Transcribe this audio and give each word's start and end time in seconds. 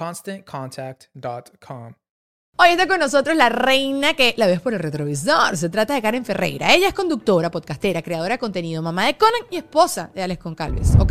ConstantContact.com. 0.00 1.94
Hoy 2.62 2.72
está 2.72 2.86
con 2.86 3.00
nosotros 3.00 3.34
la 3.38 3.48
reina 3.48 4.12
que 4.12 4.34
la 4.36 4.46
ves 4.46 4.60
por 4.60 4.74
el 4.74 4.80
retrovisor. 4.80 5.56
Se 5.56 5.70
trata 5.70 5.94
de 5.94 6.02
Karen 6.02 6.26
Ferreira. 6.26 6.74
Ella 6.74 6.88
es 6.88 6.92
conductora, 6.92 7.50
podcastera, 7.50 8.02
creadora 8.02 8.34
de 8.34 8.38
contenido, 8.38 8.82
mamá 8.82 9.06
de 9.06 9.16
Conan 9.16 9.40
y 9.50 9.56
esposa 9.56 10.10
de 10.14 10.22
Alex 10.22 10.42
Concalves. 10.42 10.92
¿Ok? 10.98 11.10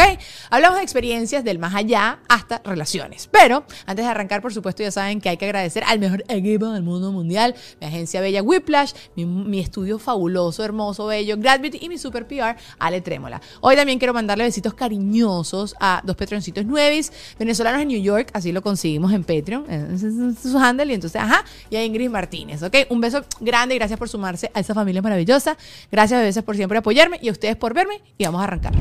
Hablamos 0.52 0.78
de 0.78 0.84
experiencias 0.84 1.44
del 1.44 1.58
más 1.58 1.74
allá 1.74 2.20
hasta 2.30 2.62
relaciones. 2.64 3.28
Pero 3.32 3.66
antes 3.88 4.06
de 4.06 4.12
arrancar, 4.12 4.44
por 4.44 4.54
supuesto, 4.54 4.84
ya 4.84 4.92
saben 4.92 5.22
que 5.22 5.30
hay 5.30 5.38
que 5.38 5.46
agradecer 5.46 5.84
al 5.88 5.98
mejor 5.98 6.24
equipo 6.28 6.68
del 6.68 6.84
mundo 6.84 7.12
mundial, 7.12 7.56
mi 7.82 7.88
agencia 7.88 8.22
bella 8.22 8.44
Whiplash, 8.44 8.94
mi, 9.16 9.60
estudio 9.60 9.98
fabuloso, 9.98 10.64
hermoso, 10.64 11.08
bello, 11.08 11.36
Gravity 11.36 11.80
y 11.82 11.90
mi 11.90 11.98
super 11.98 12.28
PR, 12.28 12.58
Ale 12.78 13.02
Trémola. 13.02 13.42
Hoy 13.62 13.76
también 13.76 13.98
quiero 13.98 14.14
mandarle 14.14 14.44
besitos 14.44 14.76
cariñosos 14.76 15.76
a 15.80 16.04
dos 16.06 16.16
Patreoncitos 16.16 16.64
nuevis, 16.64 17.12
venezolanos 17.40 17.82
en 17.82 17.88
New 17.88 18.02
York, 18.02 18.30
así 18.34 18.52
lo 18.52 18.62
conseguimos 18.62 19.14
en 19.14 19.24
Patreon, 19.24 19.66
en 19.68 20.38
su 20.38 20.56
handle, 20.60 20.92
y 20.92 20.94
entonces, 20.94 21.20
ajá 21.30 21.46
y 21.70 21.76
a 21.76 21.84
Ingrid 21.84 22.10
Martínez, 22.10 22.64
¿ok? 22.64 22.76
Un 22.90 23.02
beso 23.02 23.24
grande 23.40 23.76
y 23.76 23.78
gracias 23.78 24.00
por 24.00 24.10
sumarse 24.10 24.52
a 24.54 24.60
esa 24.60 24.74
familia 24.74 25.02
maravillosa. 25.02 25.58
Gracias 25.92 26.20
a 26.20 26.24
veces 26.24 26.44
por 26.44 26.56
siempre 26.56 26.78
apoyarme 26.78 27.20
y 27.22 27.30
a 27.30 27.32
ustedes 27.32 27.56
por 27.56 27.74
verme 27.74 28.02
y 28.18 28.26
vamos 28.26 28.42
a 28.42 28.44
arrancar. 28.46 28.74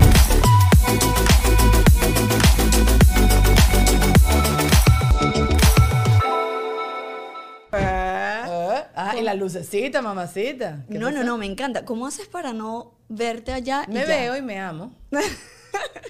Eh, 7.73 8.85
ah, 8.95 9.15
y 9.19 9.23
la 9.23 9.35
lucecita, 9.35 10.01
mamacita. 10.01 10.85
¿Qué 10.91 10.99
No, 10.99 11.11
no, 11.11 11.23
no, 11.23 11.37
me 11.37 11.47
encanta. 11.47 11.85
¿Cómo 11.85 12.07
haces 12.07 12.27
para 12.29 12.53
no 12.53 12.93
verte 13.09 13.53
allá? 13.53 13.85
Me 13.89 14.05
veo 14.05 14.37
y 14.37 14.43
me 14.43 14.59
amo. 14.59 14.93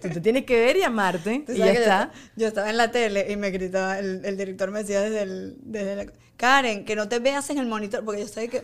Tú 0.02 0.10
te 0.10 0.20
tienes 0.20 0.44
que 0.44 0.58
ver 0.60 0.76
y 0.76 0.82
amarte. 0.82 1.44
Y 1.48 1.54
ya 1.54 1.66
yo 1.66 1.80
está. 1.80 2.12
Yo, 2.36 2.48
estaba 2.48 2.70
en 2.70 2.76
la 2.76 2.90
tele 2.90 3.26
y 3.30 3.36
me 3.36 3.50
gritaba, 3.50 3.98
el, 3.98 4.24
el 4.24 4.36
director 4.36 4.70
me 4.70 4.80
decía 4.80 5.00
desde, 5.00 5.22
el, 5.22 5.56
desde 5.60 5.96
la... 5.96 6.06
Karen, 6.38 6.84
que 6.84 6.94
no 6.94 7.08
te 7.08 7.18
veas 7.18 7.50
en 7.50 7.58
el 7.58 7.66
monitor, 7.66 8.04
porque 8.04 8.20
yo 8.20 8.28
sé 8.28 8.48
que... 8.48 8.62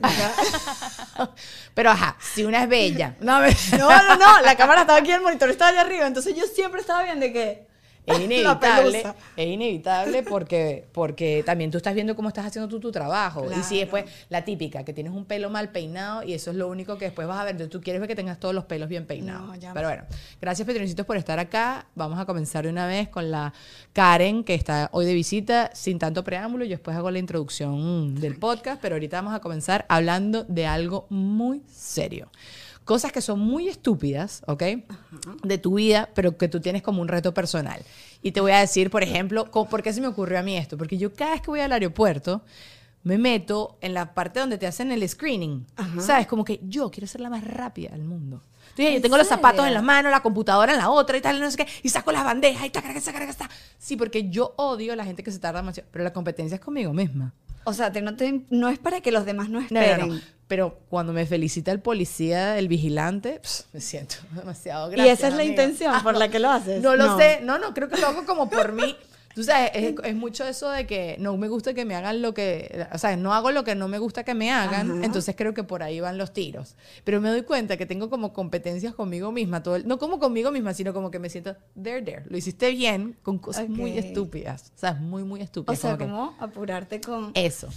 Pero 1.74 1.90
ajá, 1.90 2.16
si 2.20 2.44
una 2.44 2.62
es 2.62 2.68
bella. 2.68 3.16
No, 3.20 3.40
no, 3.40 4.16
no, 4.16 4.40
la 4.42 4.56
cámara 4.56 4.82
estaba 4.82 5.00
aquí, 5.00 5.10
el 5.10 5.20
monitor 5.20 5.50
estaba 5.50 5.72
allá 5.72 5.80
arriba, 5.80 6.06
entonces 6.06 6.36
yo 6.36 6.46
siempre 6.46 6.80
estaba 6.80 7.02
viendo 7.02 7.26
que... 7.26 7.66
Es 8.06 8.20
inevitable, 8.20 9.02
es 9.36 9.46
inevitable 9.46 10.22
porque, 10.22 10.86
porque 10.92 11.42
también 11.44 11.70
tú 11.70 11.78
estás 11.78 11.94
viendo 11.94 12.14
cómo 12.14 12.28
estás 12.28 12.46
haciendo 12.46 12.68
tú 12.68 12.80
tu 12.80 12.92
trabajo. 12.92 13.46
Y 13.58 13.62
si 13.62 13.78
después, 13.78 14.04
la 14.28 14.44
típica, 14.44 14.84
que 14.84 14.92
tienes 14.92 15.12
un 15.12 15.24
pelo 15.24 15.50
mal 15.50 15.70
peinado 15.70 16.22
y 16.22 16.34
eso 16.34 16.50
es 16.50 16.56
lo 16.56 16.68
único 16.68 16.98
que 16.98 17.06
después 17.06 17.26
vas 17.26 17.38
a 17.38 17.44
ver. 17.44 17.52
Entonces 17.52 17.70
tú 17.70 17.80
quieres 17.80 18.00
ver 18.00 18.08
que 18.08 18.16
tengas 18.16 18.38
todos 18.38 18.54
los 18.54 18.64
pelos 18.64 18.88
bien 18.88 19.06
peinados. 19.06 19.58
No, 19.58 19.74
Pero 19.74 19.88
bueno, 19.88 20.04
gracias 20.40 20.66
Petroncitos 20.66 21.06
por 21.06 21.16
estar 21.16 21.38
acá. 21.38 21.86
Vamos 21.94 22.18
a 22.18 22.26
comenzar 22.26 22.64
de 22.64 22.70
una 22.70 22.86
vez 22.86 23.08
con 23.08 23.30
la 23.30 23.52
Karen, 23.92 24.44
que 24.44 24.54
está 24.54 24.88
hoy 24.92 25.06
de 25.06 25.14
visita, 25.14 25.70
sin 25.74 25.98
tanto 25.98 26.24
preámbulo. 26.24 26.64
Yo 26.64 26.70
después 26.70 26.96
hago 26.96 27.10
la 27.10 27.18
introducción 27.18 28.14
del 28.16 28.36
podcast, 28.36 28.80
pero 28.80 28.96
ahorita 28.96 29.16
vamos 29.18 29.34
a 29.34 29.40
comenzar 29.40 29.86
hablando 29.88 30.44
de 30.44 30.66
algo 30.66 31.06
muy 31.08 31.62
serio. 31.72 32.30
Cosas 32.84 33.12
que 33.12 33.20
son 33.22 33.40
muy 33.40 33.68
estúpidas, 33.68 34.42
¿ok? 34.46 34.62
De 35.42 35.58
tu 35.58 35.74
vida, 35.76 36.10
pero 36.14 36.36
que 36.36 36.48
tú 36.48 36.60
tienes 36.60 36.82
como 36.82 37.00
un 37.00 37.08
reto 37.08 37.32
personal. 37.32 37.82
Y 38.22 38.32
te 38.32 38.40
voy 38.40 38.52
a 38.52 38.60
decir, 38.60 38.90
por 38.90 39.02
ejemplo, 39.02 39.50
¿por 39.50 39.82
qué 39.82 39.92
se 39.92 40.00
me 40.00 40.06
ocurrió 40.06 40.38
a 40.38 40.42
mí 40.42 40.56
esto? 40.56 40.76
Porque 40.76 40.98
yo 40.98 41.14
cada 41.14 41.32
vez 41.32 41.40
que 41.40 41.50
voy 41.50 41.60
al 41.60 41.72
aeropuerto, 41.72 42.42
me 43.02 43.18
meto 43.18 43.78
en 43.80 43.94
la 43.94 44.14
parte 44.14 44.40
donde 44.40 44.58
te 44.58 44.66
hacen 44.66 44.90
el 44.92 45.06
screening. 45.08 45.66
¿Sabes? 45.98 46.26
Como 46.26 46.44
que 46.44 46.60
yo 46.62 46.90
quiero 46.90 47.06
ser 47.06 47.20
la 47.20 47.30
más 47.30 47.44
rápida 47.44 47.90
del 47.90 48.04
mundo. 48.04 48.42
Entonces, 48.70 48.90
yo 48.92 48.96
¿En 48.96 49.02
tengo 49.02 49.16
los 49.16 49.28
zapatos 49.28 49.58
serio? 49.58 49.68
en 49.68 49.74
las 49.74 49.82
manos, 49.84 50.10
la 50.10 50.20
computadora 50.20 50.72
en 50.72 50.78
la 50.78 50.90
otra 50.90 51.16
y 51.16 51.20
tal, 51.20 51.36
y 51.36 51.40
no 51.40 51.50
sé 51.50 51.58
qué, 51.58 51.66
y 51.82 51.88
saco 51.90 52.10
las 52.10 52.24
bandejas 52.24 52.66
y 52.66 52.70
taca, 52.70 52.92
taca. 52.92 53.50
Sí, 53.78 53.96
porque 53.96 54.28
yo 54.30 54.52
odio 54.56 54.94
a 54.94 54.96
la 54.96 55.04
gente 55.04 55.22
que 55.22 55.30
se 55.30 55.38
tarda 55.38 55.60
demasiado, 55.60 55.88
pero 55.92 56.02
la 56.02 56.12
competencia 56.12 56.56
es 56.56 56.60
conmigo 56.60 56.92
misma. 56.92 57.32
O 57.64 57.72
sea, 57.72 57.92
te- 57.92 58.02
no, 58.02 58.14
te- 58.16 58.42
no 58.50 58.68
es 58.68 58.78
para 58.78 59.00
que 59.00 59.10
los 59.12 59.24
demás 59.24 59.48
no 59.48 59.60
No, 59.60 59.66
no, 59.70 59.80
esperen. 59.80 60.08
no. 60.08 60.20
Pero 60.46 60.78
cuando 60.90 61.12
me 61.14 61.24
felicita 61.24 61.72
el 61.72 61.80
policía, 61.80 62.58
el 62.58 62.68
vigilante, 62.68 63.40
pss, 63.42 63.66
me 63.72 63.80
siento 63.80 64.16
demasiado 64.32 64.88
y 64.92 64.96
gracias. 64.96 65.18
esa 65.18 65.28
es 65.28 65.34
la 65.34 65.40
amiga. 65.42 65.62
intención 65.62 66.02
por 66.02 66.16
la 66.16 66.28
que 66.28 66.38
lo 66.38 66.50
haces. 66.50 66.82
No 66.82 66.94
lo 66.96 67.16
sé, 67.18 67.40
no, 67.42 67.58
no, 67.58 67.72
creo 67.72 67.88
que 67.88 67.96
lo 67.98 68.06
hago 68.08 68.26
como 68.26 68.50
por 68.50 68.72
mí. 68.72 68.94
Tú 69.34 69.42
sabes, 69.42 69.72
es, 69.74 69.94
es 70.04 70.14
mucho 70.14 70.44
eso 70.46 70.70
de 70.70 70.86
que 70.86 71.16
no 71.18 71.36
me 71.36 71.48
gusta 71.48 71.74
que 71.74 71.84
me 71.84 71.96
hagan 71.96 72.22
lo 72.22 72.34
que, 72.34 72.86
o 72.92 72.98
sea, 72.98 73.16
no 73.16 73.34
hago 73.34 73.50
lo 73.50 73.64
que 73.64 73.74
no 73.74 73.88
me 73.88 73.98
gusta 73.98 74.22
que 74.22 74.32
me 74.32 74.52
hagan, 74.52 74.90
Ajá. 74.92 75.04
entonces 75.04 75.34
creo 75.36 75.52
que 75.54 75.64
por 75.64 75.82
ahí 75.82 75.98
van 75.98 76.18
los 76.18 76.32
tiros. 76.32 76.76
Pero 77.02 77.20
me 77.20 77.28
doy 77.30 77.42
cuenta 77.42 77.76
que 77.76 77.84
tengo 77.84 78.08
como 78.10 78.32
competencias 78.32 78.94
conmigo 78.94 79.32
misma, 79.32 79.60
todo 79.62 79.74
el- 79.76 79.88
no 79.88 79.98
como 79.98 80.20
conmigo 80.20 80.52
misma, 80.52 80.72
sino 80.72 80.94
como 80.94 81.10
que 81.10 81.18
me 81.18 81.28
siento, 81.30 81.56
there, 81.82 82.00
there, 82.02 82.22
lo 82.28 82.36
hiciste 82.36 82.70
bien 82.70 83.16
con 83.24 83.38
cosas 83.38 83.68
muy 83.68 83.90
Ok. 83.98 84.04
estúpidas, 84.04 84.72
o 84.76 84.78
sea, 84.78 84.94
muy, 84.94 85.24
muy 85.24 85.40
O 85.40 85.44
estúpidas. 85.44 85.80
sea, 85.80 85.98
como 85.98 85.98
que- 85.98 86.10
¿cómo 86.12 86.36
apurarte 86.38 87.00
con... 87.00 87.32
Eso. 87.34 87.68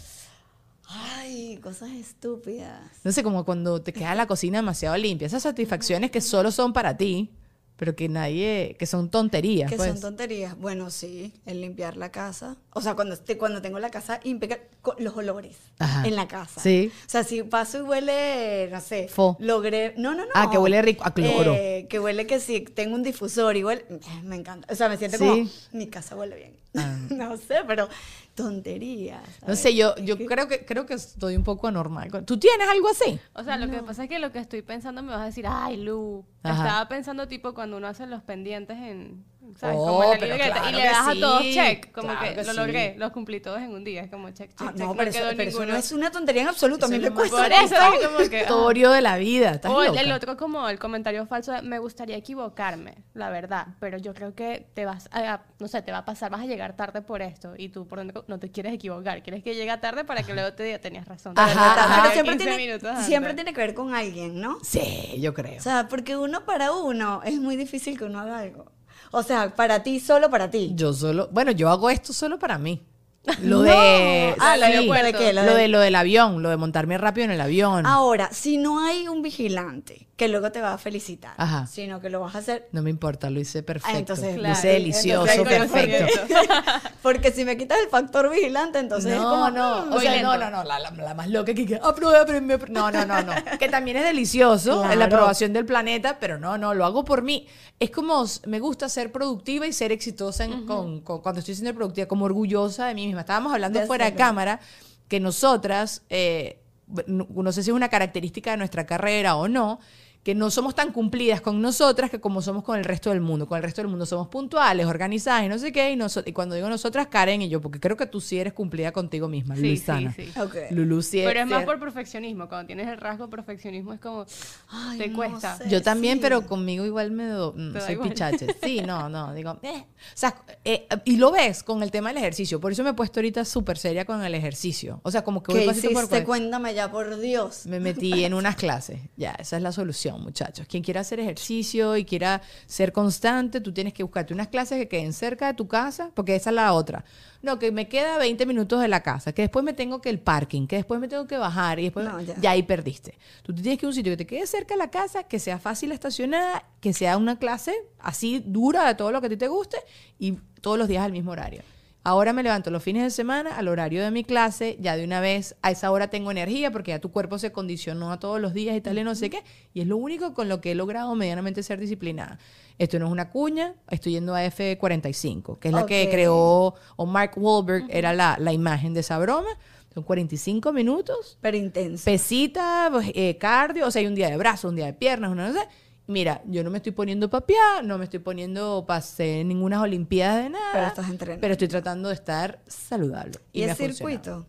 Ay, 0.89 1.57
cosas 1.61 1.89
estúpidas. 1.91 2.79
No 3.03 3.11
sé, 3.11 3.21
como 3.23 3.43
cuando 3.43 3.81
te 3.81 3.91
queda 3.91 4.15
la 4.15 4.25
cocina 4.25 4.59
demasiado 4.59 4.95
limpia. 4.95 5.25
Esas 5.25 5.43
satisfacciones 5.43 6.11
que 6.11 6.21
solo 6.21 6.49
son 6.51 6.71
para 6.71 6.95
ti. 6.95 7.29
Pero 7.77 7.95
que 7.95 8.09
nadie, 8.09 8.75
que 8.77 8.85
son 8.85 9.09
tonterías. 9.09 9.69
Que 9.69 9.77
pues. 9.77 9.89
son 9.89 10.01
tonterías. 10.01 10.57
Bueno, 10.57 10.89
sí, 10.89 11.31
el 11.45 11.61
limpiar 11.61 11.95
la 11.95 12.11
casa. 12.11 12.57
O 12.73 12.81
sea, 12.81 12.95
cuando, 12.95 13.15
te- 13.17 13.37
cuando 13.37 13.61
tengo 13.61 13.79
la 13.79 13.89
casa 13.89 14.19
impecable, 14.23 14.63
los 14.99 15.15
olores 15.15 15.55
Ajá. 15.79 16.05
en 16.07 16.15
la 16.15 16.27
casa. 16.27 16.59
Sí. 16.59 16.91
O 17.05 17.09
sea, 17.09 17.23
si 17.23 17.43
paso 17.43 17.77
y 17.79 17.81
huele, 17.81 18.69
no 18.71 18.81
sé, 18.81 19.07
Fo. 19.07 19.37
logré. 19.39 19.93
No, 19.97 20.13
no, 20.15 20.25
no. 20.25 20.31
Ah, 20.35 20.49
que 20.51 20.57
huele 20.57 20.81
rico, 20.81 21.03
a 21.05 21.13
cloro. 21.13 21.53
Eh, 21.55 21.87
que 21.89 21.99
huele 21.99 22.25
que 22.27 22.39
sí, 22.39 22.61
tengo 22.61 22.95
un 22.95 23.03
difusor 23.03 23.55
y 23.57 23.63
huele. 23.63 23.85
Me 24.23 24.35
encanta. 24.35 24.67
O 24.71 24.75
sea, 24.75 24.89
me 24.89 24.97
siento 24.97 25.17
Sí. 25.17 25.23
como. 25.23 25.49
Mi 25.71 25.87
casa 25.87 26.15
huele 26.15 26.35
bien. 26.35 26.53
Ah. 26.77 26.97
no 27.09 27.35
sé, 27.37 27.57
pero 27.67 27.87
tonterías. 28.35 29.21
No 29.47 29.55
sé, 29.55 29.75
yo, 29.75 29.95
Es 29.97 30.05
yo 30.05 30.17
que- 30.17 30.25
creo 30.25 30.47
que 30.47 30.65
creo 30.65 30.85
que 30.85 30.93
estoy 30.93 31.35
un 31.35 31.43
poco 31.43 31.67
anormal. 31.67 32.09
¿Tú 32.25 32.37
tienes 32.39 32.67
algo 32.69 32.87
así? 32.89 33.19
O 33.33 33.43
sea, 33.43 33.57
lo 33.57 33.69
que 33.69 33.81
pasa 33.83 34.03
es 34.03 34.09
que 34.09 34.19
lo 34.19 34.31
que 34.31 34.39
estoy 34.39 34.61
pensando 34.61 35.01
me 35.01 35.09
vas 35.11 35.21
a 35.21 35.25
decir, 35.25 35.45
ay, 35.47 35.77
Lu. 35.77 36.23
Ajá. 36.43 36.63
Estaba 36.63 36.87
pensando 36.87 37.27
tipo 37.27 37.53
cuando 37.53 37.77
uno 37.77 37.87
hace 37.87 38.05
los 38.05 38.21
pendientes 38.23 38.77
en, 38.77 39.25
¿sabes? 39.55 39.75
Oh, 39.79 39.85
como 40.01 40.13
libreta 40.15 40.61
claro 40.61 40.69
y 40.69 40.71
le 40.73 40.77
que 40.81 40.87
das 40.87 41.05
sí, 41.11 41.17
a 41.17 41.21
todos 41.21 41.41
check. 41.43 41.91
Como 41.91 42.07
claro 42.09 42.21
que, 42.27 42.35
que 42.35 42.43
lo 42.43 42.51
sí. 42.51 42.57
logré, 42.57 42.95
los 42.97 43.11
cumplí 43.11 43.39
todos 43.39 43.59
en 43.61 43.71
un 43.73 43.83
día. 43.83 44.01
Es 44.03 44.09
como 44.11 44.29
check, 44.31 44.49
check, 44.55 44.61
Ah, 44.61 44.71
check. 44.71 44.77
no, 44.79 44.87
no 44.87 44.95
pero, 44.95 45.09
eso, 45.09 45.19
quedó 45.19 45.29
pero 45.29 45.41
eso 45.49 45.59
ninguno. 45.59 45.73
no 45.73 45.79
es 45.79 45.91
una 45.91 46.11
tontería 46.11 46.41
en 46.41 46.47
absoluto. 46.49 46.85
A 46.85 46.89
mí 46.89 46.99
me 46.99 47.11
cuesta. 47.11 47.37
Por 47.37 47.51
eso 47.51 47.75
es 47.75 48.07
como 48.07 48.29
que... 48.29 48.37
ah. 48.39 48.41
Historia 48.41 48.89
de 48.89 49.01
la 49.01 49.17
vida. 49.17 49.51
¿estás 49.51 49.71
O 49.71 49.81
el, 49.81 49.87
loca? 49.89 50.01
el 50.01 50.11
otro 50.11 50.37
como 50.37 50.67
el 50.69 50.79
comentario 50.79 51.25
falso 51.25 51.51
de 51.51 51.61
me 51.61 51.79
gustaría 51.79 52.17
equivocarme, 52.17 52.95
la 53.13 53.29
verdad, 53.29 53.67
pero 53.79 53.97
yo 53.97 54.13
creo 54.13 54.35
que 54.35 54.67
te 54.73 54.85
vas 54.85 55.07
a, 55.11 55.41
no 55.59 55.67
sé, 55.67 55.81
te 55.81 55.91
va 55.91 55.99
a 55.99 56.05
pasar, 56.05 56.29
vas 56.31 56.41
a 56.41 56.45
llegar 56.45 56.75
tarde 56.75 57.01
por 57.01 57.21
esto 57.21 57.53
y 57.57 57.69
tú 57.69 57.87
por 57.87 57.99
dentro 57.99 58.25
no 58.27 58.39
te 58.39 58.51
quieres 58.51 58.73
equivocar, 58.73 59.23
quieres 59.23 59.43
que 59.43 59.55
llegue 59.55 59.75
tarde 59.77 60.03
para 60.05 60.23
que 60.23 60.33
luego 60.33 60.53
te 60.53 60.63
diga 60.63 60.79
tenías 60.79 61.07
razón. 61.07 61.33
Ajá, 61.35 61.53
Pero 61.53 61.85
ajá. 61.85 62.01
Pero 62.03 62.13
siempre 62.13 62.37
15 62.37 62.45
tiene, 62.49 62.65
minutos 62.65 63.05
siempre 63.05 63.31
antes. 63.31 63.35
tiene 63.45 63.53
que 63.55 63.61
ver 63.61 63.73
con 63.73 63.93
alguien, 63.93 64.39
¿no? 64.39 64.57
Sí, 64.63 65.15
yo 65.19 65.33
creo. 65.33 65.57
O 65.57 65.61
sea, 65.61 65.87
porque 65.87 66.17
uno 66.17 66.45
para 66.45 66.71
uno 66.71 67.21
es 67.23 67.39
muy 67.39 67.55
difícil 67.55 67.97
que 67.97 68.05
uno 68.05 68.19
haga 68.19 68.39
algo. 68.39 68.71
O 69.11 69.23
sea, 69.23 69.55
para 69.55 69.83
ti, 69.83 69.99
solo 69.99 70.29
para 70.29 70.49
ti. 70.49 70.71
Yo 70.75 70.93
solo, 70.93 71.29
bueno, 71.31 71.51
yo 71.51 71.69
hago 71.69 71.89
esto 71.89 72.13
solo 72.13 72.37
para 72.39 72.57
mí. 72.57 72.81
Lo 73.41 73.57
No. 73.57 73.63
de 73.63 74.35
Ah, 74.39 74.55
sí, 74.57 74.63
aeropuerto. 74.63 75.05
¿De 75.05 75.13
qué? 75.13 75.33
Lo 75.33 75.43
Lo 75.43 75.53
de- 75.53 75.61
de 75.63 75.67
lo 75.67 75.79
del 75.79 75.95
avión, 75.95 76.41
lo 76.41 76.49
de 76.49 76.57
montarme 76.57 76.97
rápido 76.97 77.25
en 77.25 77.31
el 77.31 77.41
avión. 77.41 77.85
Ahora, 77.85 78.29
si 78.31 78.57
no 78.57 78.83
hay 78.85 79.07
un 79.07 79.21
vigilante 79.21 80.06
que 80.17 80.27
luego 80.27 80.51
te 80.51 80.59
va 80.61 80.73
a 80.73 80.77
felicitar, 80.79 81.35
Ajá. 81.37 81.67
sino 81.67 82.01
que 82.01 82.09
lo 82.09 82.19
vas 82.19 82.33
a 82.35 82.39
hacer. 82.39 82.67
No 82.71 82.81
me 82.81 82.89
importa, 82.89 83.29
lo 83.29 83.39
hice 83.39 83.61
perfecto. 83.61 83.97
entonces, 83.99 84.35
lo 84.35 84.49
hice 84.51 84.67
delicioso, 84.69 85.31
entonces 85.31 85.71
perfecto. 85.71 86.21
Porque 87.03 87.31
si 87.31 87.45
me 87.45 87.55
quitas 87.55 87.77
el 87.83 87.89
factor 87.89 88.29
vigilante, 88.31 88.79
entonces 88.79 89.13
es 89.13 89.19
no, 89.21 89.29
como. 89.29 89.49
no, 89.51 89.85
mm, 89.85 89.93
o 89.93 89.99
sea, 89.99 90.21
no, 90.23 90.35
no, 90.37 90.49
no, 90.49 90.63
la, 90.63 90.79
la- 90.79 90.89
la 90.91 91.13
más 91.13 91.29
loca 91.29 91.53
que 91.53 91.79
aprueba, 91.81 92.25
pero 92.25 92.41
me 92.41 92.55
apro-". 92.55 92.69
no, 92.69 92.89
no, 92.91 93.05
no, 93.05 93.21
no, 93.21 93.31
que 93.59 93.69
también 93.69 93.97
es 93.97 94.03
delicioso, 94.05 94.81
Claro. 94.81 94.95
la 94.99 95.05
aprobación 95.05 95.53
del 95.53 95.65
planeta, 95.65 96.17
pero 96.19 96.39
no, 96.39 96.57
no, 96.57 96.73
lo 96.73 96.83
hago 96.85 97.05
por 97.05 97.21
mí. 97.21 97.47
Es 97.79 97.91
como 97.91 98.25
me 98.47 98.59
gusta 98.59 98.89
ser 98.89 99.11
productiva 99.11 99.67
y 99.67 99.71
ser 99.73 99.91
exitosa 99.91 100.45
en- 100.45 100.65
con, 100.65 101.01
con- 101.01 101.21
cuando 101.21 101.39
estoy 101.39 101.53
siendo 101.53 101.75
productiva, 101.75 102.07
como 102.07 102.25
orgullosa 102.25 102.87
de 102.87 102.95
mí 102.95 103.05
misma. 103.05 103.21
Estábamos 103.21 103.53
hablando 103.53 103.79
De 103.79 103.85
fuera 103.85 104.05
de 104.05 104.15
cámara 104.15 104.59
que 105.07 105.19
nosotras, 105.19 106.01
eh, 106.09 106.59
no, 107.05 107.27
no 107.31 107.51
sé 107.51 107.61
si 107.63 107.69
es 107.69 107.75
una 107.75 107.89
característica 107.89 108.49
de 108.51 108.57
nuestra 108.57 108.85
carrera 108.87 109.35
o 109.35 109.47
no, 109.47 109.79
que 110.27 110.35
no 110.35 110.51
somos 110.51 110.75
tan 110.75 110.91
cumplidas 110.91 111.39
con 111.39 111.61
nosotras 111.61 112.11
que 112.11 112.19
como 112.19 112.41
somos 112.41 112.61
con 112.65 112.77
el 112.77 112.83
resto 112.83 113.11
del 113.11 113.21
mundo. 113.21 113.47
Con 113.47 113.55
el 113.55 113.63
resto 113.63 113.79
del 113.81 113.87
mundo 113.87 114.05
somos 114.05 114.27
puntuales, 114.27 114.85
organizadas 114.85 115.45
y 115.45 115.47
no 115.47 115.57
sé 115.57 115.71
qué. 115.71 115.93
Y, 115.93 115.97
y 116.25 116.33
cuando 116.33 116.53
digo 116.53 116.67
nosotras, 116.67 117.07
Karen 117.07 117.41
y 117.41 117.47
yo, 117.47 117.61
porque 117.61 117.79
creo 117.79 117.95
que 117.95 118.07
tú 118.07 118.19
sí 118.19 118.37
eres 118.37 118.51
cumplida 118.51 118.91
contigo 118.91 119.29
misma, 119.29 119.55
Sí, 119.55 119.61
Luisana. 119.61 120.11
sí, 120.11 120.29
sí. 120.33 120.37
Ok. 120.37 120.53
Lulu 120.71 121.01
sí 121.01 121.21
Pero 121.23 121.39
es 121.39 121.47
más 121.47 121.63
por 121.63 121.79
perfeccionismo, 121.79 122.49
cuando 122.49 122.67
tienes 122.67 122.89
el 122.89 122.97
rasgo 122.97 123.29
perfeccionismo 123.29 123.93
es 123.93 124.01
como, 124.01 124.25
Ay, 124.67 124.97
te 124.97 125.07
no 125.07 125.15
cuesta. 125.15 125.59
sé. 125.59 125.69
Yo 125.69 125.81
también, 125.81 126.15
sí. 126.15 126.19
pero 126.23 126.45
conmigo 126.45 126.85
igual 126.85 127.11
me 127.11 127.27
do, 127.27 127.53
mm, 127.55 127.79
soy 127.79 127.93
igual. 127.93 128.09
pichache. 128.09 128.47
Sí, 128.61 128.81
no, 128.81 129.07
no, 129.07 129.33
digo, 129.33 129.57
eh. 129.63 129.85
O 129.87 129.95
sea, 130.13 130.35
eh, 130.65 130.89
y 131.05 131.15
lo 131.15 131.31
ves 131.31 131.63
con 131.63 131.83
el 131.83 131.89
tema 131.91 132.09
del 132.09 132.17
ejercicio. 132.17 132.59
Por 132.59 132.73
eso 132.73 132.83
me 132.83 132.89
he 132.89 132.93
puesto 132.93 133.21
ahorita 133.21 133.45
súper 133.45 133.77
seria 133.77 134.03
con 134.03 134.21
el 134.21 134.35
ejercicio. 134.35 134.99
O 135.03 135.11
sea, 135.11 135.23
como 135.23 135.41
que 135.41 135.53
voy 135.53 135.61
¿Qué 135.61 135.67
pasito 135.67 135.93
por. 135.93 136.23
Cuéntame 136.25 136.73
ya, 136.73 136.91
por 136.91 137.17
Dios. 137.17 137.65
Me 137.65 137.79
metí 137.79 138.25
en 138.25 138.33
unas 138.33 138.57
clases. 138.57 138.99
Ya, 139.15 139.31
esa 139.39 139.55
es 139.55 139.63
la 139.63 139.71
solución, 139.71 140.16
muchachos. 140.19 140.65
Quien 140.67 140.83
quiera 140.83 141.01
hacer 141.01 141.19
ejercicio 141.19 141.97
y 141.97 142.05
quiera 142.05 142.41
ser 142.65 142.91
constante, 142.91 143.61
tú 143.61 143.71
tienes 143.73 143.93
que 143.93 144.03
buscarte 144.03 144.33
unas 144.33 144.47
clases 144.47 144.77
que 144.77 144.87
queden 144.87 145.13
cerca 145.13 145.47
de 145.47 145.53
tu 145.53 145.67
casa, 145.67 146.11
porque 146.13 146.35
esa 146.35 146.49
es 146.49 146.55
la 146.55 146.73
otra. 146.73 147.03
No, 147.41 147.59
que 147.59 147.71
me 147.71 147.87
queda 147.87 148.17
20 148.17 148.45
minutos 148.45 148.81
de 148.81 148.87
la 148.87 149.01
casa, 149.03 149.31
que 149.31 149.43
después 149.43 149.63
me 149.63 149.73
tengo 149.73 150.01
que 150.01 150.09
el 150.09 150.19
parking, 150.19 150.67
que 150.67 150.77
después 150.77 150.99
me 150.99 151.07
tengo 151.07 151.27
que 151.27 151.37
bajar 151.37 151.79
y 151.79 151.83
después 151.83 152.05
No, 152.05 152.19
ya. 152.21 152.35
ya. 152.39 152.51
ahí 152.51 152.63
perdiste. 152.63 153.17
Tú 153.43 153.53
tienes 153.53 153.77
que 153.79 153.85
ir 153.85 153.87
a 153.87 153.89
un 153.89 153.93
sitio 153.93 154.11
que 154.13 154.17
te 154.17 154.25
quede 154.27 154.47
cerca 154.47 154.73
de 154.73 154.79
la 154.79 154.89
casa, 154.89 155.23
que 155.23 155.39
sea 155.39 155.59
fácil 155.59 155.91
estacionada, 155.91 156.65
que 156.81 156.93
sea 156.93 157.15
una 157.17 157.37
clase 157.37 157.75
así 157.99 158.41
dura 158.45 158.87
de 158.87 158.95
todo 158.95 159.11
lo 159.11 159.21
que 159.21 159.27
a 159.27 159.29
ti 159.29 159.37
te 159.37 159.47
guste 159.47 159.77
y 160.19 160.33
todos 160.61 160.77
los 160.77 160.87
días 160.87 161.03
al 161.03 161.11
mismo 161.11 161.31
horario. 161.31 161.61
Ahora 162.07 162.31
me 162.31 162.41
levanto 162.41 162.71
los 162.71 162.81
fines 162.81 163.03
de 163.03 163.09
semana 163.09 163.57
al 163.57 163.67
horario 163.67 164.01
de 164.01 164.11
mi 164.11 164.23
clase, 164.23 164.77
ya 164.79 164.95
de 164.95 165.03
una 165.03 165.19
vez 165.19 165.57
a 165.61 165.71
esa 165.71 165.91
hora 165.91 166.09
tengo 166.09 166.31
energía 166.31 166.71
porque 166.71 166.91
ya 166.91 166.99
tu 166.99 167.11
cuerpo 167.11 167.37
se 167.37 167.51
condicionó 167.51 168.13
a 168.13 168.17
todos 168.17 168.39
los 168.39 168.53
días 168.53 168.77
y 168.77 168.79
tal 168.79 168.97
y 168.97 169.03
no 169.03 169.13
sé 169.13 169.29
qué. 169.29 169.43
Y 169.73 169.81
es 169.81 169.87
lo 169.87 169.97
único 169.97 170.33
con 170.33 170.47
lo 170.47 170.61
que 170.61 170.71
he 170.71 170.75
logrado 170.75 171.13
medianamente 171.15 171.63
ser 171.63 171.81
disciplinada. 171.81 172.39
Esto 172.77 172.97
no 172.97 173.07
es 173.07 173.11
una 173.11 173.29
cuña, 173.29 173.75
estoy 173.89 174.13
yendo 174.13 174.33
a 174.35 174.45
F45, 174.45 175.59
que 175.59 175.67
es 175.67 175.73
la 175.73 175.85
que 175.85 176.07
creó, 176.09 176.75
o 176.95 177.05
Mark 177.05 177.33
Wahlberg 177.35 177.87
era 177.89 178.13
la, 178.13 178.37
la 178.39 178.53
imagen 178.53 178.93
de 178.93 179.01
esa 179.01 179.19
broma. 179.19 179.49
Son 179.93 180.01
45 180.01 180.71
minutos 180.71 181.37
Pero 181.41 181.57
intenso. 181.57 182.05
pesita, 182.05 182.87
pues, 182.89 183.11
eh, 183.15 183.37
cardio, 183.37 183.85
o 183.85 183.91
sea, 183.91 183.99
hay 183.99 184.07
un 184.07 184.15
día 184.15 184.29
de 184.29 184.37
brazos, 184.37 184.69
un 184.69 184.77
día 184.77 184.85
de 184.85 184.93
piernas, 184.93 185.29
una 185.29 185.49
no 185.49 185.53
sé. 185.59 185.67
Mira, 186.07 186.41
yo 186.45 186.63
no 186.63 186.69
me 186.69 186.77
estoy 186.77 186.93
poniendo 186.93 187.29
papiá, 187.29 187.81
no 187.83 187.97
me 187.97 188.05
estoy 188.05 188.19
poniendo 188.19 188.85
para 188.87 188.99
hacer 188.99 189.45
ninguna 189.45 189.81
olimpiadas 189.81 190.43
de 190.43 190.49
nada. 190.51 190.69
Pero 190.71 190.87
estás 190.87 191.09
entrenando. 191.09 191.41
Pero 191.41 191.51
estoy 191.51 191.67
tratando 191.67 192.07
de 192.07 192.15
estar 192.15 192.61
saludable. 192.65 193.39
¿Y, 193.51 193.63
el 193.63 193.75
circuito? 193.75 194.45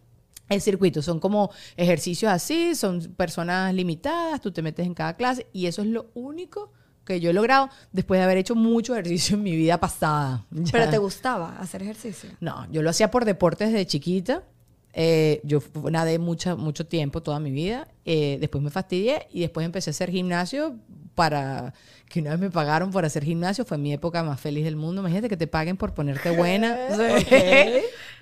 El 0.49 0.61
circuito, 0.61 1.03
son 1.03 1.19
como 1.19 1.51
ejercicios 1.77 2.33
así, 2.33 2.75
son 2.77 3.01
personas 3.17 3.75
limitadas, 3.75 4.41
tú 4.41 4.53
te 4.53 4.63
metes 4.63 4.87
en 4.87 4.95
cada 4.95 5.15
clase 5.15 5.47
y 5.53 5.67
eso 5.67 5.83
es 5.83 5.89
lo 5.89 6.07
único 6.15 6.73
que 7.05 7.21
yo 7.21 7.31
he 7.31 7.33
logrado 7.33 7.71
después 7.93 8.19
de 8.21 8.25
haber 8.25 8.37
hecho 8.37 8.55
mucho 8.55 8.95
ejercicio 8.95 9.37
en 9.37 9.43
mi 9.43 9.57
vida 9.57 9.79
pasada. 9.81 10.47
Ya. 10.53 10.73
¿Pero 10.73 10.91
te 10.91 10.99
gustaba 10.99 11.57
hacer 11.59 11.83
ejercicio? 11.83 12.31
No, 12.41 12.71
yo 12.71 12.83
lo 12.83 12.91
hacía 12.91 13.11
por 13.11 13.25
deportes 13.25 13.73
desde 13.73 13.87
chiquita. 13.87 14.45
Eh, 14.93 15.41
yo 15.45 15.61
nadé 15.91 16.19
mucha, 16.19 16.57
mucho 16.57 16.87
tiempo, 16.87 17.23
toda 17.23 17.41
mi 17.41 17.51
vida. 17.51 17.89
Eh, 18.05 18.39
después 18.41 18.63
me 18.63 18.71
fastidié 18.71 19.27
y 19.33 19.41
después 19.41 19.65
empecé 19.65 19.91
a 19.91 19.93
hacer 19.93 20.11
gimnasio 20.11 20.79
para 21.19 21.75
que 22.09 22.21
una 22.21 22.31
vez 22.31 22.39
me 22.39 22.51
pagaron 22.51 22.93
por 22.93 23.05
hacer 23.05 23.25
gimnasio. 23.25 23.65
Fue 23.65 23.77
mi 23.77 23.93
época 23.93 24.23
más 24.23 24.41
feliz 24.41 24.65
del 24.65 24.77
mundo. 24.77 25.01
Imagínate 25.01 25.29
que 25.29 25.37
te 25.37 25.49
paguen 25.49 25.77
por 25.77 25.93
ponerte 25.93 26.31
buena. 26.31 26.79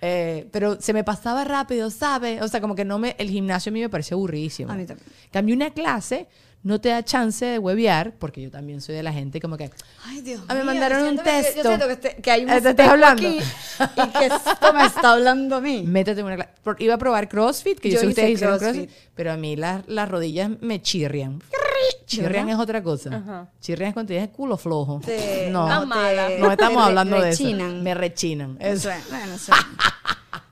Eh, 0.03 0.47
pero 0.53 0.79
se 0.79 0.93
me 0.93 1.05
pasaba 1.05 1.43
rápido, 1.45 1.89
¿sabes? 1.89 2.43
O 2.43 2.49
sea, 2.49 2.61
como 2.61 2.75
que 2.75 2.85
no 2.85 2.99
me, 2.99 3.17
el 3.19 3.31
gimnasio 3.31 3.71
a 3.71 3.73
mí 3.73 3.81
me 3.81 3.89
pareció 3.89 4.19
aburridísimo. 4.19 4.71
A 4.71 4.77
mí 4.77 4.85
también. 4.85 5.09
Cambio 5.33 5.57
una 5.57 5.71
clase, 5.71 6.29
no 6.67 6.81
te 6.81 6.89
da 6.89 7.03
chance 7.05 7.45
de 7.47 7.59
huevear, 7.61 8.15
porque 8.19 8.43
yo 8.43 8.51
también 8.51 8.81
soy 8.81 8.95
de 8.97 9.03
la 9.05 9.13
gente 9.13 9.41
como 9.41 9.57
que... 9.57 9.71
Ay, 10.05 10.21
Dios 10.21 10.41
Ah, 10.49 10.55
me 10.55 10.61
mío, 10.63 10.73
mandaron 10.73 10.99
un 11.03 11.05
siento 11.05 11.23
que- 11.23 11.31
texto. 11.31 11.57
Yo 11.63 11.69
siento 11.69 11.87
que, 11.87 11.93
este- 11.93 12.17
que 12.23 12.31
hay 12.33 12.45
un 12.45 12.51
Eh, 12.51 12.61
¿te 12.61 12.69
espejo 12.71 12.91
hablando? 12.91 13.29
aquí 13.29 13.39
y 13.39 14.07
que 14.19 14.27
esto 14.27 14.73
me 14.75 14.85
está 14.87 15.13
hablando 15.13 15.57
a 15.57 15.61
mí. 15.61 15.83
Métete 15.87 16.21
en 16.21 16.27
una 16.27 16.35
clase. 16.37 16.51
Por- 16.65 16.83
Iba 16.83 16.95
a 16.95 16.99
probar 16.99 17.29
CrossFit, 17.29 17.79
que 17.79 17.89
yo, 17.91 17.95
Yo 17.95 18.01
sé 18.01 18.07
que 18.07 18.11
ustedes 18.11 18.31
hicieron 18.31 18.59
CrossFit. 18.59 18.87
CrossFit, 18.91 19.11
pero 19.15 19.33
a 19.33 19.37
mí 19.37 19.55
las, 19.57 19.87
las 19.89 20.09
rodillas 20.09 20.51
me 20.61 20.83
chirrian. 20.83 21.41
Chirrian 22.07 22.49
es 22.49 22.57
otra 22.59 22.83
cosa. 22.83 23.15
Ajá. 23.17 23.49
Chirrian 23.61 23.89
es 23.89 23.95
cuando 23.95 24.09
tienes 24.09 24.29
el 24.29 24.35
culo 24.35 24.57
flojo. 24.57 25.01
No, 25.51 25.87
mala. 25.87 26.29
no 26.39 26.51
estamos 26.51 26.59
te 26.79 26.81
re- 26.81 26.87
hablando 26.89 27.17
de 27.21 27.31
rechinan. 27.31 27.71
eso. 27.75 27.83
Me 27.85 27.95
rechinan. 27.95 28.57
Eso. 28.61 28.91
Eso 28.91 28.91
es, 28.91 29.09
bueno, 29.11 29.39
suena. 29.39 29.69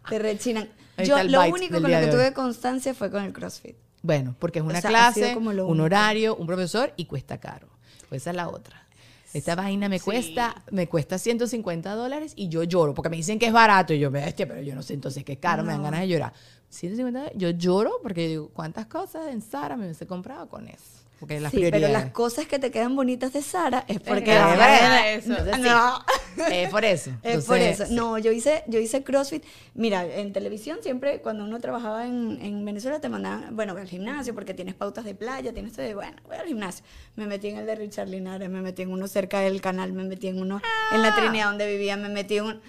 Te 0.08 0.18
rechinan. 0.18 0.68
Ahí 0.96 1.06
Yo 1.06 1.22
lo 1.24 1.44
único 1.46 1.80
con 1.80 1.90
lo 1.90 1.98
que 2.00 2.06
tuve 2.06 2.32
constancia 2.32 2.94
fue 2.94 3.10
con 3.10 3.24
el 3.24 3.32
CrossFit. 3.32 3.76
Bueno, 4.04 4.36
porque 4.38 4.58
es 4.58 4.64
una 4.64 4.78
O 4.78 4.80
sea, 4.82 4.90
clase, 4.90 5.32
como 5.32 5.54
lo 5.54 5.66
un 5.66 5.80
horario, 5.80 6.36
un 6.36 6.46
profesor 6.46 6.92
y 6.94 7.06
cuesta 7.06 7.38
caro. 7.38 7.68
Pues 8.10 8.20
esa 8.20 8.30
es 8.30 8.36
la 8.36 8.50
otra. 8.50 8.86
Esta 9.32 9.54
vaina 9.54 9.88
me 9.88 9.98
cuesta, 9.98 10.62
me 10.70 10.86
cuesta 10.88 11.16
150 11.16 11.94
dólares 11.94 12.34
y 12.36 12.48
yo 12.48 12.64
lloro, 12.64 12.92
porque 12.92 13.08
me 13.08 13.16
dicen 13.16 13.38
que 13.38 13.46
es 13.46 13.52
barato 13.52 13.94
y 13.94 13.98
yo 13.98 14.10
me 14.10 14.20
bestia, 14.20 14.46
pero 14.46 14.60
yo 14.60 14.74
no 14.74 14.82
sé 14.82 14.92
entonces 14.92 15.24
qué 15.24 15.32
es 15.32 15.38
caro, 15.38 15.64
me 15.64 15.72
dan 15.72 15.82
ganas 15.82 16.00
de 16.00 16.08
llorar. 16.08 16.34
150 16.68 17.18
dólares, 17.18 17.38
yo 17.40 17.48
lloro 17.50 17.98
porque 18.02 18.28
digo, 18.28 18.50
¿cuántas 18.50 18.86
cosas 18.86 19.28
en 19.28 19.40
Sara 19.40 19.74
me 19.76 19.84
hubiese 19.86 20.06
comprado 20.06 20.50
con 20.50 20.68
eso? 20.68 21.03
Porque 21.26 21.40
las 21.40 21.50
Sí, 21.50 21.58
pero 21.58 21.70
prioridades. 21.70 22.04
las 22.04 22.12
cosas 22.12 22.46
que 22.46 22.58
te 22.58 22.70
quedan 22.70 22.94
bonitas 22.96 23.32
de 23.32 23.42
Sara 23.42 23.84
es 23.88 24.00
porque 24.00 24.24
que 24.24 24.34
las- 24.34 24.58
era 24.58 25.10
eso. 25.10 25.30
Entonces, 25.30 25.54
sí, 25.56 25.62
No. 25.62 26.04
es 26.52 26.68
por 26.70 26.84
eso. 26.84 27.10
Es 27.22 27.44
por 27.44 27.58
eso. 27.58 27.84
No, 27.90 28.18
yo 28.18 28.30
hice, 28.32 28.62
yo 28.66 28.78
hice 28.80 29.02
CrossFit. 29.02 29.44
Mira, 29.74 30.04
en 30.04 30.32
televisión 30.32 30.78
siempre, 30.82 31.20
cuando 31.22 31.44
uno 31.44 31.58
trabajaba 31.60 32.06
en, 32.06 32.38
en 32.42 32.64
Venezuela, 32.64 33.00
te 33.00 33.08
mandaban, 33.08 33.56
bueno, 33.56 33.74
ve 33.74 33.80
al 33.82 33.88
gimnasio 33.88 34.34
porque 34.34 34.54
tienes 34.54 34.74
pautas 34.74 35.04
de 35.04 35.14
playa, 35.14 35.52
tienes 35.52 35.72
todo 35.72 35.86
de, 35.86 35.94
bueno, 35.94 36.16
voy 36.26 36.36
al 36.36 36.46
gimnasio. 36.46 36.84
Me 37.16 37.26
metí 37.26 37.48
en 37.48 37.58
el 37.58 37.66
de 37.66 37.74
Richard 37.74 38.08
Linares, 38.08 38.50
me 38.50 38.60
metí 38.60 38.82
en 38.82 38.90
uno 38.92 39.06
cerca 39.08 39.40
del 39.40 39.60
canal, 39.60 39.92
me 39.92 40.04
metí 40.04 40.28
en 40.28 40.40
uno 40.40 40.60
en 40.92 41.02
la 41.02 41.14
Trinidad 41.14 41.46
donde 41.46 41.66
vivía, 41.70 41.96
me 41.96 42.08
metí 42.08 42.36
en 42.38 42.44
un... 42.44 42.60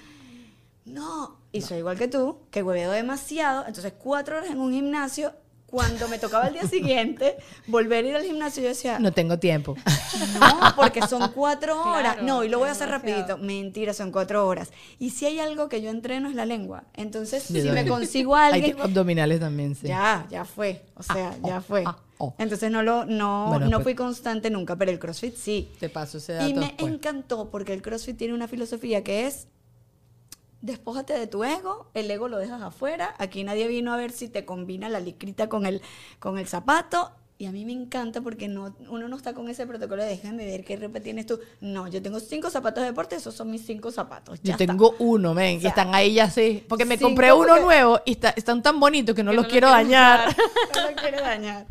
No, 0.86 1.38
y 1.52 1.62
soy 1.62 1.80
igual 1.80 1.98
que 1.98 2.08
tú, 2.08 2.38
que 2.52 2.62
hueveo 2.62 2.92
demasiado. 2.92 3.66
Entonces, 3.68 3.94
cuatro 3.98 4.38
horas 4.38 4.52
en 4.52 4.60
un 4.60 4.72
gimnasio, 4.72 5.34
cuando 5.76 6.08
me 6.08 6.18
tocaba 6.18 6.48
el 6.48 6.54
día 6.54 6.66
siguiente 6.68 7.36
volver 7.68 8.06
a 8.06 8.08
ir 8.08 8.16
al 8.16 8.24
gimnasio, 8.24 8.64
yo 8.64 8.70
decía, 8.70 8.98
No 8.98 9.12
tengo 9.12 9.38
tiempo. 9.40 9.76
no, 10.40 10.74
porque 10.78 11.02
son 11.02 11.34
cuatro 11.34 11.82
horas. 11.82 12.14
Claro, 12.14 12.24
no, 12.24 12.44
y 12.46 12.48
lo 12.48 12.60
voy 12.60 12.70
a 12.70 12.72
hacer 12.72 12.88
demasiado. 12.88 13.18
rapidito. 13.20 13.46
Mentira, 13.46 13.94
son 13.94 14.14
cuatro 14.14 14.48
horas. 14.48 14.72
Y 15.00 15.10
si 15.10 15.26
hay 15.26 15.40
algo 15.40 15.68
que 15.68 15.82
yo 15.82 15.90
entreno 15.90 16.30
es 16.30 16.36
la 16.36 16.46
lengua. 16.46 16.86
Entonces, 16.94 17.44
si 17.44 17.62
me 17.70 17.86
consigo 17.86 18.38
a 18.38 18.46
alguien, 18.48 18.72
tengo 18.72 18.84
abdominales 18.84 19.42
también, 19.42 19.76
sí. 19.76 19.88
ya, 19.88 20.26
ya 20.30 20.46
fue. 20.46 20.82
O 20.96 21.04
sea, 21.04 21.36
ya 21.44 21.60
fue. 21.60 21.84
ah, 21.86 21.98
oh. 22.20 22.34
Entonces 22.38 22.72
no 22.72 22.82
lo, 22.82 23.04
no, 23.04 23.48
Bueno, 23.50 23.66
no 23.66 23.78
pues- 23.80 23.84
fui 23.84 23.96
constante 23.96 24.50
nunca, 24.50 24.78
pero 24.78 24.92
el 24.92 25.00
CrossFit 25.00 25.36
sí. 25.36 25.70
Te 25.78 25.90
paso 25.90 26.20
ese 26.20 26.34
dato 26.34 26.48
Y 26.48 26.54
me 26.54 26.74
encantó 26.78 27.50
porque 27.50 27.74
el 27.74 27.82
CrossFit 27.82 28.16
tiene 28.16 28.34
una 28.34 28.48
filosofía 28.48 29.04
que 29.04 29.28
es 29.28 29.50
despójate 30.66 31.14
de 31.14 31.28
tu 31.28 31.44
ego, 31.44 31.90
el 31.94 32.10
ego 32.10 32.28
lo 32.28 32.38
dejas 32.38 32.62
afuera, 32.62 33.14
aquí 33.20 33.44
nadie 33.44 33.68
vino 33.68 33.94
a 33.94 33.98
ver 33.98 34.12
si 34.12 34.28
te 34.28 34.46
combina 34.46 34.90
la 34.90 35.00
licrita 35.00 35.48
con 35.50 35.66
el, 35.66 35.82
con 36.20 36.38
el 36.38 36.48
zapato. 36.48 37.12
Y 37.38 37.48
a 37.48 37.52
mí 37.52 37.66
me 37.66 37.74
encanta 37.74 38.22
porque 38.22 38.48
no, 38.48 38.74
uno 38.90 39.10
no 39.10 39.18
está 39.18 39.34
con 39.34 39.50
ese 39.50 39.68
protocolo 39.68 40.02
de 40.02 40.08
déjame 40.10 40.46
ver 40.46 40.64
qué 40.64 40.78
repa 40.78 41.02
tienes 41.02 41.26
tú. 41.26 41.38
No, 41.60 41.86
yo 41.90 42.02
tengo 42.02 42.22
cinco 42.22 42.50
zapatos 42.50 42.82
de 42.82 42.92
deporte, 42.92 43.18
esos 43.18 43.36
son 43.36 43.52
mis 43.52 43.66
cinco 43.66 43.92
zapatos. 43.92 44.40
Yo 44.42 44.54
está. 44.54 44.66
tengo 44.66 44.96
uno, 45.00 45.34
men, 45.34 45.58
O 45.58 45.62
que 45.62 45.68
están 45.68 45.94
ahí 45.94 46.14
ya 46.14 46.30
sí. 46.30 46.64
Porque 46.70 46.86
me 46.86 46.98
compré 46.98 47.34
uno 47.34 47.46
porque- 47.48 47.62
nuevo 47.64 48.00
y 48.06 48.12
está- 48.14 48.30
están 48.38 48.64
tan 48.64 48.80
bonitos 48.80 49.14
que 49.16 49.22
no 49.24 49.32
Que 49.32 49.36
los 49.36 49.46
no 49.48 49.52
quiero 49.52 49.70
dañar. 49.70 50.34
No 50.76 50.90
lo 50.90 50.96
quiero 50.96 51.20
dañar. 51.22 51.68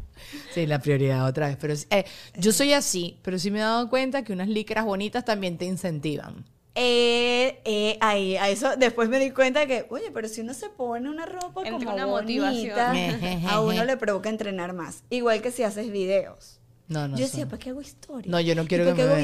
Sí, 0.52 0.66
la 0.66 0.80
prioridad 0.80 1.26
otra 1.26 1.48
vez. 1.48 1.56
Pero 1.58 1.72
eh, 1.90 2.04
yo 2.36 2.52
soy 2.52 2.74
así, 2.74 3.18
pero 3.22 3.38
sí 3.38 3.50
me 3.50 3.60
he 3.60 3.62
dado 3.62 3.88
cuenta 3.88 4.22
que 4.22 4.34
unas 4.34 4.48
licras 4.48 4.84
bonitas 4.84 5.24
también 5.24 5.56
te 5.56 5.64
incentivan. 5.64 6.44
Eh, 6.76 7.60
eh, 7.64 7.98
ahí, 8.00 8.36
a 8.36 8.48
eso 8.50 8.76
después 8.76 9.08
me 9.08 9.20
di 9.20 9.30
cuenta 9.30 9.60
de 9.60 9.66
que, 9.68 9.86
oye, 9.90 10.10
pero 10.12 10.28
si 10.28 10.40
uno 10.40 10.54
se 10.54 10.68
pone 10.70 11.08
una 11.08 11.24
ropa 11.24 11.62
como 11.62 11.76
una 11.92 12.06
bonita, 12.06 12.46
motivación. 12.52 13.46
a 13.48 13.60
uno 13.60 13.84
le 13.84 13.96
provoca 13.96 14.28
entrenar 14.28 14.72
más. 14.72 15.04
Igual 15.10 15.40
que 15.40 15.50
si 15.52 15.62
haces 15.62 15.90
videos. 15.92 16.60
No, 16.88 17.06
no. 17.08 17.16
yo 17.16 17.24
decía, 17.24 17.42
son- 17.42 17.50
¿para 17.50 17.58
qué 17.62 17.70
hago 17.70 17.80
historia? 17.80 18.30
No, 18.30 18.40
yo 18.40 18.54
no 18.54 18.64
¿Y 18.64 18.66
quiero 18.66 18.84
que 18.86 18.94
me 18.94 19.02
hago 19.04 19.14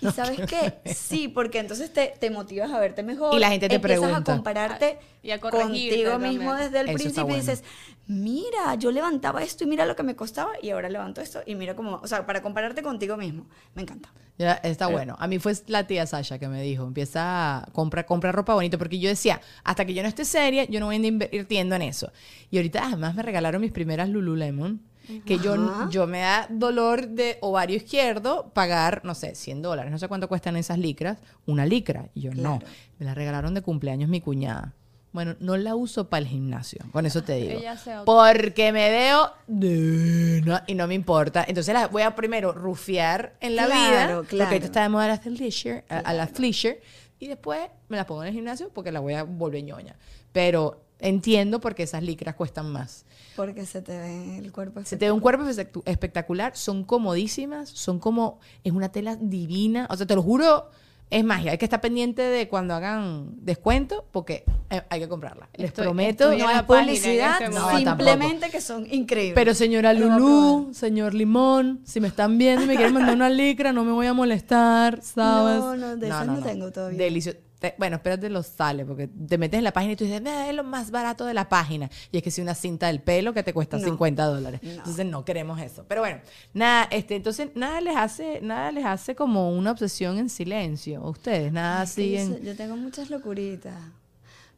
¿Y 0.00 0.10
sabes 0.12 0.40
qué? 0.46 0.74
Sí, 0.94 1.28
porque 1.28 1.58
entonces 1.58 1.92
te, 1.92 2.14
te 2.18 2.30
motivas 2.30 2.70
a 2.72 2.78
verte 2.80 3.02
mejor. 3.02 3.34
Y 3.34 3.38
la 3.38 3.50
gente 3.50 3.68
te 3.68 3.74
Empiezas 3.76 4.00
pregunta. 4.00 4.32
a 4.32 4.34
compararte 4.36 4.98
Y 5.22 5.30
a 5.30 5.40
contigo 5.40 6.10
también. 6.12 6.38
mismo 6.38 6.54
desde 6.54 6.80
el 6.80 6.88
Eso 6.88 6.94
principio 6.98 7.22
y 7.22 7.24
bueno. 7.24 7.40
dices, 7.40 7.64
mira, 8.06 8.74
yo 8.76 8.90
levantaba 8.92 9.42
esto 9.42 9.64
y 9.64 9.66
mira 9.66 9.86
lo 9.86 9.96
que 9.96 10.02
me 10.02 10.16
costaba 10.16 10.52
y 10.62 10.70
ahora 10.70 10.88
levanto 10.88 11.20
esto 11.20 11.40
y 11.46 11.54
mira 11.54 11.76
cómo, 11.76 11.92
va". 11.92 12.00
o 12.02 12.06
sea, 12.06 12.26
para 12.26 12.42
compararte 12.42 12.82
contigo 12.82 13.16
mismo. 13.16 13.46
Me 13.74 13.82
encanta. 13.82 14.12
Ya, 14.38 14.54
está 14.54 14.86
bueno. 14.86 15.16
A 15.18 15.26
mí 15.26 15.38
fue 15.38 15.52
la 15.66 15.86
tía 15.86 16.06
Sasha 16.06 16.38
que 16.38 16.48
me 16.48 16.62
dijo, 16.62 16.84
empieza 16.84 17.58
a 17.58 17.66
comprar, 17.72 18.06
comprar 18.06 18.34
ropa 18.34 18.54
bonita, 18.54 18.78
porque 18.78 18.98
yo 18.98 19.10
decía, 19.10 19.40
hasta 19.64 19.84
que 19.84 19.92
yo 19.92 20.02
no 20.02 20.08
esté 20.08 20.24
seria, 20.24 20.64
yo 20.64 20.80
no 20.80 20.86
voy 20.86 20.96
a 20.96 20.98
invirtiendo 21.06 21.74
en 21.76 21.82
eso. 21.82 22.10
Y 22.50 22.56
ahorita 22.56 22.86
además 22.86 23.14
me 23.14 23.22
regalaron 23.22 23.60
mis 23.60 23.70
primeras 23.70 24.08
Lululemon, 24.08 24.80
que 25.26 25.38
yo, 25.38 25.54
Ajá. 25.54 25.88
yo 25.90 26.06
me 26.06 26.20
da 26.20 26.46
dolor 26.50 27.08
de 27.08 27.38
ovario 27.40 27.76
izquierdo 27.76 28.50
pagar, 28.54 29.00
no 29.04 29.14
sé, 29.14 29.34
100 29.34 29.62
dólares, 29.62 29.90
no 29.90 29.98
sé 29.98 30.08
cuánto 30.08 30.28
cuestan 30.28 30.56
esas 30.56 30.78
licras, 30.78 31.18
una 31.46 31.66
licra. 31.66 32.08
Y 32.14 32.22
yo, 32.22 32.30
no, 32.34 32.60
me 32.98 33.06
la 33.06 33.14
regalaron 33.14 33.54
de 33.54 33.62
cumpleaños 33.62 34.08
mi 34.08 34.20
cuñada. 34.20 34.74
Bueno, 35.12 35.34
no 35.40 35.56
la 35.56 35.74
uso 35.74 36.08
para 36.08 36.20
el 36.22 36.28
gimnasio, 36.28 36.84
con 36.92 37.04
eso 37.04 37.24
te 37.24 37.34
digo. 37.40 37.60
Porque 38.04 38.72
me 38.72 38.90
veo 38.90 39.32
de- 39.48 40.40
no, 40.44 40.60
y 40.68 40.74
no 40.74 40.86
me 40.86 40.94
importa. 40.94 41.44
Entonces 41.48 41.74
la 41.74 41.88
voy 41.88 42.02
a 42.02 42.14
primero 42.14 42.52
rufiar 42.52 43.34
en 43.40 43.56
la 43.56 43.66
Claro, 43.66 43.80
vida, 43.90 44.14
porque 44.18 44.28
claro. 44.36 44.48
ahorita 44.50 44.66
está 44.66 44.82
de 44.82 44.88
moda 44.88 45.08
la 45.08 45.14
athleisure, 45.14 45.84
a, 45.88 45.98
a 45.98 46.12
la 46.12 46.22
athleisure, 46.24 46.80
y 47.18 47.26
después 47.26 47.60
me 47.88 47.96
la 47.96 48.06
pongo 48.06 48.22
en 48.22 48.28
el 48.28 48.34
gimnasio 48.34 48.70
porque 48.72 48.92
la 48.92 49.00
voy 49.00 49.14
a 49.14 49.24
volver 49.24 49.64
ñoña. 49.64 49.96
Pero 50.32 50.84
entiendo 51.00 51.60
por 51.60 51.74
qué 51.74 51.82
esas 51.84 52.02
licras 52.02 52.34
cuestan 52.34 52.70
más. 52.72 53.04
Porque 53.36 53.64
se 53.66 53.80
te 53.82 53.96
ve 53.98 54.38
el 54.38 54.52
cuerpo. 54.52 54.80
Se 54.84 54.96
te 54.96 55.06
ve 55.06 55.12
un 55.12 55.20
cuerpo 55.20 55.44
espectacu- 55.44 55.82
espectacular, 55.86 56.56
son 56.56 56.84
comodísimas, 56.84 57.68
son 57.70 57.98
como, 57.98 58.38
es 58.64 58.72
una 58.72 58.90
tela 58.90 59.16
divina, 59.16 59.86
o 59.90 59.96
sea, 59.96 60.06
te 60.06 60.14
lo 60.14 60.22
juro, 60.22 60.68
es 61.08 61.24
magia. 61.24 61.50
Hay 61.52 61.58
que 61.58 61.64
estar 61.64 61.80
pendiente 61.80 62.22
de 62.22 62.46
cuando 62.48 62.72
hagan 62.74 63.34
descuento 63.44 64.04
porque 64.12 64.44
eh, 64.70 64.82
hay 64.90 65.00
que 65.00 65.08
comprarla. 65.08 65.48
Les 65.54 65.68
Estoy- 65.70 65.84
prometo. 65.86 66.30
estoy 66.30 66.38
No 66.46 66.50
en 66.52 66.64
publicidad, 66.66 67.42
este. 67.42 67.52
No, 67.54 67.76
simplemente 67.76 68.48
que 68.50 68.60
son 68.60 68.86
increíbles. 68.92 69.34
Pero 69.34 69.54
señora 69.54 69.92
Lulú, 69.92 70.70
señor 70.72 71.14
Limón, 71.14 71.80
si 71.84 71.98
me 72.00 72.06
están 72.08 72.38
viendo 72.38 72.62
y 72.64 72.66
me 72.68 72.76
quieren 72.76 72.94
mandar 72.94 73.16
una 73.16 73.28
licra, 73.30 73.72
no 73.72 73.82
me 73.84 73.90
voy 73.92 74.06
a 74.06 74.12
molestar, 74.12 75.00
¿sabes? 75.02 75.58
No, 75.58 75.76
no, 75.76 75.96
de 75.96 76.06
esas 76.06 76.26
no 76.28 76.42
tengo 76.42 76.70
todavía. 76.70 76.98
Delicioso. 76.98 77.38
Te- 77.60 77.74
Bueno, 77.78 77.96
espérate 77.96 78.28
los 78.30 78.46
sale, 78.46 78.84
porque 78.84 79.06
te 79.06 79.38
metes 79.38 79.58
en 79.58 79.64
la 79.64 79.72
página 79.72 79.92
y 79.92 79.96
tú 79.96 80.04
dices, 80.04 80.20
"Ah, 80.26 80.48
es 80.48 80.54
lo 80.56 80.64
más 80.64 80.90
barato 80.90 81.24
de 81.26 81.34
la 81.34 81.48
página. 81.48 81.88
Y 82.10 82.16
es 82.16 82.22
que 82.22 82.30
si 82.32 82.40
una 82.40 82.54
cinta 82.54 82.86
del 82.88 83.00
pelo 83.00 83.32
que 83.34 83.42
te 83.42 83.52
cuesta 83.52 83.76
No. 83.78 83.84
50 83.84 84.24
dólares. 84.24 84.60
No. 84.62 84.70
Entonces 84.70 85.04
no 85.06 85.24
queremos 85.24 85.60
eso. 85.60 85.84
Pero 85.86 86.00
bueno, 86.00 86.20
nada, 86.54 86.88
este, 86.90 87.14
entonces 87.16 87.50
nada 87.54 87.80
les 87.82 87.94
hace, 87.96 88.40
nada 88.40 88.72
les 88.72 88.84
hace 88.86 89.14
como 89.14 89.50
una 89.56 89.70
obsesión 89.72 90.18
en 90.18 90.28
silencio. 90.30 91.02
a 91.02 91.10
Ustedes, 91.10 91.52
nada 91.52 91.82
así 91.82 92.12
yo, 92.16 92.38
yo 92.38 92.56
tengo 92.56 92.76
muchas 92.76 93.10
locuritas. 93.10 93.74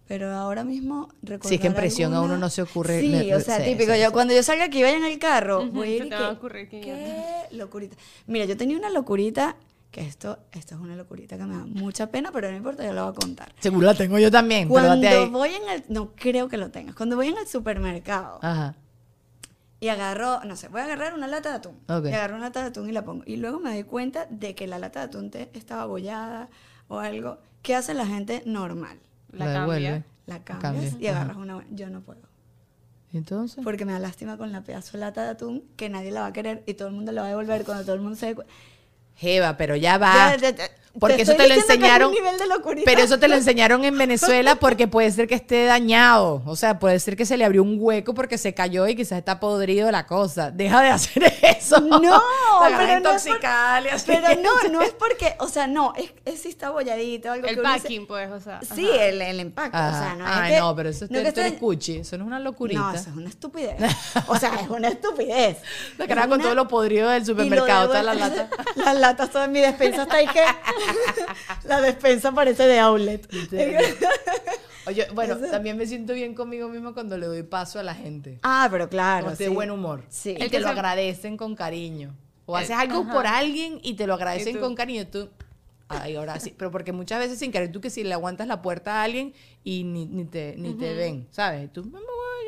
Pero 0.09 0.31
ahora 0.33 0.63
mismo 0.63 1.09
recordar 1.23 1.49
Sí, 1.49 1.55
es 1.57 1.61
que 1.61 1.67
en 1.69 1.75
presión 1.75 2.13
a 2.15 2.21
uno 2.21 2.37
no 2.37 2.51
se 2.51 2.63
ocurre- 2.63 3.01
Sí, 3.01 3.09
le- 3.09 3.35
o 3.35 3.41
sea, 3.41 3.59
sí, 3.59 3.65
típico. 3.71 3.95
sí, 3.95 4.01
yo 4.01 4.07
sí. 4.09 4.13
cuando 4.13 4.35
yo 4.35 4.43
salga 4.43 4.65
aquí 4.65 4.83
vaya 4.83 4.97
en 4.97 5.05
el 5.05 5.19
carro, 5.19 5.67
voy 5.71 5.89
a 5.89 5.91
ir 5.97 6.01
se 6.03 6.07
y 6.07 6.11
te 6.11 6.17
que, 6.17 6.23
va 6.23 6.29
a 6.29 6.33
ocurrir 6.33 6.69
que- 6.69 6.81
qué 6.81 7.57
locurita. 7.57 7.97
Mira, 8.27 8.45
yo 8.45 8.57
tenía 8.57 8.77
una 8.77 8.91
locurita 8.91 9.57
que 9.93 10.01
esto, 10.01 10.39
esto 10.53 10.75
es 10.75 10.81
una 10.81 10.97
locurita 10.97 11.37
que 11.39 11.45
me 11.45 11.55
da 11.55 11.65
mucha 11.67 12.09
pena, 12.09 12.33
pero 12.33 12.51
no 12.51 12.57
importa, 12.57 12.85
yo 12.85 12.93
la 12.93 13.03
voy 13.05 13.13
a 13.13 13.15
contar. 13.15 13.53
Seguro 13.61 13.87
la 13.87 13.95
tengo 13.95 14.19
yo 14.19 14.31
también. 14.31 14.69
date 14.69 15.07
ahí. 15.07 15.17
Cuando 15.19 15.39
voy 15.39 15.51
en 15.51 15.69
el, 15.69 15.85
no 15.89 16.13
creo 16.17 16.49
que 16.49 16.57
lo 16.57 16.71
tengas. 16.71 16.95
Cuando 16.97 17.15
voy 17.15 17.29
en 17.29 17.37
el 17.37 17.47
supermercado 17.47 18.39
Ajá. 18.43 18.75
y 19.81 19.89
agarro, 19.89 20.43
no 20.45 20.57
sé, 20.57 20.69
voy 20.69 20.81
a 20.81 20.85
agarrar 20.85 21.13
una 21.15 21.29
lata 21.29 21.51
de 21.51 21.57
atún. 21.57 21.77
Ok. 21.89 22.07
Y 22.07 22.09
agarro 22.15 22.37
una 22.37 22.47
lata 22.47 22.63
de 22.63 22.67
atún 22.69 22.89
y 22.89 22.93
la 22.93 23.05
pongo. 23.05 23.23
Y 23.27 23.37
luego 23.37 23.61
me 23.61 23.71
doy 23.75 23.85
cuenta 23.85 24.27
de 24.31 24.55
que 24.55 24.67
la 24.67 24.79
lata 24.79 25.01
de 25.01 25.07
atún 25.07 25.31
te- 25.31 25.51
estaba 25.53 25.83
abollada 25.83 26.49
o 26.89 26.99
algo. 26.99 27.39
¿Qué 27.63 27.77
hace 27.77 27.93
la 27.95 28.07
gente 28.07 28.43
normal? 28.47 28.99
La, 29.31 29.45
La 29.47 29.53
cambia. 29.53 29.75
devuelve. 29.77 30.05
La 30.25 30.43
cambias 30.43 30.73
cambia, 30.91 30.99
y 31.01 31.07
agarras 31.09 31.31
ajá. 31.33 31.41
una 31.41 31.55
buena. 31.57 31.71
Yo 31.75 31.91
no 31.91 32.01
puedo. 32.01 32.23
Entonces. 33.13 33.63
Porque 33.63 33.85
me 33.85 33.93
da 33.93 33.99
lástima 33.99 34.39
con 34.39 34.53
la 34.53 34.63
pedazo 34.63 34.93
de 34.93 35.01
lata 35.01 35.23
de 35.25 35.31
atún 35.31 35.65
que 35.77 35.91
nadie 35.91 36.11
la 36.13 36.23
va 36.23 36.27
a 36.29 36.33
querer 36.33 36.63
y 36.67 36.75
todo 36.75 36.89
el 36.89 36.95
mundo 36.95 37.13
la 37.13 37.21
va 37.23 37.27
a 37.27 37.31
devolver 37.31 37.65
cuando 37.65 37.85
todo 37.85 37.95
el 37.95 38.01
mundo 38.01 38.17
se 38.17 38.27
dé 38.27 38.35
cuenta. 38.37 38.53
Jeva, 39.17 39.57
pero 39.57 39.77
ya 39.77 39.99
va. 39.99 40.37
Porque 41.01 41.17
Te 41.17 41.23
eso 41.23 41.33
te 41.35 41.49
lo 41.49 41.55
que 41.55 41.61
enseñaron. 41.61 42.11
nivel 42.13 42.39
de 42.39 42.47
locurita. 42.47 42.83
Pero 42.85 43.01
eso 43.03 43.19
te 43.19 43.27
lo 43.27 43.35
enseñaron 43.35 43.83
en 43.85 43.97
Venezuela 43.97 44.57
porque 44.57 44.89
puede 44.89 45.11
ser 45.11 45.27
que 45.27 45.35
esté 45.35 45.65
dañado. 45.65 46.43
O 46.45 46.55
sea, 46.55 46.79
puede 46.79 47.01
ser 47.01 47.17
que 47.17 47.25
se 47.25 47.37
le 47.39 47.45
abrió 47.47 47.63
un 47.63 47.77
hueco 47.81 48.13
porque 48.13 48.37
se 48.37 48.53
cayó 48.53 48.87
y 48.87 48.95
quizás 48.95 49.19
está 49.19 49.41
podrido 49.41 49.91
la 49.91 50.07
cosa. 50.07 50.51
Deja 50.51 50.83
de 50.83 50.89
hacer 50.91 51.33
eso. 51.43 51.81
No, 51.81 52.01
pero 52.61 52.77
no, 52.77 52.83
es 52.83 52.87
por- 52.89 52.97
intoxicada 52.99 53.81
y 53.81 53.89
así. 53.89 54.05
pero 54.07 54.29
no, 54.43 54.69
no 54.71 54.83
es 54.83 54.91
porque, 54.93 55.35
o 55.39 55.49
sea, 55.49 55.67
no, 55.67 55.95
es, 55.97 56.13
es 56.27 56.43
si 56.43 56.51
está 56.51 56.67
abolladito, 56.67 57.33
algo 57.33 57.47
El 57.47 57.55
que 57.55 57.61
uno 57.61 57.73
dice- 57.73 57.83
packing, 57.85 58.07
pues, 58.07 58.31
o 58.31 58.41
sea. 58.41 58.61
Sí, 58.75 58.87
ajá. 58.93 59.05
el, 59.07 59.23
el 59.23 59.41
empaque, 59.41 59.77
o 59.77 59.81
sea, 59.81 60.15
no 60.19 60.27
es 60.27 60.31
Ay, 60.35 60.53
que- 60.55 60.61
no, 60.61 60.77
pero 60.77 60.89
eso 60.91 61.07
no 61.09 61.19
es 61.19 61.23
que 61.25 61.41
eres 61.41 61.53
esté- 61.55 61.59
cuchi. 61.59 61.97
Eso 61.99 62.19
no 62.19 62.25
es 62.25 62.27
una 62.27 62.39
locurita. 62.41 62.81
No, 62.81 62.93
eso 62.93 63.09
es 63.11 63.17
una 63.17 63.29
estupidez. 63.31 63.77
O 64.29 64.37
sea, 64.37 64.55
es 64.61 64.69
una 64.69 64.89
estupidez. 64.89 65.57
La 65.97 66.05
Es 66.05 66.09
cara 66.09 66.23
con 66.23 66.33
una- 66.35 66.43
todo 66.45 66.55
lo 66.55 66.69
podrido 66.69 67.09
del 67.09 67.25
supermercado, 67.25 67.87
todas 67.89 68.05
las 68.05 68.17
latas. 68.19 68.49
Las 68.77 68.97
latas, 68.97 69.31
todas 69.31 69.49
mi 69.49 69.61
despensa 69.61 70.03
está 70.03 70.17
ahí 70.17 70.27
que. 70.27 70.43
La 71.65 71.81
despensa 71.81 72.33
parece 72.33 72.67
de 72.67 72.79
outlet. 72.79 73.29
Oye, 74.87 75.07
bueno, 75.15 75.37
también 75.37 75.77
me 75.77 75.87
siento 75.87 76.13
bien 76.13 76.35
conmigo 76.35 76.69
mismo 76.69 76.93
cuando 76.93 77.17
le 77.17 77.27
doy 77.27 77.43
paso 77.45 77.79
a 77.79 77.83
la 77.85 77.95
gente. 77.95 78.41
ah, 78.43 78.69
pero 78.71 78.89
claro. 78.89 79.31
De 79.31 79.37
sí. 79.37 79.49
buen 79.49 79.71
humor. 79.71 80.05
Sí. 80.09 80.31
Y 80.31 80.43
El 80.43 80.51
te 80.51 80.51
que 80.51 80.61
lo 80.61 80.69
agradecen 80.69 81.37
con 81.37 81.55
cariño. 81.55 82.15
O 82.47 82.59
El- 82.59 82.65
haces 82.65 82.77
algo 82.77 83.03
ajá. 83.03 83.13
por 83.13 83.27
alguien 83.27 83.79
y 83.83 83.95
te 83.95 84.07
lo 84.09 84.15
agradecen 84.15 84.59
con 84.59 84.75
cariño. 84.75 85.07
Tú, 85.07 85.29
ay, 85.89 86.17
ahora 86.17 86.41
sí. 86.41 86.53
Pero 86.57 86.73
porque 86.73 86.91
muchas 86.91 87.21
veces 87.21 87.39
sin 87.39 87.53
querer 87.53 87.71
tú 87.71 87.81
que 87.81 87.91
si 87.91 88.03
le 88.03 88.13
aguantas 88.13 88.49
la 88.49 88.61
puerta 88.61 89.01
a 89.01 89.05
alguien 89.05 89.33
y 89.63 89.85
ni, 89.85 90.07
ni 90.07 90.25
te, 90.25 90.57
ni 90.59 90.75
te 90.75 90.95
ven, 90.95 91.29
¿sabes? 91.31 91.73
Tú, 91.73 91.85
"Mamá, 91.85 92.01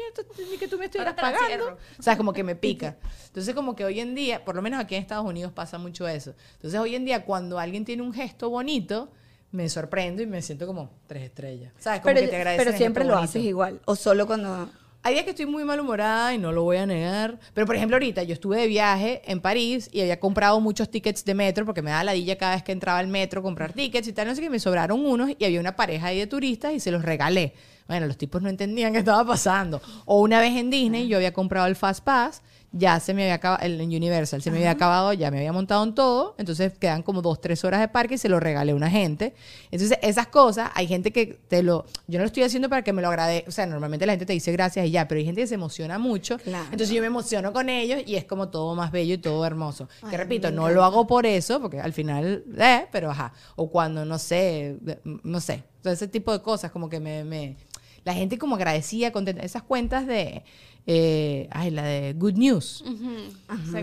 esto- 0.08 0.42
ni 0.50 0.56
que 0.58 0.68
tú 0.68 0.78
me 0.78 0.86
estuvieras 0.86 1.14
pagando. 1.14 1.76
O 1.98 2.02
sea, 2.02 2.16
como 2.16 2.32
que 2.32 2.42
me 2.44 2.54
pica. 2.56 2.96
Entonces, 3.26 3.54
como 3.54 3.74
que 3.76 3.84
hoy 3.84 4.00
en 4.00 4.14
día, 4.14 4.44
por 4.44 4.54
lo 4.56 4.62
menos 4.62 4.80
aquí 4.80 4.94
en 4.94 5.02
Estados 5.02 5.26
Unidos 5.26 5.52
pasa 5.52 5.78
mucho 5.78 6.06
eso. 6.08 6.34
Entonces, 6.54 6.78
hoy 6.80 6.94
en 6.94 7.04
día, 7.04 7.24
cuando 7.24 7.58
alguien 7.58 7.84
tiene 7.84 8.02
un 8.02 8.12
gesto 8.12 8.50
bonito, 8.50 9.10
me 9.52 9.68
sorprendo 9.68 10.20
y 10.22 10.26
me 10.26 10.42
siento 10.42 10.66
como 10.66 10.90
tres 11.06 11.24
estrellas. 11.24 11.72
¿Sabes? 11.78 12.00
Como 12.00 12.14
Pero, 12.14 12.24
que 12.26 12.30
te 12.30 12.36
agradecen 12.36 12.64
pero 12.66 12.76
siempre 12.76 13.04
lo 13.04 13.14
bonito. 13.14 13.30
haces 13.30 13.42
igual. 13.44 13.80
O 13.84 13.94
solo 13.96 14.26
cuando. 14.26 14.68
Hay 15.06 15.12
días 15.12 15.24
que 15.24 15.30
estoy 15.32 15.44
muy 15.44 15.64
malhumorada 15.64 16.32
y 16.32 16.38
no 16.38 16.50
lo 16.50 16.62
voy 16.62 16.78
a 16.78 16.86
negar. 16.86 17.38
Pero, 17.52 17.66
por 17.66 17.76
ejemplo, 17.76 17.96
ahorita 17.96 18.22
yo 18.22 18.32
estuve 18.32 18.56
de 18.58 18.66
viaje 18.66 19.20
en 19.26 19.38
París 19.42 19.90
y 19.92 20.00
había 20.00 20.18
comprado 20.18 20.58
muchos 20.60 20.90
tickets 20.90 21.26
de 21.26 21.34
metro 21.34 21.66
porque 21.66 21.82
me 21.82 21.90
da 21.90 22.02
ladilla 22.02 22.38
cada 22.38 22.54
vez 22.54 22.62
que 22.64 22.72
entraba 22.72 23.00
al 23.00 23.06
metro 23.08 23.42
comprar 23.42 23.74
tickets 23.74 24.08
y 24.08 24.14
tal. 24.14 24.26
No 24.28 24.34
sé 24.34 24.40
qué, 24.40 24.48
me 24.48 24.58
sobraron 24.58 25.04
unos 25.04 25.30
y 25.38 25.44
había 25.44 25.60
una 25.60 25.76
pareja 25.76 26.06
ahí 26.06 26.18
de 26.18 26.26
turistas 26.26 26.72
y 26.72 26.80
se 26.80 26.90
los 26.90 27.02
regalé. 27.02 27.52
Bueno, 27.86 28.06
los 28.06 28.16
tipos 28.16 28.40
no 28.42 28.48
entendían 28.48 28.92
qué 28.92 29.00
estaba 29.00 29.24
pasando. 29.26 29.80
O 30.06 30.20
una 30.20 30.40
vez 30.40 30.56
en 30.56 30.70
Disney 30.70 31.06
yo 31.08 31.16
había 31.18 31.32
comprado 31.34 31.66
el 31.66 31.76
Fast 31.76 32.02
Pass, 32.04 32.42
ya 32.76 32.98
se 32.98 33.14
me 33.14 33.22
había 33.22 33.34
acabado, 33.34 33.62
el 33.64 33.80
Universal 33.80 34.42
se 34.42 34.50
me 34.50 34.56
había 34.56 34.72
acabado, 34.72 35.12
ya 35.12 35.30
me 35.30 35.36
había 35.36 35.52
montado 35.52 35.84
en 35.84 35.94
todo, 35.94 36.34
entonces 36.38 36.72
quedan 36.76 37.04
como 37.04 37.22
dos, 37.22 37.40
tres 37.40 37.62
horas 37.62 37.78
de 37.78 37.86
parque 37.86 38.14
y 38.14 38.18
se 38.18 38.28
lo 38.28 38.40
regalé 38.40 38.72
a 38.72 38.74
una 38.74 38.90
gente. 38.90 39.32
Entonces, 39.70 39.96
esas 40.02 40.26
cosas, 40.26 40.70
hay 40.74 40.88
gente 40.88 41.12
que 41.12 41.38
te 41.46 41.62
lo, 41.62 41.84
yo 42.08 42.18
no 42.18 42.24
lo 42.24 42.26
estoy 42.26 42.42
haciendo 42.42 42.68
para 42.68 42.82
que 42.82 42.92
me 42.92 43.00
lo 43.00 43.06
agradezca, 43.08 43.48
o 43.48 43.52
sea, 43.52 43.66
normalmente 43.66 44.06
la 44.06 44.14
gente 44.14 44.26
te 44.26 44.32
dice 44.32 44.50
gracias 44.50 44.86
y 44.86 44.90
ya, 44.90 45.06
pero 45.06 45.20
hay 45.20 45.24
gente 45.24 45.42
que 45.42 45.46
se 45.46 45.54
emociona 45.54 45.98
mucho, 46.00 46.36
Claro. 46.38 46.64
entonces 46.64 46.90
yo 46.90 47.00
me 47.00 47.06
emociono 47.06 47.52
con 47.52 47.68
ellos 47.68 48.02
y 48.06 48.16
es 48.16 48.24
como 48.24 48.48
todo 48.48 48.74
más 48.74 48.90
bello 48.90 49.14
y 49.14 49.18
todo 49.18 49.46
hermoso. 49.46 49.88
Ay, 50.02 50.10
que 50.10 50.16
repito, 50.16 50.50
no 50.50 50.68
lo 50.70 50.82
hago 50.82 51.06
por 51.06 51.26
eso, 51.26 51.60
porque 51.60 51.78
al 51.80 51.92
final, 51.92 52.42
eh, 52.58 52.86
pero 52.90 53.08
ajá, 53.12 53.32
o 53.54 53.70
cuando, 53.70 54.04
no 54.04 54.18
sé, 54.18 54.78
no 55.22 55.40
sé, 55.40 55.62
todo 55.80 55.92
ese 55.92 56.08
tipo 56.08 56.32
de 56.32 56.42
cosas 56.42 56.72
como 56.72 56.88
que 56.88 56.98
me... 56.98 57.22
me 57.22 57.56
la 58.04 58.14
gente 58.14 58.38
como 58.38 58.56
agradecía, 58.56 59.12
contenta. 59.12 59.42
Esas 59.42 59.62
cuentas 59.62 60.06
de, 60.06 60.44
eh, 60.86 61.48
ay, 61.50 61.70
la 61.70 61.82
de 61.84 62.12
Good 62.12 62.34
News. 62.34 62.84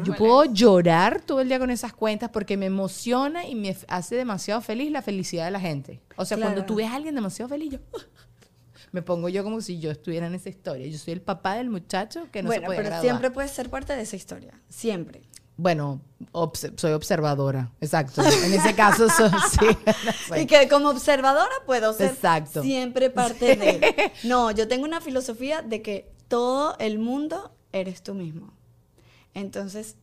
Yo 0.04 0.16
puedo 0.16 0.44
es. 0.44 0.54
llorar 0.54 1.22
todo 1.22 1.42
el 1.42 1.48
día 1.48 1.60
con 1.60 1.72
esas 1.72 1.94
cuentas 1.94 2.30
porque 2.30 2.58
me 2.58 2.68
emociona 2.68 3.46
y 3.48 3.56
me 3.56 3.75
hace 3.88 4.16
demasiado 4.16 4.62
feliz 4.62 4.92
la 4.92 5.01
felicidad 5.01 5.46
de 5.46 5.51
la 5.51 5.60
gente. 5.60 6.01
O 6.16 6.25
sea, 6.25 6.38
cuando 6.38 6.66
tú 6.66 6.75
ves 6.75 6.88
a 6.88 6.96
alguien 6.96 7.16
demasiado 7.16 7.50
feliz, 7.50 7.72
yo 7.72 7.80
me 8.92 9.01
pongo 9.01 9.30
yo 9.30 9.44
como 9.44 9.62
si 9.62 9.80
yo 9.80 9.90
estuviera 9.90 10.28
en 10.28 10.36
esa 10.36 10.50
historia. 10.50 10.86
Yo 10.86 10.98
soy 10.98 11.13
el 11.13 11.22
papá 11.22 11.56
del 11.56 11.70
muchacho 11.70 12.28
que 12.32 12.44
no 12.44 12.51
se 12.51 12.58
bueno, 12.58 12.66
puede 12.68 12.78
pero 12.78 12.90
graduar. 12.90 13.10
siempre 13.10 13.32
puedes 13.32 13.51
ser 13.51 13.70
parte 13.70 13.96
de 13.96 14.04
esa 14.04 14.16
historia. 14.16 14.62
Siempre. 14.70 15.22
Bueno, 15.58 16.01
soy 16.75 16.93
observadora, 16.93 17.72
exacto. 17.81 18.24
En 18.24 18.53
ese 18.53 18.74
caso 18.74 19.08
soy, 19.10 19.29
sí. 19.60 20.41
Y 20.41 20.46
que 20.48 20.67
como 20.67 20.89
observadora 20.89 21.51
puedo 21.65 21.93
ser 21.93 22.12
Exacto. 22.12 22.63
siempre 22.63 23.10
parte 23.10 23.55
de. 23.55 24.12
No, 24.24 24.51
yo 24.51 24.67
tengo 24.67 24.86
una 24.86 25.01
filosofía 25.01 25.62
de 25.62 25.81
que 25.81 26.12
todo 26.27 26.75
el 26.79 26.98
mundo 27.00 27.53
eres 27.72 28.01
tú 28.01 28.13
mismo. 28.13 28.53
Entonces, 29.34 29.96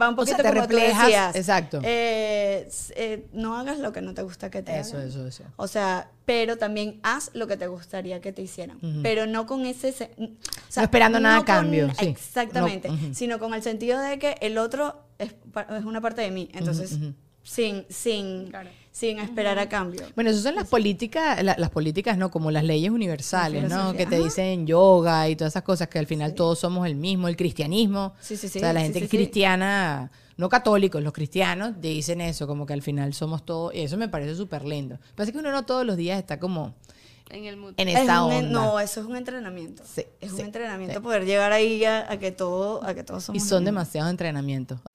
va 0.00 0.08
un 0.08 0.18
O 0.18 0.24
sea, 0.26 0.36
poquito 0.36 0.42
te 0.42 0.48
como 0.54 0.68
tú 0.68 0.76
reflejas, 0.76 1.02
decías. 1.06 1.36
exacto. 1.36 1.80
eh, 1.82 2.68
eh, 2.96 3.26
no 3.32 3.56
hagas 3.56 3.78
lo 3.78 3.92
que 3.92 4.00
no 4.02 4.14
te 4.14 4.22
gusta 4.22 4.50
que 4.50 4.62
te 4.62 4.78
Eso, 4.78 4.96
hagan. 4.96 5.08
eso, 5.08 5.26
eso. 5.26 5.44
O 5.56 5.66
sea, 5.68 6.10
pero 6.24 6.56
también 6.58 7.00
haz 7.02 7.30
lo 7.34 7.46
que 7.46 7.56
te 7.56 7.66
gustaría 7.66 8.20
que 8.20 8.32
te 8.32 8.42
hicieran. 8.42 8.78
Pero 9.02 9.26
no 9.26 9.46
con 9.46 9.66
ese... 9.66 9.92
se- 9.92 10.10
o 10.18 10.28
sea, 10.68 10.82
No 10.82 10.84
esperando 10.84 11.20
nada 11.20 11.36
a 11.36 11.38
con- 11.38 11.46
cambio, 11.46 11.88
sí. 11.98 12.06
Exactamente. 12.06 12.88
No. 12.88 13.14
Sino 13.14 13.38
con 13.38 13.54
el 13.54 13.62
sentido 13.62 14.00
de 14.00 14.18
que 14.18 14.36
el 14.40 14.58
otro 14.58 15.02
es, 15.18 15.34
es 15.76 15.84
una 15.84 16.00
parte 16.00 16.22
de 16.22 16.30
mí. 16.30 16.48
Entonces, 16.54 16.98
sin, 17.42 17.84
sin, 17.90 18.48
Claro. 18.48 18.70
Sin 18.94 19.18
esperar 19.18 19.58
a 19.58 19.68
cambio. 19.68 20.02
Bueno, 20.14 20.30
eso 20.30 20.40
son 20.40 20.54
las 20.54 20.68
políticas, 20.68 21.42
la- 21.42 21.56
las 21.58 21.70
políticas, 21.70 22.16
¿no? 22.16 22.30
Como 22.30 22.52
las 22.52 22.62
leyes 22.62 22.92
universales, 22.92 23.68
¿no? 23.68 23.92
Que 23.92 24.06
te 24.06 24.18
dicen 24.22 24.68
yoga 24.68 25.28
y 25.28 25.34
todas 25.34 25.52
esas 25.52 25.64
cosas, 25.64 25.88
que 25.88 25.98
al 25.98 26.06
final 26.06 26.34
todos 26.34 26.60
somos 26.60 26.86
el 26.86 26.94
mismo, 26.94 27.26
el 27.26 27.36
cristianismo. 27.36 28.14
Sí, 28.20 28.36
sí, 28.36 28.48
sí, 28.48 28.58
O 28.58 28.60
sea, 28.60 28.72
la 28.72 28.82
gente 28.82 29.00
sí, 29.00 29.08
cristiana, 29.08 30.12
no 30.36 30.48
católicos, 30.48 31.02
los 31.02 31.12
cristianos, 31.12 31.72
dicen 31.80 32.20
eso, 32.20 32.46
como 32.46 32.66
que 32.66 32.72
al 32.72 32.82
final 32.82 33.12
somos 33.14 33.44
todos, 33.44 33.74
y 33.74 33.80
eso 33.80 33.96
me 33.96 34.08
parece 34.08 34.36
súper 34.36 34.64
lindo. 34.64 35.00
Pasa 35.16 35.32
que 35.32 35.38
uno 35.38 35.50
no 35.50 35.64
todos 35.64 35.84
los 35.84 35.96
días 35.96 36.16
está 36.20 36.38
como 36.38 36.74
En 37.30 37.46
el 37.46 37.56
mood. 37.56 37.74
en 37.78 37.88
Es 37.88 37.98
esa 38.02 38.22
un 38.24 38.32
onda. 38.32 38.48
no, 38.48 38.78
eso 38.78 39.00
es 39.00 39.06
un 39.06 39.16
entrenamiento. 39.16 39.82
Sí, 39.84 40.04
es 40.20 40.30
sí, 40.30 40.36
un 40.36 40.42
entrenamiento 40.46 40.98
sí. 40.98 41.02
poder 41.02 41.24
llegar 41.26 41.50
ahí 41.50 41.84
a, 41.84 42.08
a 42.12 42.16
que 42.20 42.30
todo, 42.30 42.84
a 42.84 42.94
que 42.94 43.02
todos 43.02 43.24
y 43.24 43.26
somos. 43.26 43.42
son 43.42 43.50
lo 43.56 43.60
mismo. 43.62 43.66
demasiados 43.72 44.10
entrenamientos. 44.12 44.78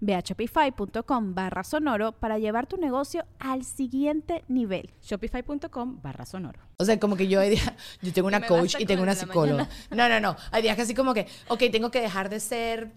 Ve 0.00 0.14
a 0.14 0.20
shopify.com 0.20 1.34
barra 1.34 1.64
sonoro 1.64 2.12
para 2.12 2.38
llevar 2.38 2.66
tu 2.66 2.76
negocio 2.76 3.24
al 3.38 3.64
siguiente 3.64 4.44
nivel. 4.48 4.90
Shopify.com 5.02 6.00
barra 6.02 6.24
sonoro. 6.26 6.60
O 6.78 6.84
sea, 6.84 6.98
como 6.98 7.16
que 7.16 7.28
yo 7.28 7.40
hay 7.40 7.50
días, 7.50 7.72
yo 8.02 8.12
tengo 8.12 8.28
una 8.28 8.46
coach 8.46 8.76
y 8.78 8.86
tengo 8.86 9.02
una 9.02 9.14
psicóloga. 9.14 9.68
No, 9.90 10.08
no, 10.08 10.20
no. 10.20 10.36
Hay 10.50 10.62
días 10.62 10.76
que 10.76 10.82
así 10.82 10.94
como 10.94 11.14
que, 11.14 11.26
ok, 11.48 11.62
tengo 11.72 11.90
que 11.90 12.00
dejar 12.00 12.28
de 12.28 12.40
ser, 12.40 12.90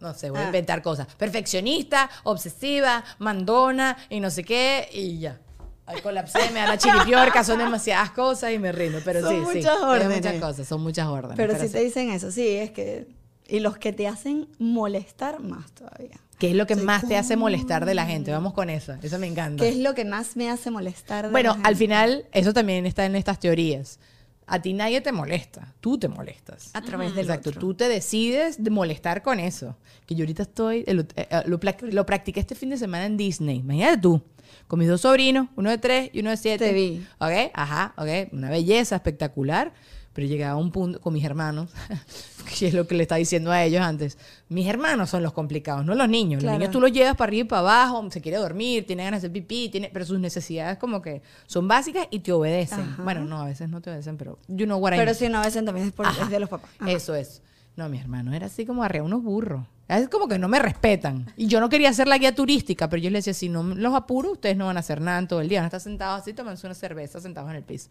no 0.00 0.12
sé, 0.14 0.30
voy 0.30 0.40
a 0.40 0.42
Ah. 0.42 0.46
inventar 0.46 0.82
cosas. 0.82 1.06
Perfeccionista, 1.14 2.10
obsesiva, 2.24 3.04
mandona 3.18 3.96
y 4.10 4.20
no 4.20 4.30
sé 4.30 4.44
qué, 4.44 4.88
y 4.92 5.18
ya. 5.20 5.40
Ay, 5.86 6.00
colapsé, 6.00 6.38
me 6.50 6.60
da 6.60 6.66
la 6.68 6.78
chiripiorca, 6.78 7.44
son 7.44 7.58
demasiadas 7.58 8.10
cosas 8.12 8.50
y 8.52 8.58
me 8.58 8.72
rindo. 8.72 9.00
Pero 9.04 9.20
Son 9.20 9.30
sí, 9.30 9.36
sí. 9.36 9.58
muchas 9.58 9.76
es 9.76 9.82
órdenes. 9.82 10.16
muchas 10.16 10.34
cosas, 10.40 10.66
son 10.66 10.82
muchas 10.82 11.06
órdenes. 11.08 11.36
Pero 11.36 11.54
si 11.58 11.66
sí. 11.66 11.72
te 11.74 11.80
dicen 11.84 12.10
eso, 12.10 12.30
sí, 12.30 12.48
es 12.48 12.70
que. 12.70 13.06
Y 13.48 13.60
los 13.60 13.76
que 13.76 13.92
te 13.92 14.08
hacen 14.08 14.48
molestar 14.58 15.40
más 15.40 15.70
todavía. 15.72 16.18
¿Qué 16.38 16.50
es 16.50 16.56
lo 16.56 16.66
que 16.66 16.74
Soy 16.74 16.84
más 16.84 17.06
te 17.06 17.16
hace 17.16 17.36
molestar 17.36 17.84
de 17.86 17.94
la 17.94 18.06
gente? 18.06 18.32
Vamos 18.32 18.54
con 18.54 18.68
eso. 18.70 18.94
Eso 19.02 19.18
me 19.18 19.26
encanta. 19.26 19.62
¿Qué 19.62 19.68
es 19.70 19.76
lo 19.78 19.94
que 19.94 20.04
más 20.04 20.36
me 20.36 20.50
hace 20.50 20.70
molestar? 20.70 21.26
de 21.26 21.30
Bueno, 21.32 21.50
la 21.50 21.54
al 21.56 21.62
gente? 21.62 21.76
final, 21.76 22.24
eso 22.32 22.52
también 22.52 22.86
está 22.86 23.04
en 23.06 23.16
estas 23.16 23.38
teorías. 23.38 23.98
A 24.46 24.60
ti 24.60 24.74
nadie 24.74 25.00
te 25.00 25.10
molesta, 25.12 25.74
tú 25.80 25.96
te 25.96 26.06
molestas. 26.08 26.68
A 26.74 26.82
través 26.82 27.14
del 27.14 27.24
Exacto, 27.26 27.50
otro. 27.50 27.60
tú 27.60 27.74
te 27.74 27.88
decides 27.88 28.62
de 28.62 28.70
molestar 28.70 29.22
con 29.22 29.40
eso. 29.40 29.76
Que 30.06 30.14
yo 30.14 30.24
ahorita 30.24 30.42
estoy, 30.42 30.84
eh, 30.86 30.92
lo, 30.94 31.02
eh, 31.16 31.28
lo 31.46 31.58
plac- 31.60 31.80
lo 31.90 32.04
practiqué 32.04 32.40
este 32.40 32.54
fin 32.54 32.68
de 32.70 32.76
semana 32.76 33.06
en 33.06 33.16
Disney. 33.16 33.58
Imagínate 33.60 33.98
tú, 33.98 34.22
con 34.66 34.78
mis 34.80 34.88
dos 34.88 35.00
sobrinos, 35.02 35.48
uno 35.56 35.70
de 35.70 35.78
tres 35.78 36.10
y 36.12 36.20
uno 36.20 36.28
de 36.30 36.36
siete. 36.36 36.66
Te 36.66 36.74
vi. 36.74 37.06
Ok, 37.20 37.52
ajá, 37.54 37.94
ok, 37.96 38.32
una 38.32 38.50
belleza 38.50 38.96
espectacular. 38.96 39.72
Pero 40.14 40.26
llegaba 40.28 40.52
a 40.52 40.56
un 40.56 40.70
punto 40.70 41.00
con 41.00 41.12
mis 41.12 41.24
hermanos, 41.24 41.70
que 42.58 42.68
es 42.68 42.74
lo 42.74 42.86
que 42.86 42.94
le 42.94 43.02
estaba 43.02 43.18
diciendo 43.18 43.50
a 43.50 43.62
ellos 43.62 43.82
antes. 43.82 44.16
Mis 44.48 44.66
hermanos 44.66 45.10
son 45.10 45.22
los 45.22 45.32
complicados, 45.32 45.84
no 45.84 45.94
los 45.94 46.08
niños. 46.08 46.40
Claro. 46.40 46.54
Los 46.54 46.60
niños 46.60 46.72
tú 46.72 46.80
los 46.80 46.92
llevas 46.92 47.16
para 47.16 47.28
arriba 47.28 47.44
y 47.44 47.48
para 47.48 47.60
abajo, 47.60 48.10
se 48.10 48.20
quiere 48.20 48.38
dormir, 48.38 48.86
tiene 48.86 49.04
ganas 49.04 49.20
de 49.22 49.26
hacer 49.26 49.32
pipí, 49.32 49.68
tiene, 49.68 49.90
pero 49.92 50.06
sus 50.06 50.20
necesidades 50.20 50.78
como 50.78 51.02
que 51.02 51.20
son 51.46 51.66
básicas 51.68 52.06
y 52.10 52.20
te 52.20 52.32
obedecen. 52.32 52.80
Ajá. 52.80 53.02
Bueno, 53.02 53.24
no, 53.24 53.40
a 53.40 53.46
veces 53.46 53.68
no 53.68 53.80
te 53.80 53.90
obedecen, 53.90 54.16
pero 54.16 54.38
you 54.48 54.66
know 54.66 54.78
what 54.78 54.92
I 54.92 54.96
Pero 54.96 55.06
mean. 55.06 55.14
si 55.16 55.28
no, 55.28 55.38
a 55.38 55.44
veces 55.44 55.64
también 55.64 55.88
es, 55.88 55.92
por, 55.92 56.06
es 56.06 56.30
de 56.30 56.40
los 56.40 56.48
papás. 56.48 56.70
Ajá. 56.78 56.90
Eso 56.92 57.14
es. 57.14 57.42
No, 57.76 57.88
mi 57.88 57.98
hermano 57.98 58.32
era 58.32 58.46
así 58.46 58.64
como 58.64 58.84
arrea 58.84 59.02
unos 59.02 59.22
burros. 59.22 59.66
Es 59.86 60.08
como 60.08 60.26
que 60.28 60.38
no 60.38 60.48
me 60.48 60.58
respetan. 60.58 61.26
Y 61.36 61.46
yo 61.46 61.60
no 61.60 61.68
quería 61.68 61.92
ser 61.92 62.08
la 62.08 62.16
guía 62.18 62.34
turística, 62.34 62.88
pero 62.88 63.02
yo 63.02 63.10
les 63.10 63.24
decía, 63.24 63.34
si 63.38 63.48
no 63.50 63.62
los 63.62 63.94
apuro, 63.94 64.32
ustedes 64.32 64.56
no 64.56 64.66
van 64.66 64.76
a 64.78 64.80
hacer 64.80 65.00
nada 65.00 65.18
en 65.18 65.28
todo 65.28 65.40
el 65.42 65.48
día. 65.48 65.60
Van 65.60 65.64
a 65.64 65.68
estar 65.68 65.80
sentados 65.80 66.22
así, 66.22 66.32
tomándose 66.32 66.66
una 66.66 66.74
cerveza, 66.74 67.20
sentados 67.20 67.50
en 67.50 67.56
el 67.56 67.62
piso. 67.64 67.90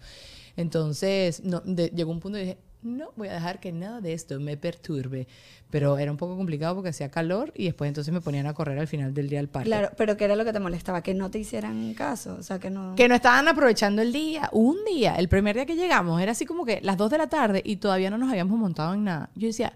Entonces, 0.58 1.44
no, 1.44 1.62
de- 1.66 1.90
llegó 1.90 2.12
un 2.12 2.20
punto 2.20 2.38
y 2.38 2.42
dije, 2.42 2.58
no, 2.82 3.12
voy 3.16 3.28
a 3.30 3.34
dejar 3.34 3.60
que 3.60 3.72
nada 3.72 4.02
de 4.02 4.14
esto 4.14 4.40
me 4.40 4.58
perturbe. 4.58 5.28
Pero 5.70 5.98
era 5.98 6.12
un 6.12 6.18
poco 6.18 6.36
complicado 6.38 6.76
porque 6.76 6.90
hacía 6.90 7.10
calor 7.10 7.52
y 7.56 7.66
después 7.66 7.88
entonces 7.88 8.14
me 8.14 8.22
ponían 8.22 8.46
a 8.46 8.54
correr 8.54 8.78
al 8.78 8.88
final 8.88 9.14
del 9.14 9.30
día 9.30 9.40
al 9.40 9.48
parque. 9.48 9.70
Claro, 9.70 9.90
pero 9.98 10.16
¿qué 10.18 10.26
era 10.26 10.36
lo 10.36 10.46
que 10.46 10.54
te 10.54 10.60
molestaba? 10.60 11.02
Que 11.02 11.14
no 11.16 11.32
te 11.32 11.40
hicieran 11.40 11.94
caso. 11.96 12.36
O 12.40 12.44
sea, 12.44 12.60
que 12.60 12.70
no. 12.70 12.94
Que 12.96 13.08
no 13.08 13.16
estaban 13.16 13.48
aprovechando 13.48 14.02
el 14.02 14.14
día. 14.14 14.50
Un 14.52 14.78
día, 14.86 15.16
el 15.16 15.30
primer 15.30 15.56
día 15.56 15.66
que 15.66 15.76
llegamos, 15.76 16.22
era 16.22 16.34
así 16.34 16.46
como 16.46 16.66
que 16.66 16.80
las 16.82 16.98
2 16.98 17.10
de 17.10 17.18
la 17.18 17.28
tarde 17.28 17.62
y 17.66 17.78
todavía 17.78 18.10
no 18.12 18.18
nos 18.20 18.30
habíamos 18.30 18.60
montado 18.60 18.94
en 18.94 19.04
nada. 19.06 19.30
Yo 19.36 19.48
decía, 19.48 19.74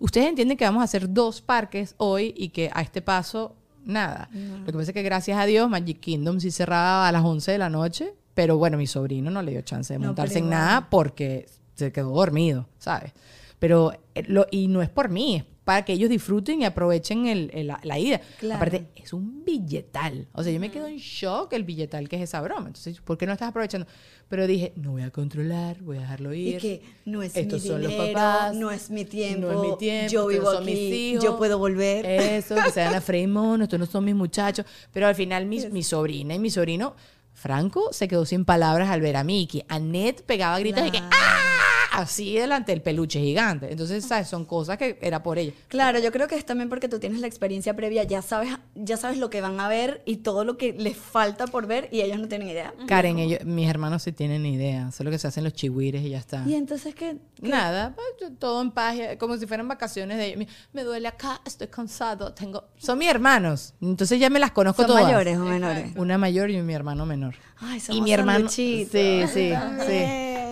ustedes 0.00 0.28
entienden 0.28 0.56
que 0.56 0.64
vamos 0.64 0.80
a 0.80 0.84
hacer 0.84 1.12
dos 1.12 1.40
parques 1.40 1.94
hoy 1.98 2.34
y 2.36 2.48
que 2.48 2.70
a 2.72 2.82
este 2.82 3.00
paso, 3.00 3.54
nada. 3.84 4.28
Lo 4.32 4.64
que 4.66 4.72
pasa 4.72 4.90
es 4.90 4.92
que 4.92 5.02
gracias 5.02 5.38
a 5.38 5.46
Dios, 5.46 5.70
Magic 5.70 6.00
Kingdom 6.00 6.40
sí 6.40 6.50
cerraba 6.50 7.06
a 7.06 7.12
las 7.12 7.24
11 7.24 7.52
de 7.52 7.58
la 7.58 7.70
noche, 7.70 8.14
pero 8.34 8.58
bueno, 8.58 8.76
mi 8.76 8.86
sobrino 8.86 9.30
no 9.30 9.42
le 9.42 9.52
dio 9.52 9.60
chance 9.62 9.92
de 9.92 9.98
No, 10.00 10.06
montarse 10.06 10.38
en 10.40 10.48
nada 10.48 10.88
porque 10.90 11.46
se 11.74 11.92
quedó 11.92 12.10
dormido, 12.10 12.66
¿sabes? 12.78 13.12
Pero, 13.60 13.92
eh, 14.16 14.24
lo, 14.26 14.46
y 14.50 14.66
no 14.66 14.82
es 14.82 14.88
por 14.88 15.08
mí, 15.10 15.36
es 15.36 15.44
para 15.64 15.84
que 15.84 15.92
ellos 15.92 16.10
disfruten 16.10 16.62
y 16.62 16.64
aprovechen 16.64 17.26
el- 17.26 17.50
el- 17.54 17.68
la, 17.68 17.78
la 17.84 17.96
ida. 17.98 18.20
Claro. 18.40 18.56
Aparte, 18.56 18.86
es 18.96 19.12
un 19.12 19.44
billetal. 19.44 20.26
O 20.32 20.42
sea, 20.42 20.50
yo 20.52 20.58
me 20.58 20.70
quedo 20.72 20.88
en 20.88 20.96
shock 20.96 21.52
el 21.52 21.62
billetal 21.62 22.08
que 22.08 22.16
es 22.16 22.22
esa 22.22 22.40
broma. 22.40 22.66
Entonces, 22.68 23.00
¿por 23.00 23.16
qué 23.18 23.26
no 23.26 23.32
estás 23.34 23.50
aprovechando? 23.50 23.86
Pero 24.28 24.46
dije, 24.48 24.72
no 24.76 24.92
voy 24.92 25.02
a 25.02 25.10
controlar, 25.10 25.80
voy 25.82 25.98
a 25.98 26.00
dejarlo 26.00 26.32
ir. 26.34 26.56
Y 26.56 26.58
que 26.58 26.82
no 27.04 27.22
es 27.22 27.36
Estos 27.36 27.62
mi 27.62 27.68
son 27.68 27.82
los 27.84 27.92
papás, 27.92 28.56
no 28.56 28.70
es 28.72 28.90
mi 28.90 29.04
tiempo, 29.04 29.46
no 29.48 29.62
es 29.64 29.70
mi 29.70 29.78
tiempo, 29.78 30.10
yo 30.12 30.26
vivo 30.26 30.50
son 30.50 30.64
mis 30.64 30.76
hijos. 30.78 31.22
yo 31.24 31.36
puedo 31.38 31.58
volver. 31.58 32.04
Eso, 32.06 32.56
que 32.56 32.70
se 32.72 32.80
dan 32.80 32.94
a 32.94 33.00
freír 33.02 33.28
estos 33.62 33.78
no 33.78 33.86
son 33.86 34.04
mis 34.06 34.14
muchachos. 34.16 34.64
Pero 34.92 35.06
al 35.06 35.14
final 35.14 35.46
mi, 35.46 35.60
mi 35.70 35.82
sobrina 35.84 36.34
y 36.34 36.38
mi 36.40 36.50
sobrino 36.50 36.96
Franco 37.32 37.92
se 37.92 38.08
quedó 38.08 38.24
sin 38.26 38.44
palabras 38.44 38.88
al 38.90 39.00
ver 39.02 39.16
a 39.16 39.22
Mickey. 39.24 39.62
Annette 39.68 40.22
pegaba 40.22 40.58
gritos 40.58 40.82
de 40.82 40.90
que 40.90 40.98
¡ah! 40.98 41.49
Así 41.92 42.34
delante 42.36 42.72
del 42.72 42.82
peluche 42.82 43.20
gigante. 43.20 43.70
Entonces, 43.70 44.04
¿sabes? 44.04 44.28
Son 44.28 44.44
cosas 44.44 44.78
que 44.78 44.98
era 45.02 45.22
por 45.22 45.38
ella. 45.38 45.52
Claro, 45.68 45.98
yo 45.98 46.12
creo 46.12 46.28
que 46.28 46.36
es 46.36 46.44
también 46.46 46.68
porque 46.68 46.88
tú 46.88 46.98
tienes 47.00 47.20
la 47.20 47.26
experiencia 47.26 47.74
previa, 47.74 48.04
ya 48.04 48.22
sabes, 48.22 48.50
ya 48.74 48.96
sabes 48.96 49.18
lo 49.18 49.28
que 49.30 49.40
van 49.40 49.58
a 49.60 49.68
ver 49.68 50.02
y 50.06 50.18
todo 50.18 50.44
lo 50.44 50.56
que 50.56 50.72
les 50.72 50.96
falta 50.96 51.46
por 51.46 51.66
ver 51.66 51.88
y 51.90 52.00
ellos 52.00 52.18
no 52.18 52.28
tienen 52.28 52.48
idea. 52.48 52.72
Karen, 52.86 53.18
ellos, 53.18 53.44
mis 53.44 53.68
hermanos 53.68 54.02
sí 54.04 54.12
tienen 54.12 54.46
idea. 54.46 54.92
Solo 54.92 55.10
que 55.10 55.18
se 55.18 55.26
hacen 55.28 55.44
los 55.44 55.52
chihuires 55.52 56.02
y 56.02 56.10
ya 56.10 56.18
está. 56.18 56.44
Y 56.46 56.54
entonces 56.54 56.94
que 56.94 57.16
Nada, 57.40 57.94
pues, 57.94 58.38
todo 58.38 58.60
en 58.62 58.70
paz, 58.70 58.96
como 59.18 59.36
si 59.36 59.46
fueran 59.46 59.66
vacaciones 59.66 60.18
de 60.18 60.26
ellos. 60.34 60.46
Me- 60.72 60.84
duele 60.84 61.08
acá, 61.08 61.40
estoy 61.44 61.68
cansado, 61.68 62.32
tengo... 62.34 62.64
Son 62.78 62.98
mis 62.98 63.08
hermanos, 63.08 63.74
entonces 63.80 64.18
ya 64.20 64.28
me 64.30 64.38
las 64.38 64.50
conozco 64.52 64.82
son 64.82 64.88
todas. 64.88 65.04
mayores 65.04 65.36
o 65.38 65.44
menores. 65.44 65.92
Una 65.96 66.18
mayor 66.18 66.50
y 66.50 66.60
mi 66.62 66.74
hermano 66.74 67.04
menor. 67.06 67.34
Ay, 67.58 67.78
y 67.78 67.80
somos 67.80 68.02
mi 68.04 68.12
hermano... 68.12 68.48
Sí, 68.48 68.86
sí, 68.90 69.22
sí. 69.34 69.52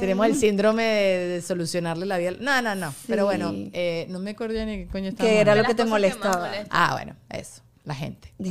Tenemos 0.00 0.26
el 0.26 0.34
síndrome 0.34 0.82
de, 0.82 1.28
de 1.28 1.42
solucionarle 1.42 2.06
la 2.06 2.18
vida. 2.18 2.32
No, 2.38 2.62
no, 2.62 2.74
no. 2.74 2.94
Pero 3.06 3.24
bueno, 3.24 3.52
eh, 3.54 4.06
no 4.08 4.18
me 4.18 4.30
acuerdo 4.30 4.54
ya 4.54 4.64
ni 4.64 4.84
qué 4.84 4.88
coño 4.88 5.08
estaba 5.08 5.28
Que 5.28 5.40
era 5.40 5.54
lo 5.54 5.64
que 5.64 5.74
te 5.74 5.84
que 5.84 5.88
molestaba. 5.88 6.50
Ah, 6.70 6.92
bueno, 6.92 7.16
eso. 7.30 7.62
La 7.84 7.94
gente. 7.94 8.32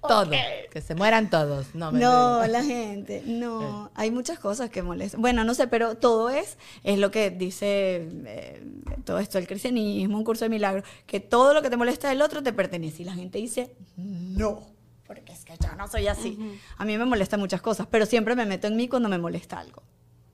Todo. 0.00 0.30
Que 0.70 0.80
se 0.80 0.94
mueran 0.94 1.28
todos. 1.28 1.74
No, 1.74 1.90
me 1.90 1.98
No, 1.98 2.46
la 2.46 2.62
gente, 2.62 3.22
no. 3.26 3.90
Hay 3.94 4.10
muchas 4.10 4.38
cosas 4.38 4.70
que 4.70 4.82
molestan. 4.82 5.20
Bueno, 5.20 5.44
no 5.44 5.54
sé, 5.54 5.66
pero 5.66 5.96
todo 5.96 6.30
es, 6.30 6.56
es 6.84 6.98
lo 6.98 7.10
que 7.10 7.30
dice 7.30 8.08
eh, 8.26 8.62
todo 9.04 9.18
esto, 9.18 9.38
el 9.38 9.46
cristianismo, 9.46 10.16
un 10.16 10.24
curso 10.24 10.44
de 10.44 10.50
milagros, 10.50 10.84
que 11.06 11.20
todo 11.20 11.52
lo 11.52 11.62
que 11.62 11.70
te 11.70 11.76
molesta 11.76 12.08
del 12.08 12.22
otro 12.22 12.42
te 12.42 12.52
pertenece. 12.52 13.02
Y 13.02 13.06
la 13.06 13.14
gente 13.14 13.38
dice, 13.38 13.74
no, 13.96 14.62
porque 15.08 15.32
es 15.32 15.44
que 15.44 15.54
yo 15.60 15.74
no 15.76 15.88
soy 15.88 16.06
así. 16.06 16.38
A 16.76 16.84
mí 16.84 16.96
me 16.96 17.04
molestan 17.06 17.40
muchas 17.40 17.60
cosas, 17.62 17.88
pero 17.90 18.06
siempre 18.06 18.36
me 18.36 18.46
meto 18.46 18.68
en 18.68 18.76
mí 18.76 18.86
cuando 18.86 19.08
me 19.08 19.18
molesta 19.18 19.58
algo. 19.58 19.82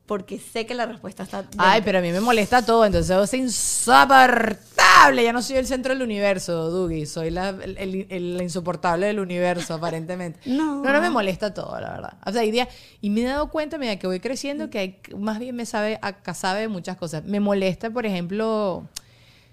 Porque 0.04 0.38
sé 0.38 0.66
que 0.66 0.74
la 0.74 0.84
respuesta 0.84 1.22
está. 1.22 1.38
Ay, 1.56 1.76
dentro. 1.76 1.84
pero 1.86 1.98
a 2.00 2.02
mí 2.02 2.12
me 2.12 2.20
molesta 2.20 2.60
todo, 2.60 2.84
entonces 2.84 3.30
soy 3.30 3.40
insoportable. 3.40 5.22
Ya 5.24 5.32
no 5.32 5.40
soy 5.42 5.56
el 5.56 5.66
centro 5.66 5.94
del 5.94 6.02
universo, 6.02 6.70
Dougie. 6.70 7.06
Soy 7.06 7.30
la, 7.30 7.48
el- 7.50 7.78
el- 7.78 8.06
el- 8.10 8.42
insoportable 8.42 9.06
del 9.06 9.18
universo, 9.20 9.72
aparentemente. 9.74 10.38
No. 10.46 10.82
no, 10.82 10.92
no 10.92 11.00
me 11.00 11.08
molesta 11.10 11.54
todo, 11.54 11.80
la 11.80 11.90
verdad. 11.90 12.14
O 12.26 12.32
sea, 12.32 12.42
hay 12.42 12.50
días, 12.50 12.68
y 13.00 13.08
me 13.10 13.22
he 13.22 13.24
dado 13.24 13.48
cuenta, 13.50 13.76
a 13.76 13.78
medida 13.78 13.98
que 13.98 14.06
voy 14.06 14.20
creciendo, 14.20 14.68
que 14.70 14.78
hay- 14.78 14.98
más 15.16 15.38
bien 15.38 15.56
me 15.56 15.64
sabe, 15.66 15.98
acá 16.02 16.34
sabe 16.34 16.68
muchas 16.68 16.96
cosas. 16.96 17.24
Me 17.24 17.40
molesta, 17.40 17.88
por 17.90 18.04
ejemplo, 18.06 18.86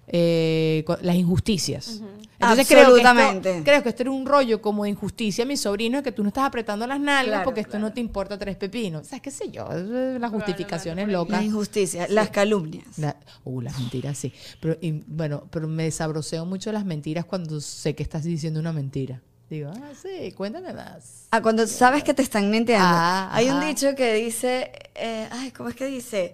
eh, 0.07 0.83
las 1.01 1.15
injusticias. 1.15 2.01
Entonces 2.39 2.67
creo 2.67 2.79
que, 2.95 3.01
Absolutamente. 3.01 3.51
esto, 3.51 3.63
creo 3.63 3.83
que 3.83 3.89
esto 3.89 4.01
era 4.01 4.11
un 4.11 4.25
rollo 4.25 4.61
como 4.63 4.83
de 4.85 4.89
injusticia, 4.89 5.45
mi 5.45 5.55
sobrino, 5.57 5.99
es 5.99 6.03
que 6.03 6.11
tú 6.11 6.23
no 6.23 6.29
estás 6.29 6.45
apretando 6.45 6.87
las 6.87 6.99
nalgas 6.99 7.25
Claro, 7.27 7.43
porque 7.45 7.59
esto 7.61 7.73
claro. 7.73 7.85
no 7.87 7.93
te 7.93 7.99
importa 8.01 8.39
tres 8.39 8.55
pepinos. 8.55 9.03
O 9.03 9.05
sea, 9.09 9.19
qué 9.19 9.29
sé 9.29 9.51
yo, 9.51 9.67
eh, 9.71 10.17
las 10.19 10.31
justificaciones 10.31 11.07
locas. 11.07 11.43
injusticia, 11.43 12.07
las 12.09 12.31
calumnias. 12.31 12.97
La- 12.97 13.15
uh, 13.43 13.61
las 13.61 13.79
mentiras, 13.79 14.17
sí. 14.17 14.33
Pero, 14.59 14.75
y, 14.81 15.03
bueno, 15.05 15.43
pero 15.51 15.67
me 15.67 15.83
desabroceo 15.83 16.45
mucho 16.47 16.71
las 16.71 16.83
mentiras 16.83 17.25
cuando 17.25 17.61
sé 17.61 17.93
que 17.93 18.01
estás 18.01 18.23
diciendo 18.23 18.59
una 18.59 18.73
mentira. 18.73 19.21
Digo, 19.47 19.69
ah, 19.75 19.91
sí, 20.01 20.31
cuéntame 20.31 20.73
más. 20.73 21.27
Ah, 21.29 21.41
cuando 21.41 21.67
sabes 21.67 22.03
que 22.03 22.13
te 22.15 22.23
están 22.23 22.49
mintiendo. 22.49 22.83
Ah, 22.87 23.29
Hay 23.33 23.49
un 23.49 23.59
dicho 23.59 23.93
que 23.95 24.13
dice, 24.15 24.71
eh, 24.95 25.27
ay, 25.29 25.51
¿cómo 25.51 25.69
es 25.69 25.75
que 25.75 25.85
dice? 25.85 26.33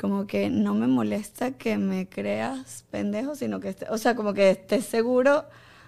Como 0.00 0.26
que 0.26 0.48
no 0.48 0.74
me 0.74 0.86
molesta 0.86 1.50
que 1.52 1.76
me 1.76 2.08
creas 2.08 2.84
pendejo, 2.90 3.34
sino 3.34 3.60
que, 3.60 3.68
esté- 3.68 3.86
o 3.90 3.98
sea, 3.98 4.14
como 4.14 4.32
que 4.32 4.50
estés 4.50 4.86
seguro. 4.86 5.44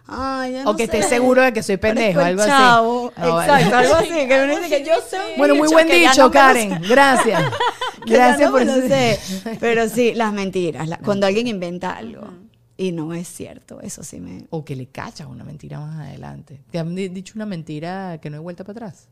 Ay, 0.07 0.53
ya 0.55 0.65
o 0.69 0.77
que 0.77 0.87
sé. 0.87 0.99
estés 0.99 1.09
seguro 1.09 1.43
de 1.43 1.53
que 1.53 1.63
soy 1.63 1.77
pendejo, 1.77 2.21
algo 2.21 2.43
así. 2.43 2.51
chavo. 2.51 3.13
Ah, 3.17 3.21
bueno. 3.31 3.41
Exacto, 3.55 3.77
algo 3.77 3.95
así. 3.95 4.09
Que 4.29 4.43
uno 4.45 4.57
dice 4.59 4.69
que 4.69 4.85
yo 4.85 4.93
un 4.95 5.39
Bueno, 5.39 5.55
muy 5.55 5.69
buen 5.69 5.89
dicho, 5.89 6.31
Karen. 6.31 6.71
sé. 6.83 6.89
Gracias. 6.89 7.43
Gracias 8.05 8.51
por 8.51 8.63
eso. 8.63 9.19
Pero 9.61 9.89
sí, 9.89 10.13
las 10.15 10.33
mentiras. 10.33 10.89
la- 10.89 10.99
cuando 10.99 11.27
alguien 11.27 11.47
inventa 11.47 11.93
algo 11.97 12.29
y 12.77 12.91
no 12.93 13.15
es 13.15 13.29
cierto, 13.29 13.81
eso 13.81 14.03
sí 14.03 14.19
me... 14.21 14.47
O 14.51 14.65
que 14.65 14.75
le 14.75 14.87
cachas 14.89 15.29
una 15.29 15.45
mentira 15.45 15.79
más 15.79 16.09
adelante. 16.09 16.61
¿Te 16.71 16.79
han 16.81 16.95
di- 16.95 17.09
dicho 17.09 17.35
una 17.37 17.47
mentira 17.47 18.19
que 18.21 18.29
no 18.29 18.37
hay 18.39 18.43
vuelta 18.43 18.65
para 18.65 18.87
atrás? 18.89 19.09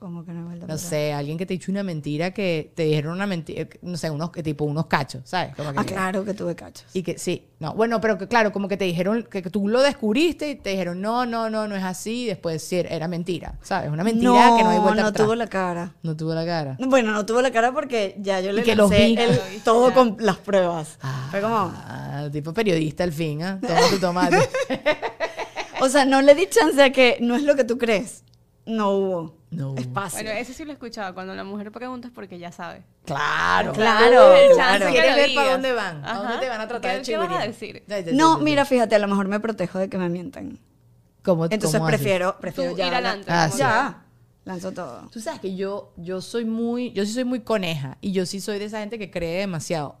Como 0.00 0.24
que 0.24 0.32
no 0.32 0.40
he 0.40 0.44
vuelto 0.44 0.64
a 0.64 0.68
No 0.68 0.78
sé, 0.78 1.12
alguien 1.12 1.36
que 1.36 1.44
te 1.44 1.52
dicho 1.52 1.70
una 1.70 1.82
mentira 1.82 2.30
que 2.32 2.72
te 2.74 2.84
dijeron 2.84 3.12
una 3.12 3.26
mentira, 3.26 3.68
no 3.82 3.98
sé, 3.98 4.08
unos 4.08 4.32
tipo 4.32 4.64
unos 4.64 4.86
cachos, 4.86 5.20
¿sabes? 5.24 5.54
Como 5.54 5.72
que- 5.74 5.78
Ah, 5.78 5.84
claro 5.84 6.24
que 6.24 6.32
tuve 6.32 6.54
cachos. 6.56 6.86
Y 6.94 7.02
que 7.02 7.18
sí, 7.18 7.48
no, 7.58 7.74
bueno, 7.74 8.00
pero 8.00 8.16
que 8.16 8.26
claro, 8.26 8.50
como 8.50 8.66
que 8.66 8.78
te 8.78 8.86
dijeron 8.86 9.24
que 9.30 9.42
tú 9.42 9.68
lo 9.68 9.82
descubriste 9.82 10.48
y 10.52 10.54
te 10.54 10.70
dijeron, 10.70 11.02
no, 11.02 11.26
no, 11.26 11.50
no, 11.50 11.68
no 11.68 11.76
es 11.76 11.84
así, 11.84 12.22
y 12.22 12.26
después 12.28 12.62
sí, 12.62 12.76
era 12.76 13.08
mentira, 13.08 13.58
¿sabes? 13.60 13.90
Una 13.90 14.02
mentira 14.02 14.54
que 14.56 14.62
no 14.64 14.70
hay 14.70 14.78
vuelta 14.78 15.02
no 15.02 15.08
atrás. 15.08 15.26
tuvo 15.26 15.34
la 15.34 15.46
cara. 15.48 15.94
No 16.02 16.16
tuvo 16.16 16.34
la 16.34 16.46
cara. 16.46 16.78
Bueno, 16.80 17.12
no 17.12 17.26
tuvo 17.26 17.42
la 17.42 17.50
cara 17.50 17.70
porque 17.72 18.16
ya 18.20 18.40
yo 18.40 18.52
le 18.52 18.62
que 18.62 18.74
los 18.74 18.88
lancé 18.90 19.04
vi. 19.06 19.16
el- 19.18 19.38
todo 19.62 19.92
con 19.92 20.16
las 20.20 20.38
pruebas. 20.38 20.98
Fue 21.30 21.42
como, 21.42 21.56
Ah, 21.76 22.26
tipo 22.32 22.54
periodista 22.54 23.04
al 23.04 23.12
fin, 23.12 23.42
¿ah? 23.42 23.58
Toma 23.60 23.80
tu 23.90 23.98
tomate. 23.98 24.38
o 25.82 25.90
sea, 25.90 26.06
no 26.06 26.22
le 26.22 26.34
di 26.34 26.46
chance 26.48 26.82
a 26.82 26.90
que 26.90 27.18
no 27.20 27.36
es 27.36 27.42
lo 27.42 27.54
que 27.54 27.64
tú 27.64 27.76
crees. 27.76 28.24
No 28.64 28.90
hubo 28.92 29.39
No 29.50 29.70
hubo. 29.72 29.78
espacio. 29.80 30.22
Bueno, 30.22 30.30
ese 30.38 30.54
sí 30.54 30.64
lo 30.64 30.70
he 30.70 30.74
escuchado. 30.74 31.12
Cuando 31.12 31.34
la 31.34 31.42
mujer 31.44 31.72
pregunta 31.72 32.06
es 32.08 32.14
porque 32.14 32.38
ya 32.38 32.52
sabe. 32.52 32.84
claro. 33.04 33.72
Claro, 33.72 34.10
claro. 34.10 34.56
chance 34.56 34.86
que 34.86 34.92
¿Quieres 34.92 35.10
lo 35.10 35.16
ver 35.16 35.34
para 35.34 35.50
dónde 35.52 35.72
van? 35.72 36.04
¿A 36.04 36.14
dónde 36.18 36.38
te 36.38 36.48
van 36.48 36.60
a 36.60 36.68
tratar 36.68 36.92
¿Qué- 36.92 36.98
de 36.98 37.02
¿Qué 37.04 37.16
vas 37.16 37.42
a 37.42 37.46
decir? 37.46 37.84
No, 38.12 38.38
mira, 38.38 38.64
fíjate, 38.64 38.94
a 38.94 38.98
lo 39.00 39.08
mejor 39.08 39.26
me 39.28 39.40
protejo 39.40 39.78
de 39.78 39.88
que 39.88 39.98
me 39.98 40.08
mientan. 40.08 40.58
¿Cómo- 41.22 41.44
Entonces 41.46 41.78
cómo 41.78 41.86
prefiero, 41.88 42.34
Tú 42.34 42.40
prefiero 42.40 42.70
ir 42.70 42.76
ya. 42.78 42.86
adelante. 42.88 43.26
Ah, 43.28 43.50
Ya, 43.56 44.04
lanzo 44.44 44.72
todo. 44.72 45.08
Tú 45.12 45.20
sabes 45.20 45.40
que 45.40 45.54
yo, 45.56 45.92
yo 45.96 46.20
soy 46.20 46.44
muy, 46.44 46.92
yo 46.92 47.04
sí 47.04 47.12
soy 47.12 47.24
muy 47.24 47.40
coneja 47.40 47.98
y 48.00 48.12
yo 48.12 48.24
sí 48.26 48.40
soy 48.40 48.58
de 48.58 48.66
esa 48.66 48.78
gente 48.80 48.98
que 48.98 49.10
cree 49.10 49.40
demasiado. 49.40 49.98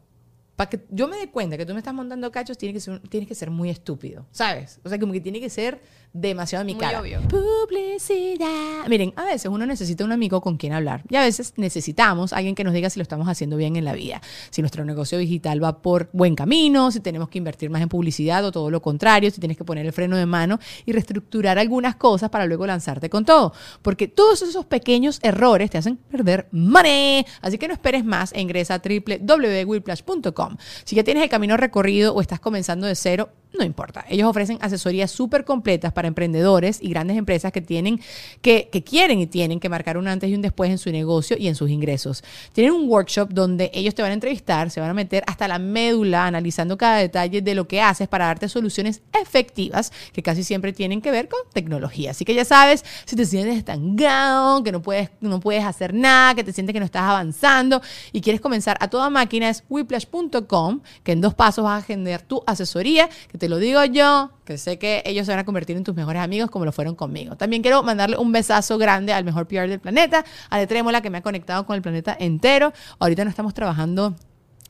Para 0.56 0.70
que 0.70 0.86
yo 0.90 1.08
me 1.08 1.16
dé 1.16 1.30
cuenta 1.30 1.56
que 1.56 1.64
tú 1.66 1.72
me 1.72 1.78
estás 1.78 1.94
montando 1.94 2.30
cachos, 2.30 2.56
tienes 2.58 2.74
que 2.74 2.80
ser, 2.80 3.00
tienes 3.08 3.26
que 3.28 3.34
ser 3.34 3.50
muy 3.50 3.68
estúpido, 3.70 4.26
¿sabes? 4.30 4.78
O 4.84 4.88
sea, 4.88 4.98
como 4.98 5.12
que 5.12 5.20
tiene 5.20 5.40
que 5.40 5.48
ser 5.50 5.80
demasiado 6.12 6.62
a 6.62 6.64
mi 6.64 6.74
Muy 6.74 6.80
cara. 6.80 7.00
obvio. 7.00 7.20
Publicidad. 7.28 8.86
Miren, 8.88 9.12
a 9.16 9.24
veces 9.24 9.50
uno 9.50 9.66
necesita 9.66 10.04
un 10.04 10.12
amigo 10.12 10.40
con 10.40 10.56
quien 10.56 10.72
hablar 10.72 11.02
y 11.08 11.16
a 11.16 11.22
veces 11.22 11.54
necesitamos 11.56 12.32
alguien 12.32 12.54
que 12.54 12.64
nos 12.64 12.72
diga 12.74 12.90
si 12.90 12.98
lo 12.98 13.02
estamos 13.02 13.28
haciendo 13.28 13.56
bien 13.56 13.76
en 13.76 13.84
la 13.84 13.92
vida, 13.92 14.20
si 14.50 14.62
nuestro 14.62 14.84
negocio 14.84 15.18
digital 15.18 15.62
va 15.62 15.82
por 15.82 16.08
buen 16.12 16.34
camino, 16.34 16.90
si 16.90 17.00
tenemos 17.00 17.28
que 17.28 17.38
invertir 17.38 17.70
más 17.70 17.82
en 17.82 17.88
publicidad 17.88 18.44
o 18.44 18.52
todo 18.52 18.70
lo 18.70 18.82
contrario, 18.82 19.30
si 19.30 19.40
tienes 19.40 19.56
que 19.56 19.64
poner 19.64 19.86
el 19.86 19.92
freno 19.92 20.16
de 20.16 20.26
mano 20.26 20.58
y 20.86 20.92
reestructurar 20.92 21.58
algunas 21.58 21.96
cosas 21.96 22.30
para 22.30 22.46
luego 22.46 22.66
lanzarte 22.66 23.10
con 23.10 23.24
todo, 23.24 23.52
porque 23.82 24.08
todos 24.08 24.42
esos 24.42 24.66
pequeños 24.66 25.20
errores 25.22 25.70
te 25.70 25.78
hacen 25.78 25.96
perder 25.96 26.48
money. 26.50 27.24
Así 27.40 27.58
que 27.58 27.68
no 27.68 27.74
esperes 27.74 28.04
más 28.04 28.32
e 28.32 28.40
ingresa 28.40 28.74
a 28.74 28.78
www.whiplash.com. 28.78 30.56
Si 30.84 30.96
ya 30.96 31.04
tienes 31.04 31.22
el 31.22 31.28
camino 31.28 31.56
recorrido 31.56 32.14
o 32.14 32.20
estás 32.20 32.40
comenzando 32.40 32.86
de 32.86 32.94
cero, 32.94 33.30
no 33.58 33.64
importa. 33.64 34.04
Ellos 34.08 34.28
ofrecen 34.28 34.58
asesorías 34.60 35.10
súper 35.10 35.44
completas 35.44 35.92
para 35.92 36.08
emprendedores 36.08 36.78
y 36.80 36.90
grandes 36.90 37.16
empresas 37.16 37.52
que 37.52 37.60
tienen, 37.60 38.00
que, 38.42 38.68
que 38.70 38.82
quieren 38.82 39.18
y 39.20 39.26
tienen 39.26 39.60
que 39.60 39.68
marcar 39.68 39.96
un 39.96 40.08
antes 40.08 40.30
y 40.30 40.34
un 40.34 40.42
después 40.42 40.70
en 40.70 40.78
su 40.78 40.90
negocio 40.90 41.36
y 41.38 41.48
en 41.48 41.54
sus 41.54 41.70
ingresos. 41.70 42.22
Tienen 42.52 42.72
un 42.72 42.88
workshop 42.88 43.30
donde 43.30 43.70
ellos 43.74 43.94
te 43.94 44.02
van 44.02 44.12
a 44.12 44.14
entrevistar, 44.14 44.70
se 44.70 44.80
van 44.80 44.90
a 44.90 44.94
meter 44.94 45.24
hasta 45.26 45.48
la 45.48 45.58
médula 45.58 46.26
analizando 46.26 46.78
cada 46.78 46.98
detalle 46.98 47.42
de 47.42 47.54
lo 47.54 47.66
que 47.66 47.80
haces 47.80 48.08
para 48.08 48.26
darte 48.26 48.48
soluciones 48.48 49.02
efectivas 49.20 49.92
que 50.12 50.22
casi 50.22 50.44
siempre 50.44 50.72
tienen 50.72 51.00
que 51.00 51.10
ver 51.10 51.28
con 51.28 51.40
tecnología. 51.52 52.12
Así 52.12 52.24
que 52.24 52.34
ya 52.34 52.44
sabes, 52.44 52.84
si 53.04 53.16
te 53.16 53.24
sientes 53.24 53.56
estancado, 53.56 54.62
que 54.62 54.72
no 54.72 54.82
puedes, 54.82 55.10
no 55.20 55.40
puedes 55.40 55.64
hacer 55.64 55.94
nada, 55.94 56.34
que 56.34 56.44
te 56.44 56.52
sientes 56.52 56.72
que 56.72 56.80
no 56.80 56.86
estás 56.86 57.02
avanzando 57.02 57.82
y 58.12 58.20
quieres 58.20 58.40
comenzar 58.40 58.76
a 58.80 58.88
toda 58.88 59.10
máquina, 59.10 59.48
es 59.48 59.64
whiplash.com, 59.68 60.80
que 61.02 61.12
en 61.12 61.20
dos 61.20 61.34
pasos 61.34 61.64
vas 61.64 61.82
a 61.82 61.86
generar 61.86 62.22
tu 62.22 62.42
asesoría, 62.46 63.08
te 63.40 63.48
lo 63.48 63.56
digo 63.56 63.82
yo, 63.86 64.30
que 64.44 64.58
sé 64.58 64.78
que 64.78 65.02
ellos 65.06 65.24
se 65.24 65.32
van 65.32 65.38
a 65.38 65.44
convertir 65.44 65.74
en 65.76 65.82
tus 65.82 65.94
mejores 65.94 66.22
amigos 66.22 66.50
como 66.50 66.66
lo 66.66 66.72
fueron 66.72 66.94
conmigo. 66.94 67.36
También 67.36 67.62
quiero 67.62 67.82
mandarle 67.82 68.18
un 68.18 68.30
besazo 68.32 68.76
grande 68.76 69.14
al 69.14 69.24
mejor 69.24 69.48
PR 69.48 69.66
del 69.66 69.80
planeta, 69.80 70.26
a 70.50 70.58
De 70.58 70.66
Trémola, 70.66 71.00
que 71.00 71.08
me 71.08 71.18
ha 71.18 71.22
conectado 71.22 71.64
con 71.64 71.74
el 71.74 71.80
planeta 71.80 72.14
entero. 72.20 72.72
Ahorita 72.98 73.24
no 73.24 73.30
estamos 73.30 73.54
trabajando 73.54 74.14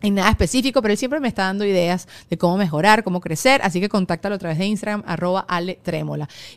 en 0.03 0.15
nada 0.15 0.31
específico, 0.31 0.81
pero 0.83 0.93
él 0.93 0.99
siempre 0.99 1.21
me 1.21 1.29
está 1.29 1.45
dando 1.45 1.65
ideas 1.65 2.09
de 2.29 2.39
cómo 2.39 2.57
mejorar, 2.57 3.05
cómo 3.05 3.21
crecer, 3.21 3.61
así 3.63 3.81
que 3.81 3.89
contáctalo 3.89 4.35
a 4.35 4.39
través 4.39 4.59
de 4.59 4.67
Instagram, 4.67 5.03
arroba 5.07 5.41
Ale. 5.49 5.79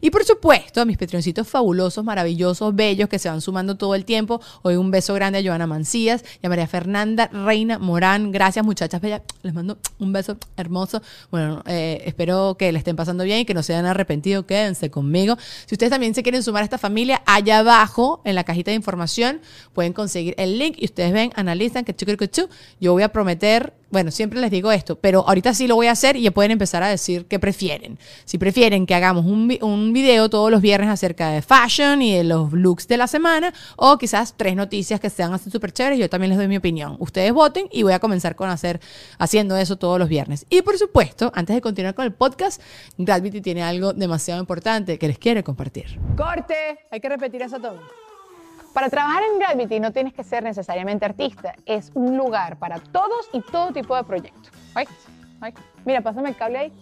Y 0.01 0.09
por 0.09 0.23
supuesto, 0.23 0.81
a 0.81 0.85
mis 0.85 0.97
petroncitos 0.97 1.47
fabulosos, 1.47 2.03
maravillosos, 2.03 2.75
bellos, 2.75 3.09
que 3.09 3.19
se 3.19 3.29
van 3.29 3.41
sumando 3.41 3.75
todo 3.75 3.95
el 3.95 4.05
tiempo. 4.05 4.41
Hoy 4.61 4.75
un 4.75 4.91
beso 4.91 5.13
grande 5.13 5.39
a 5.39 5.43
Joana 5.43 5.67
Mancías 5.67 6.23
y 6.41 6.45
a 6.45 6.49
María 6.49 6.67
Fernanda 6.67 7.27
Reina 7.27 7.79
Morán. 7.79 8.31
Gracias, 8.31 8.63
muchachas 8.63 9.01
bellas. 9.01 9.21
Les 9.41 9.53
mando 9.53 9.77
un 9.99 10.13
beso 10.13 10.37
hermoso. 10.55 11.01
Bueno, 11.31 11.63
eh, 11.65 12.03
espero 12.05 12.55
que 12.57 12.71
le 12.71 12.77
estén 12.77 12.95
pasando 12.95 13.23
bien 13.23 13.39
y 13.39 13.45
que 13.45 13.53
no 13.53 13.63
se 13.63 13.73
hayan 13.73 13.85
arrepentido. 13.85 14.45
Quédense 14.45 14.89
conmigo. 14.89 15.37
Si 15.65 15.75
ustedes 15.75 15.89
también 15.89 16.13
se 16.13 16.23
quieren 16.23 16.43
sumar 16.43 16.61
a 16.61 16.65
esta 16.65 16.77
familia, 16.77 17.21
allá 17.25 17.59
abajo, 17.59 18.21
en 18.25 18.35
la 18.35 18.43
cajita 18.43 18.71
de 18.71 18.75
información, 18.75 19.41
pueden 19.73 19.93
conseguir 19.93 20.35
el 20.37 20.59
link 20.59 20.75
y 20.77 20.85
ustedes 20.85 21.11
ven, 21.11 21.31
analizan 21.35 21.83
que 21.85 21.95
chucu, 21.95 22.13
chucu, 22.27 22.49
yo 22.79 22.93
voy 22.93 23.03
a 23.03 23.09
prometer 23.09 23.32
bueno, 23.93 24.09
siempre 24.09 24.41
les 24.41 24.49
digo 24.49 24.71
esto, 24.71 24.95
pero 24.95 25.23
ahorita 25.27 25.53
sí 25.53 25.67
lo 25.67 25.75
voy 25.75 25.85
a 25.85 25.91
hacer 25.91 26.15
y 26.15 26.27
pueden 26.31 26.49
empezar 26.49 26.81
a 26.81 26.87
decir 26.87 27.27
qué 27.27 27.37
prefieren. 27.37 27.99
Si 28.25 28.39
prefieren 28.39 28.87
que 28.87 28.95
hagamos 28.95 29.25
un, 29.25 29.55
un 29.61 29.93
video 29.93 30.31
todos 30.31 30.49
los 30.49 30.61
viernes 30.61 30.89
acerca 30.89 31.29
de 31.29 31.43
fashion 31.43 32.01
y 32.01 32.15
de 32.17 32.23
los 32.23 32.51
looks 32.53 32.87
de 32.87 32.97
la 32.97 33.05
semana, 33.05 33.53
o 33.75 33.99
quizás 33.99 34.33
tres 34.35 34.55
noticias 34.55 34.99
que 34.99 35.11
sean 35.11 35.31
así 35.31 35.51
súper 35.51 35.71
chéveres, 35.71 35.99
yo 35.99 36.09
también 36.09 36.29
les 36.29 36.39
doy 36.39 36.47
mi 36.47 36.57
opinión. 36.57 36.97
Ustedes 36.99 37.31
voten 37.33 37.67
y 37.71 37.83
voy 37.83 37.93
a 37.93 37.99
comenzar 37.99 38.35
con 38.35 38.49
hacer, 38.49 38.81
haciendo 39.19 39.55
eso 39.57 39.77
todos 39.77 39.99
los 39.99 40.09
viernes. 40.09 40.47
Y 40.49 40.63
por 40.63 40.77
supuesto, 40.79 41.31
antes 41.35 41.55
de 41.55 41.61
continuar 41.61 41.93
con 41.93 42.05
el 42.05 42.13
podcast, 42.13 42.61
Gravity 42.97 43.41
tiene 43.41 43.61
algo 43.61 43.93
demasiado 43.93 44.39
importante 44.39 44.97
que 44.97 45.07
les 45.07 45.19
quiere 45.19 45.43
compartir. 45.43 45.99
Corte, 46.17 46.79
hay 46.89 46.99
que 46.99 47.09
repetir 47.09 47.43
eso 47.43 47.59
todo. 47.59 47.79
Para 48.73 48.89
trabajar 48.89 49.21
en 49.31 49.39
Gravity 49.39 49.79
no 49.79 49.91
tienes 49.91 50.13
que 50.13 50.23
ser 50.23 50.43
necesariamente 50.43 51.05
artista, 51.05 51.53
es 51.65 51.91
un 51.93 52.17
lugar 52.17 52.57
para 52.57 52.79
todos 52.79 53.29
y 53.31 53.41
todo 53.41 53.71
tipo 53.71 53.95
de 53.95 54.03
proyectos. 54.03 54.51
Mira, 55.85 56.01
pásame 56.01 56.29
el 56.29 56.35
cable 56.35 56.57
ahí. 56.57 56.73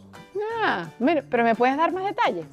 Ah, 0.64 0.88
mira, 1.00 1.24
pero 1.30 1.44
¿me 1.44 1.54
puedes 1.54 1.76
dar 1.76 1.92
más 1.92 2.06
detalles? 2.06 2.46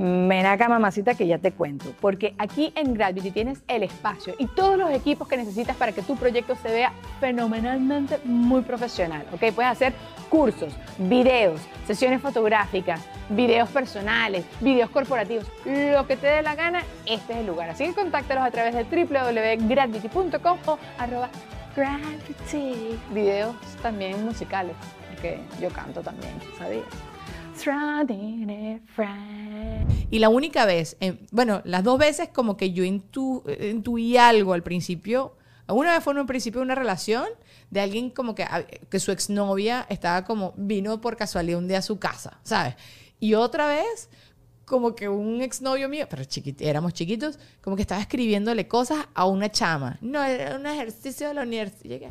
Ven 0.00 0.46
acá, 0.46 0.68
mamacita, 0.68 1.14
que 1.14 1.26
ya 1.26 1.38
te 1.38 1.50
cuento. 1.50 1.92
Porque 2.00 2.32
aquí 2.38 2.72
en 2.76 2.94
Gravity 2.94 3.32
tienes 3.32 3.64
el 3.66 3.82
espacio 3.82 4.32
y 4.38 4.46
todos 4.46 4.78
los 4.78 4.92
equipos 4.92 5.26
que 5.26 5.36
necesitas 5.36 5.74
para 5.74 5.90
que 5.90 6.02
tu 6.02 6.14
proyecto 6.14 6.54
se 6.54 6.68
vea 6.68 6.92
fenomenalmente 7.18 8.20
muy 8.22 8.62
profesional. 8.62 9.26
¿ok? 9.32 9.52
Puedes 9.52 9.72
hacer 9.72 9.92
cursos, 10.30 10.72
videos, 10.98 11.60
sesiones 11.84 12.22
fotográficas, 12.22 13.00
videos 13.28 13.68
personales, 13.70 14.44
videos 14.60 14.88
corporativos, 14.90 15.50
lo 15.64 16.06
que 16.06 16.16
te 16.16 16.28
dé 16.28 16.42
la 16.42 16.54
gana, 16.54 16.84
este 17.04 17.32
es 17.32 17.38
el 17.40 17.46
lugar. 17.46 17.70
Así 17.70 17.84
que 17.86 17.94
contáctalos 17.94 18.44
a 18.44 18.52
través 18.52 18.74
de 18.76 18.84
www.gravity.com 18.84 20.58
o 20.66 20.78
arroba 20.96 21.28
gravity. 21.74 23.00
Videos 23.12 23.56
también 23.82 24.24
musicales, 24.24 24.76
porque 25.08 25.40
yo 25.60 25.70
canto 25.70 26.02
también, 26.02 26.34
¿sabías? 26.56 26.84
Y 30.10 30.18
la 30.18 30.28
única 30.28 30.64
vez, 30.66 30.96
en- 31.00 31.20
bueno, 31.30 31.62
las 31.64 31.84
dos 31.84 31.98
veces 31.98 32.28
como 32.32 32.56
que 32.56 32.72
yo 32.72 32.84
intu- 32.84 33.42
intuí 33.70 34.16
algo 34.16 34.52
al 34.52 34.62
principio. 34.62 35.34
Una 35.68 35.92
vez 35.94 36.02
fue 36.02 36.14
en 36.14 36.20
un 36.20 36.26
principio 36.26 36.62
una 36.62 36.74
relación 36.74 37.26
de 37.70 37.80
alguien 37.80 38.08
como 38.10 38.34
que, 38.34 38.46
que 38.88 38.98
su 39.00 39.12
exnovia 39.12 39.84
estaba 39.90 40.24
como, 40.24 40.54
vino 40.56 41.00
por 41.00 41.16
casualidad 41.16 41.58
un 41.58 41.68
día 41.68 41.78
a 41.78 41.82
su 41.82 41.98
casa, 41.98 42.40
¿sabes? 42.42 42.74
Y 43.20 43.34
otra 43.34 43.66
vez 43.68 44.08
como 44.64 44.94
que 44.94 45.08
un 45.08 45.42
exnovio 45.42 45.88
mío, 45.88 46.06
pero 46.08 46.22
chiquit- 46.24 46.60
éramos 46.60 46.94
chiquitos, 46.94 47.38
como 47.60 47.76
que 47.76 47.82
estaba 47.82 48.00
escribiéndole 48.00 48.66
cosas 48.68 49.06
a 49.14 49.26
una 49.26 49.50
chama. 49.50 49.98
No, 50.00 50.22
era 50.22 50.56
un 50.56 50.66
ejercicio 50.66 51.28
de 51.28 51.34
la 51.34 51.42
universidad. 51.42 52.08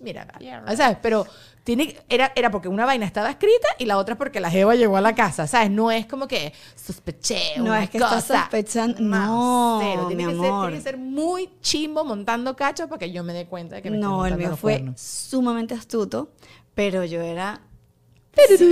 Mira, 0.00 0.24
vale. 0.24 0.44
Yeah, 0.44 0.76
¿sabes? 0.76 0.96
Pero 1.02 1.26
tiene, 1.64 1.96
era, 2.08 2.32
era 2.34 2.50
porque 2.50 2.68
una 2.68 2.86
vaina 2.86 3.04
estaba 3.06 3.30
escrita 3.30 3.68
y 3.78 3.84
la 3.84 3.98
otra 3.98 4.14
es 4.14 4.18
porque 4.18 4.40
la 4.40 4.50
jeva 4.50 4.74
llegó 4.74 4.96
a 4.96 5.00
la 5.00 5.14
casa, 5.14 5.46
¿sabes? 5.46 5.70
No 5.70 5.90
es 5.90 6.06
como 6.06 6.26
que 6.26 6.52
sospeché 6.74 7.58
No 7.58 7.64
una 7.64 7.84
es 7.84 7.90
que 7.90 7.98
estás 7.98 8.24
cosa. 8.24 8.42
sospechando- 8.50 9.00
Más 9.02 9.28
no, 9.28 9.78
cero. 9.82 10.06
Tiene, 10.08 10.26
mi 10.26 10.32
que 10.32 10.38
ser, 10.38 10.48
amor. 10.50 10.66
tiene 10.68 10.76
que 10.78 10.82
ser 10.90 10.96
muy 10.98 11.50
chimbo 11.60 12.04
montando 12.04 12.56
cacho 12.56 12.88
para 12.88 12.98
que 12.98 13.12
yo 13.12 13.22
me 13.22 13.32
dé 13.32 13.46
cuenta 13.46 13.76
de 13.76 13.82
que 13.82 13.90
me 13.90 13.98
No, 13.98 14.24
el 14.26 14.32
montando 14.32 14.38
mío 14.38 14.56
fue 14.56 14.72
cuernos. 14.78 15.00
sumamente 15.00 15.74
astuto, 15.74 16.30
pero 16.74 17.04
yo 17.04 17.20
era... 17.20 17.60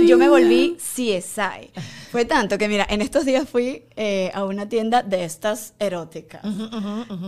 Yo 0.07 0.17
me 0.17 0.27
volví 0.27 0.77
CSI. 0.77 1.71
Fue 2.11 2.25
tanto 2.25 2.57
que, 2.57 2.67
mira, 2.67 2.85
en 2.89 3.01
estos 3.01 3.25
días 3.25 3.47
fui 3.47 3.85
eh, 3.95 4.31
a 4.33 4.43
una 4.43 4.67
tienda 4.67 5.03
de 5.03 5.23
estas 5.23 5.73
eróticas. 5.79 6.41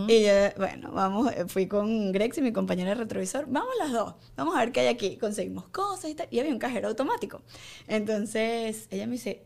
Y 0.08 0.22
yo, 0.24 0.32
bueno, 0.56 0.90
vamos, 0.92 1.32
eh, 1.32 1.44
fui 1.46 1.66
con 1.66 2.12
Grex 2.12 2.38
y 2.38 2.42
mi 2.42 2.52
compañera 2.52 2.90
de 2.90 2.96
retrovisor. 2.96 3.46
Vamos 3.48 3.70
las 3.78 3.92
dos. 3.92 4.14
Vamos 4.36 4.56
a 4.56 4.60
ver 4.60 4.72
qué 4.72 4.80
hay 4.80 4.88
aquí. 4.88 5.16
Conseguimos 5.16 5.68
cosas 5.68 6.10
y 6.10 6.14
tal. 6.14 6.28
Y 6.30 6.40
había 6.40 6.52
un 6.52 6.58
cajero 6.58 6.88
automático. 6.88 7.42
Entonces, 7.86 8.88
ella 8.90 9.06
me 9.06 9.12
dice, 9.12 9.44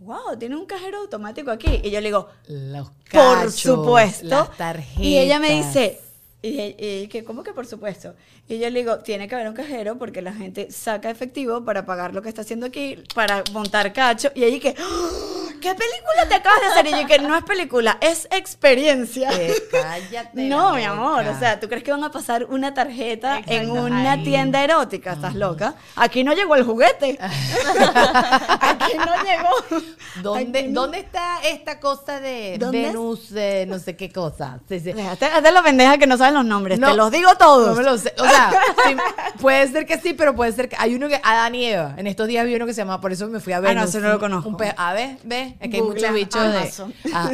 wow, 0.00 0.36
tiene 0.38 0.56
un 0.56 0.66
cajero 0.66 0.98
automático 0.98 1.50
aquí. 1.50 1.80
Y 1.82 1.90
yo 1.90 2.00
le 2.00 2.08
digo, 2.08 2.28
Los 2.48 2.90
por 2.90 2.96
cachos, 3.08 3.54
supuesto. 3.54 4.26
Las 4.26 4.56
tarjetas. 4.56 5.02
Y 5.02 5.18
ella 5.18 5.40
me 5.40 5.50
dice, 5.50 6.00
y, 6.48 6.76
y 7.02 7.08
que, 7.08 7.24
¿cómo 7.24 7.42
que 7.42 7.52
por 7.52 7.66
supuesto? 7.66 8.14
Y 8.48 8.58
yo 8.58 8.70
le 8.70 8.80
digo, 8.80 8.98
tiene 8.98 9.28
que 9.28 9.34
haber 9.34 9.48
un 9.48 9.54
cajero 9.54 9.98
porque 9.98 10.22
la 10.22 10.32
gente 10.32 10.70
saca 10.70 11.10
efectivo 11.10 11.64
para 11.64 11.84
pagar 11.86 12.14
lo 12.14 12.22
que 12.22 12.28
está 12.28 12.42
haciendo 12.42 12.66
aquí, 12.66 13.02
para 13.14 13.42
montar 13.52 13.92
cacho. 13.92 14.30
Y 14.34 14.44
ella 14.44 14.60
que, 14.60 14.74
"¡Ah! 14.78 15.48
¿qué 15.60 15.74
película 15.74 16.28
te 16.28 16.34
acabas 16.34 16.60
de 16.60 16.66
hacer? 16.66 16.86
Y 16.86 16.90
yo 17.02 17.06
que 17.08 17.18
no 17.18 17.36
es 17.36 17.42
película, 17.44 17.98
es 18.00 18.28
experiencia. 18.30 19.30
Eh, 19.32 19.54
cállate. 19.72 20.42
No, 20.42 20.74
mi 20.74 20.84
amor, 20.84 21.24
boca. 21.24 21.36
o 21.36 21.38
sea, 21.40 21.58
¿tú 21.58 21.66
crees 21.68 21.82
que 21.82 21.90
van 21.90 22.04
a 22.04 22.10
pasar 22.12 22.44
una 22.44 22.72
tarjeta 22.74 23.38
en 23.46 23.62
Exacto, 23.62 23.84
una 23.84 24.12
ahí. 24.12 24.22
tienda 24.22 24.62
erótica? 24.62 25.14
¿Estás 25.14 25.34
loca? 25.34 25.74
Aquí 25.96 26.22
no 26.22 26.34
llegó 26.34 26.54
el 26.56 26.62
juguete. 26.64 27.18
Aquí 27.20 28.92
no 28.98 29.24
llegó. 29.24 29.82
¿Dónde, 30.22 30.58
Aquí 30.60 30.68
¿Dónde 30.72 30.98
está 31.00 31.38
esta 31.44 31.80
cosa 31.80 32.20
de 32.20 32.56
¿Dónde 32.58 32.82
es? 32.82 32.86
Venus, 32.92 33.30
de 33.30 33.66
no 33.66 33.78
sé 33.78 33.96
qué 33.96 34.10
cosa? 34.12 34.60
Sí, 34.68 34.80
sí. 34.80 34.90
Hazte 34.92 35.28
la 35.52 35.62
pendeja 35.62 35.98
que 35.98 36.06
no 36.06 36.16
saben 36.16 36.35
los 36.36 36.44
nombres, 36.46 36.78
No. 36.78 36.90
te 36.90 36.94
los 36.96 37.10
digo 37.10 37.34
todos. 37.36 37.68
No 37.68 37.74
me 37.74 37.82
lo 37.82 37.98
sé. 37.98 38.12
O 38.18 38.24
sea, 38.24 38.50
sí, 38.86 38.96
puede 39.40 39.66
ser 39.68 39.86
que 39.86 39.98
sí, 39.98 40.12
pero 40.14 40.34
puede 40.36 40.52
ser 40.52 40.68
que. 40.68 40.76
Hay 40.78 40.94
uno 40.94 41.08
que. 41.08 41.20
Adán 41.22 41.54
y 41.54 41.64
Eva. 41.66 41.94
En 41.96 42.06
estos 42.06 42.28
días 42.28 42.46
vi 42.46 42.54
uno 42.54 42.66
que 42.66 42.72
se 42.74 42.82
llama. 42.82 43.00
Por 43.00 43.12
eso 43.12 43.26
me 43.28 43.40
fui 43.40 43.52
a 43.52 43.60
ver. 43.60 43.72
Ah, 43.76 43.80
no, 43.82 43.88
ese 43.88 44.00
no 44.00 44.08
lo 44.10 44.18
conozco. 44.18 44.48
Un 44.48 44.56
pe- 44.56 44.74
a 44.76 44.92
ver, 44.92 45.16
ve. 45.24 45.56
Es 45.60 45.70
que 45.70 45.76
hay 45.76 45.82
muchos 45.82 46.12
bichos 46.12 46.42
de. 46.52 46.58
Amazon. 46.58 46.94
Ah, 47.12 47.30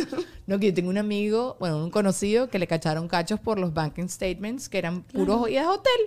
no, 0.46 0.58
que 0.58 0.66
yo 0.68 0.74
tengo 0.74 0.90
un 0.90 0.98
amigo, 0.98 1.56
bueno, 1.60 1.76
un 1.78 1.90
conocido 1.90 2.48
que 2.48 2.58
le 2.58 2.66
cacharon 2.66 3.06
cachos 3.08 3.38
por 3.38 3.58
los 3.58 3.72
banking 3.74 4.08
statements 4.08 4.68
que 4.68 4.78
eran 4.78 5.02
puros 5.02 5.48
ideas 5.48 5.66
de 5.66 5.70
hotel. 5.72 6.00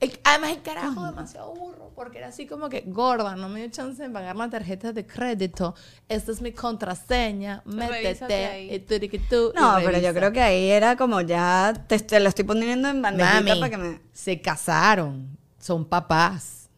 El- 0.00 0.18
además, 0.22 0.50
el 0.52 0.62
carajo 0.62 1.06
demasiado 1.06 1.52
burro, 1.54 1.90
porque 1.96 2.18
era 2.18 2.28
así 2.28 2.46
como 2.46 2.68
que 2.68 2.84
gorda, 2.86 3.34
no 3.34 3.48
me 3.48 3.60
dio 3.60 3.70
chance 3.70 4.00
de 4.00 4.08
pagar 4.10 4.36
la 4.36 4.48
tarjeta 4.48 4.92
de 4.92 5.04
crédito. 5.04 5.74
Esta 6.08 6.30
es 6.30 6.40
mi 6.40 6.52
contraseña, 6.52 7.62
métete. 7.64 8.46
ahí. 8.46 8.74
Y 8.74 8.78
tú, 8.78 8.94
y 8.94 9.08
que 9.08 9.18
tú, 9.18 9.52
y 9.54 9.58
No, 9.60 9.76
pero 9.84 9.98
yo 9.98 10.14
creo 10.14 10.30
que 10.32 10.40
ahí 10.40 10.70
era 10.70 10.96
como 10.96 11.20
ya 11.20 11.72
te, 11.88 11.98
te 11.98 12.20
lo 12.20 12.28
estoy 12.28 12.44
poniendo 12.44 12.88
en 12.88 13.02
bandejita 13.02 13.40
Mami, 13.42 13.60
para 13.60 13.70
que 13.70 13.76
me. 13.76 14.00
se 14.12 14.40
casaron, 14.40 15.36
son 15.58 15.84
papás. 15.84 16.68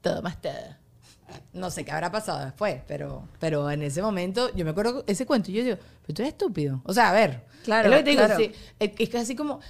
Todo 0.00 0.22
más 0.22 0.40
todo. 0.42 0.52
No 1.52 1.70
sé 1.70 1.84
qué 1.84 1.92
habrá 1.92 2.10
pasado 2.10 2.44
después, 2.44 2.80
pero, 2.86 3.28
pero 3.38 3.70
en 3.70 3.82
ese 3.82 4.02
momento, 4.02 4.52
yo 4.54 4.64
me 4.64 4.72
acuerdo 4.72 5.04
ese 5.06 5.24
cuento 5.24 5.50
y 5.50 5.54
yo 5.54 5.64
digo, 5.64 5.76
pero 6.02 6.14
tú 6.14 6.22
eres 6.22 6.32
estúpido. 6.32 6.82
O 6.84 6.92
sea, 6.92 7.10
a 7.10 7.12
ver. 7.12 7.44
Claro, 7.62 7.84
es 7.88 7.90
lo 7.92 7.96
que 7.98 8.02
te 8.02 8.10
digo, 8.10 8.24
claro. 8.24 8.36
sí, 8.38 8.52
es, 8.78 8.90
es 8.98 9.08
que 9.08 9.18
así 9.18 9.36
como. 9.36 9.60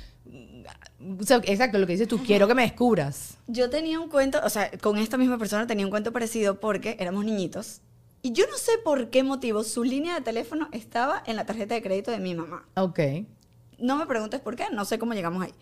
O 1.20 1.24
sea, 1.24 1.38
exacto, 1.44 1.78
lo 1.78 1.86
que 1.86 1.92
dices 1.92 2.08
tú, 2.08 2.22
quiero 2.22 2.46
que 2.48 2.54
me 2.54 2.62
descubras. 2.62 3.38
Yo 3.46 3.70
tenía 3.70 3.98
un 4.00 4.08
cuento, 4.08 4.40
o 4.44 4.50
sea, 4.50 4.70
con 4.78 4.98
esta 4.98 5.16
misma 5.16 5.38
persona 5.38 5.66
tenía 5.66 5.86
un 5.86 5.90
cuento 5.90 6.12
parecido 6.12 6.60
porque 6.60 6.96
éramos 6.98 7.24
niñitos. 7.24 7.80
Y 8.22 8.32
yo 8.32 8.46
no 8.46 8.56
sé 8.56 8.72
por 8.84 9.10
qué 9.10 9.24
motivo 9.24 9.64
su 9.64 9.82
línea 9.82 10.14
de 10.14 10.20
teléfono 10.20 10.68
estaba 10.72 11.22
en 11.26 11.36
la 11.36 11.44
tarjeta 11.44 11.74
de 11.74 11.82
crédito 11.82 12.10
de 12.12 12.18
mi 12.18 12.34
mamá. 12.34 12.64
Ok. 12.76 13.00
No 13.78 13.96
me 13.96 14.06
preguntes 14.06 14.40
por 14.40 14.54
qué, 14.54 14.66
no 14.72 14.84
sé 14.84 14.98
cómo 14.98 15.12
llegamos 15.12 15.42
ahí. 15.42 15.52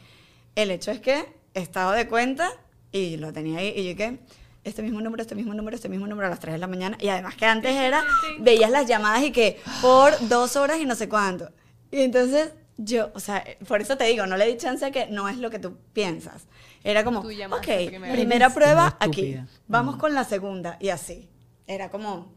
El 0.56 0.70
hecho 0.70 0.90
es 0.90 1.00
que 1.00 1.24
estaba 1.54 1.96
de 1.96 2.06
cuenta 2.06 2.50
y 2.92 3.16
lo 3.16 3.32
tenía 3.32 3.60
ahí 3.60 3.72
y 3.74 3.88
yo 3.88 3.96
que 3.96 4.18
este 4.62 4.82
mismo 4.82 5.00
número, 5.00 5.22
este 5.22 5.34
mismo 5.34 5.54
número, 5.54 5.74
este 5.74 5.88
mismo 5.88 6.06
número 6.06 6.26
a 6.26 6.30
las 6.30 6.40
3 6.40 6.54
de 6.54 6.58
la 6.58 6.66
mañana. 6.66 6.98
Y 7.00 7.08
además 7.08 7.34
que 7.36 7.46
antes 7.46 7.74
era, 7.74 8.04
veías 8.40 8.70
las 8.70 8.86
llamadas 8.86 9.22
y 9.22 9.32
que 9.32 9.58
por 9.80 10.12
dos 10.28 10.56
horas 10.56 10.78
y 10.78 10.84
no 10.84 10.94
sé 10.94 11.08
cuánto. 11.08 11.50
Y 11.90 12.02
entonces 12.02 12.52
yo, 12.82 13.10
o 13.14 13.20
sea, 13.20 13.44
por 13.68 13.80
eso 13.80 13.96
te 13.96 14.04
digo, 14.04 14.26
no 14.26 14.36
le 14.36 14.46
di 14.46 14.56
chance 14.56 14.84
a 14.84 14.90
que 14.90 15.06
no 15.06 15.28
es 15.28 15.36
lo 15.36 15.50
que 15.50 15.58
tú 15.58 15.76
piensas. 15.92 16.46
Era 16.82 17.04
como, 17.04 17.20
Tú 17.20 17.28
ok, 17.28 17.68
primera 18.12 18.50
prueba 18.50 18.96
aquí, 18.98 19.38
vamos 19.68 19.96
con 19.96 20.14
la 20.14 20.24
segunda 20.24 20.78
y 20.80 20.88
así. 20.88 21.28
Era 21.66 21.90
como, 21.90 22.32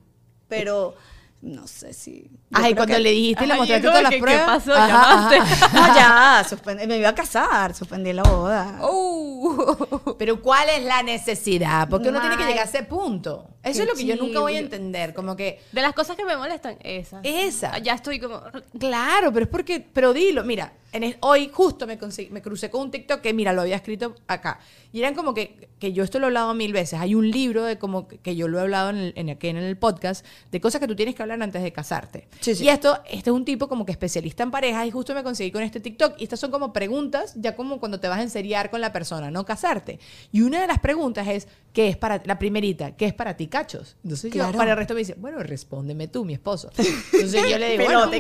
pero 0.49 0.95
no 1.43 1.67
sé 1.67 1.91
si... 1.93 2.32
Ay, 2.53 2.73
cuando 2.73 2.95
que- 2.95 3.01
le 3.01 3.12
dijiste 3.12 3.43
y 3.43 3.47
le 3.47 3.56
mostraste 3.56 3.86
todas 3.86 4.01
las 4.01 4.10
¿qué- 4.12 4.15
qué 4.15 4.21
pruebas. 4.21 4.45
pasó? 4.45 4.73
Ajá, 4.73 4.88
¿Llamaste? 4.88 5.36
ajá. 5.38 5.69
No, 5.73 5.95
ya, 5.95 6.45
suspendí- 6.49 6.88
me 6.88 6.97
iba 6.97 7.10
a 7.10 7.15
casar, 7.15 7.73
suspendí 7.75 8.13
la 8.13 8.23
boda. 8.23 8.79
Oh. 8.82 10.15
Pero 10.17 10.41
¿cuál 10.41 10.69
es 10.69 10.84
la 10.86 11.03
necesidad? 11.03 11.89
Porque 11.89 12.10
uno 12.10 12.21
tiene 12.21 12.38
que 12.38 12.45
llegar 12.45 12.65
a 12.65 12.69
ese 12.69 12.84
punto. 12.84 13.49
Eso 13.62 13.82
es 13.84 13.88
lo 13.89 13.93
que 13.95 14.06
yo 14.06 14.15
nunca 14.15 14.39
voy 14.39 14.56
a 14.56 14.60
entender. 14.60 15.13
Como 15.13 15.36
que, 15.36 15.62
De 15.73 15.82
las 15.82 15.93
cosas 15.93 16.15
que 16.15 16.23
me 16.25 16.38
molestan, 16.38 16.77
esa. 16.82 17.19
Esa. 17.23 17.77
Ya 17.79 17.93
estoy 17.93 18.19
como. 18.19 18.41
claro, 18.79 19.32
pero 19.34 19.43
es 19.45 19.51
porque, 19.51 19.86
pero 19.93 20.13
dilo, 20.13 20.43
mira, 20.45 20.71
en 20.93 21.03
el- 21.03 21.17
hoy 21.21 21.49
justo 21.51 21.86
me, 21.88 21.99
conseguí- 21.99 22.29
me 22.29 22.41
crucé 22.41 22.69
con 22.69 22.82
un 22.82 22.91
TikTok 22.91 23.19
que, 23.21 23.34
mira, 23.34 23.51
lo 23.51 23.62
había 23.62 23.75
escrito 23.75 24.15
acá. 24.27 24.60
Y 24.93 24.99
eran 24.99 25.15
como 25.15 25.34
que, 25.34 25.69
que 25.79 25.91
yo 25.91 26.03
esto 26.03 26.19
lo 26.19 26.25
he 26.25 26.27
hablado 26.27 26.53
mil 26.53 26.71
veces. 26.71 26.99
Hay 26.99 27.15
un 27.15 27.29
libro 27.29 27.63
de 27.65 27.77
como 27.77 28.08
que- 28.08 28.19
que 28.19 28.36
yo 28.36 28.47
lo 28.47 28.60
he 28.60 28.62
hablado 28.62 28.91
en 28.91 28.97
el, 28.97 29.13
en, 29.15 29.29
aquí 29.32 29.47
en 29.49 29.58
el 29.58 29.75
podcast 29.77 30.25
de 30.51 30.62
cosas 30.62 30.79
que 30.79 30.88
tú 30.88 30.95
tienes 30.95 31.15
que 31.15 31.21
hablar 31.23 31.41
antes 31.41 31.62
de 31.63 31.73
casarte. 31.73 32.27
Sí, 32.39 32.56
sí. 32.56 32.63
Y 32.63 32.69
esto, 32.69 32.99
este 33.10 33.29
es 33.32 33.36
un 33.36 33.43
tipo 33.43 33.67
como 33.67 33.86
que 33.86 33.91
especialista 33.91 34.43
en 34.43 34.51
parejas 34.51 34.86
y 34.88 34.91
justo 34.91 35.13
me 35.15 35.23
conseguí 35.23 35.51
con 35.51 35.63
este 35.63 35.79
TikTok. 35.79 36.15
Y 36.19 36.23
estas 36.23 36.39
son 36.39 36.51
como 36.51 36.71
preguntas, 36.71 37.34
ya 37.36 37.56
como 37.56 37.79
cuando 37.79 37.99
te 37.99 38.08
vas 38.08 38.19
a 38.19 38.23
enseriar 38.23 38.69
con 38.69 38.79
la 38.82 38.93
persona, 38.93 39.32
no 39.32 39.45
casarte. 39.45 39.99
Y 40.32 40.41
una 40.41 40.62
de 40.62 40.67
las 40.67 40.79
preguntas 40.79 41.27
es, 41.27 41.47
¿qué 41.73 41.88
es 41.89 41.97
para 41.97 42.21
la 42.25 42.38
primerita? 42.38 42.95
¿Qué 42.95 43.06
es 43.08 43.13
para 43.13 43.36
ti, 43.36 43.47
cachos? 43.47 43.95
Entonces 44.03 44.32
yo, 44.32 44.41
Claro. 44.43 44.58
para 44.58 44.71
el 44.71 44.77
resto 44.77 44.93
me 44.93 44.99
dice, 44.99 45.15
bueno, 45.17 45.39
respóndeme 45.39 46.08
tú, 46.08 46.23
mi 46.23 46.34
esposo. 46.34 46.69
Entonces 46.77 47.49
yo 47.49 47.58
le 47.58 47.77
digo, 47.77 47.84
bueno. 47.91 48.12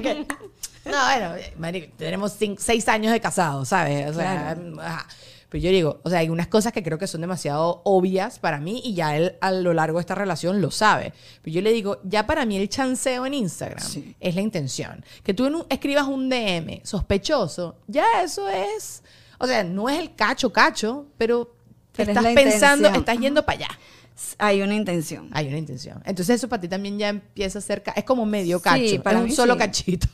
No, 0.85 0.91
bueno, 0.91 1.35
marico, 1.57 1.93
tenemos 1.97 2.39
cin- 2.39 2.57
seis 2.59 2.87
años 2.89 3.11
de 3.13 3.19
casados, 3.21 3.69
¿sabes? 3.69 4.09
O 4.09 4.13
sea, 4.13 4.53
Claro. 4.55 4.81
ajá. 4.81 5.07
Pero 5.49 5.65
yo 5.65 5.69
digo, 5.69 5.99
o 6.03 6.09
sea, 6.09 6.17
hay 6.19 6.29
unas 6.29 6.47
cosas 6.47 6.73
que 6.73 6.81
creo 6.81 6.97
que 6.97 7.05
son 7.05 7.21
demasiado 7.21 7.81
obvias 7.85 8.39
para 8.39 8.57
mí 8.59 8.81
y 8.83 8.95
ya 8.95 9.15
él 9.15 9.35
a 9.39 9.51
lo 9.51 9.71
largo 9.75 9.99
de 9.99 10.01
esta 10.01 10.15
relación 10.15 10.61
lo 10.61 10.71
sabe. 10.71 11.13
Pero 11.43 11.53
yo 11.53 11.61
le 11.61 11.71
digo, 11.71 11.99
ya 12.03 12.25
para 12.25 12.43
mí 12.45 12.57
el 12.57 12.67
chanceo 12.69 13.25
en 13.27 13.35
Instagram 13.35 13.79
Sí. 13.87 14.15
es 14.19 14.33
la 14.33 14.41
intención. 14.41 15.05
Que 15.21 15.35
tú 15.35 15.45
en 15.45 15.53
un- 15.53 15.65
escribas 15.69 16.07
un 16.07 16.27
DM 16.27 16.81
sospechoso, 16.83 17.75
ya 17.87 18.05
eso 18.23 18.49
es, 18.49 19.03
o 19.37 19.45
sea, 19.45 19.63
no 19.63 19.89
es 19.89 19.99
el 19.99 20.15
cacho 20.15 20.51
cacho, 20.51 21.05
pero, 21.19 21.55
Pero 21.95 22.11
es 22.11 22.17
estás 22.17 22.23
la 22.23 22.33
pensando, 22.33 22.87
intención. 22.87 22.95
estás 22.95 23.19
yendo 23.19 23.45
para 23.45 23.57
allá. 23.59 23.79
Hay 24.39 24.61
una 24.63 24.73
intención. 24.73 25.29
Hay 25.33 25.47
una 25.49 25.57
intención. 25.59 26.01
Entonces 26.05 26.37
eso 26.37 26.49
para 26.49 26.61
ti 26.61 26.67
también 26.67 26.97
ya 26.97 27.09
empieza 27.09 27.59
a 27.59 27.61
ser, 27.61 27.83
es 27.95 28.03
como 28.05 28.25
medio 28.25 28.59
cacho, 28.59 28.87
Sí, 28.87 28.97
para 28.97 29.19
es 29.19 29.23
un 29.25 29.31
solo 29.31 29.53
sí. 29.53 29.59
cachito. 29.59 30.07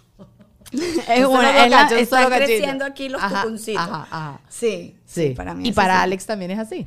Es 1.07 1.21
solo 1.23 1.41
es 1.41 1.69
la- 1.69 1.81
están 1.99 2.23
cachito. 2.29 2.35
creciendo 2.45 2.85
aquí 2.85 3.09
los 3.09 3.21
Ajá, 3.21 3.41
cucuncitos. 3.43 3.81
ajá, 3.81 4.07
ajá. 4.11 4.39
Sí, 4.49 4.95
Sí, 5.05 5.29
para 5.35 5.53
mí 5.55 5.69
Y 5.69 5.71
para 5.71 5.95
así. 5.95 6.03
Alex 6.03 6.25
también 6.27 6.51
es 6.51 6.59
así. 6.59 6.85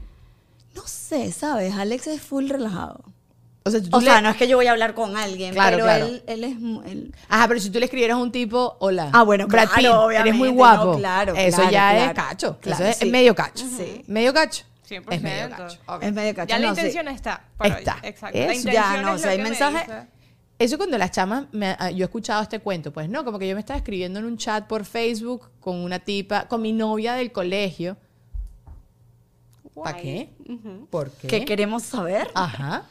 No 0.74 0.82
sé, 0.86 1.32
¿sabes? 1.32 1.74
Alex 1.74 2.06
es 2.06 2.22
full 2.22 2.48
relajado. 2.48 3.00
O 3.64 3.70
sea, 3.70 3.80
O 3.92 4.00
le- 4.00 4.06
sea, 4.06 4.20
no 4.20 4.30
es 4.30 4.36
que 4.36 4.48
yo 4.48 4.56
voy 4.56 4.66
a 4.66 4.72
hablar 4.72 4.94
con 4.94 5.16
alguien, 5.16 5.52
Claro, 5.54 5.76
pero 5.76 5.84
claro. 5.84 6.06
Él, 6.06 6.22
él 6.26 6.44
es... 6.44 6.56
él- 6.90 7.14
Ajá, 7.28 7.46
pero 7.48 7.60
si 7.60 7.70
tú 7.70 7.78
le 7.78 7.84
escribieras 7.84 8.16
a 8.16 8.20
un 8.20 8.32
tipo, 8.32 8.76
hola. 8.80 9.10
Ah, 9.12 9.22
bueno, 9.22 9.46
Brad 9.46 9.68
claro, 9.68 9.76
Pitt, 9.76 9.84
eres 9.86 9.94
obviamente, 9.96 10.38
muy 10.38 10.48
no, 10.50 10.54
guapo. 10.56 10.96
claro, 10.98 11.34
Eso 11.36 11.56
claro, 11.58 11.70
ya 11.70 12.04
es 12.06 12.12
cacho. 12.14 12.58
claro, 12.60 12.82
Eso 12.84 12.90
es, 12.90 12.96
sí. 12.98 13.10
medio 13.10 13.34
cacho. 13.34 13.64
Sí. 13.76 14.02
Medio 14.08 14.32
cacho. 14.34 14.64
100%. 14.88 15.04
Es 15.10 15.22
medio 15.22 15.48
cacho. 15.50 15.78
Ok. 15.86 16.02
Es 16.02 16.12
medio 16.12 16.34
cacho. 16.34 16.48
Ya 16.48 16.58
la 16.58 16.68
no, 16.68 16.74
sí. 16.74 16.80
intención 16.80 17.08
está. 17.08 17.44
pero- 17.58 17.76
Está. 17.76 17.98
Exacto. 18.02 18.36
Eso. 18.38 18.66
La 18.66 18.72
Ya, 18.72 18.82
intención 18.82 19.02
no, 19.02 19.14
es 19.14 19.20
si 19.20 19.26
lo 19.26 19.30
hay 19.32 19.38
me 19.38 19.44
mensaje- 19.44 19.78
dice. 19.86 20.06
Eso 20.62 20.76
cuando 20.78 20.96
las 20.96 21.10
chamas, 21.10 21.46
me- 21.52 21.74
ah, 21.78 21.90
yo 21.90 22.04
he 22.04 22.04
escuchado 22.04 22.40
este 22.42 22.60
cuento, 22.60 22.92
pues 22.92 23.08
no, 23.08 23.24
como 23.24 23.38
que 23.38 23.48
yo 23.48 23.54
me 23.54 23.60
estaba 23.60 23.76
escribiendo 23.78 24.18
en 24.20 24.26
un 24.26 24.36
chat 24.36 24.66
por 24.66 24.84
Facebook 24.84 25.50
con 25.60 25.76
una 25.76 25.98
tipa, 25.98 26.46
con 26.46 26.62
mi 26.62 26.72
novia 26.72 27.14
del 27.14 27.32
colegio. 27.32 27.96
¿Para 29.74 29.96
qué? 29.96 30.28
Ujú. 30.48 30.86
¿Por 30.90 31.10
qué? 31.10 31.26
¿Qué 31.28 31.44
queremos 31.44 31.82
saber? 31.82 32.28
Ajá. 32.34 32.84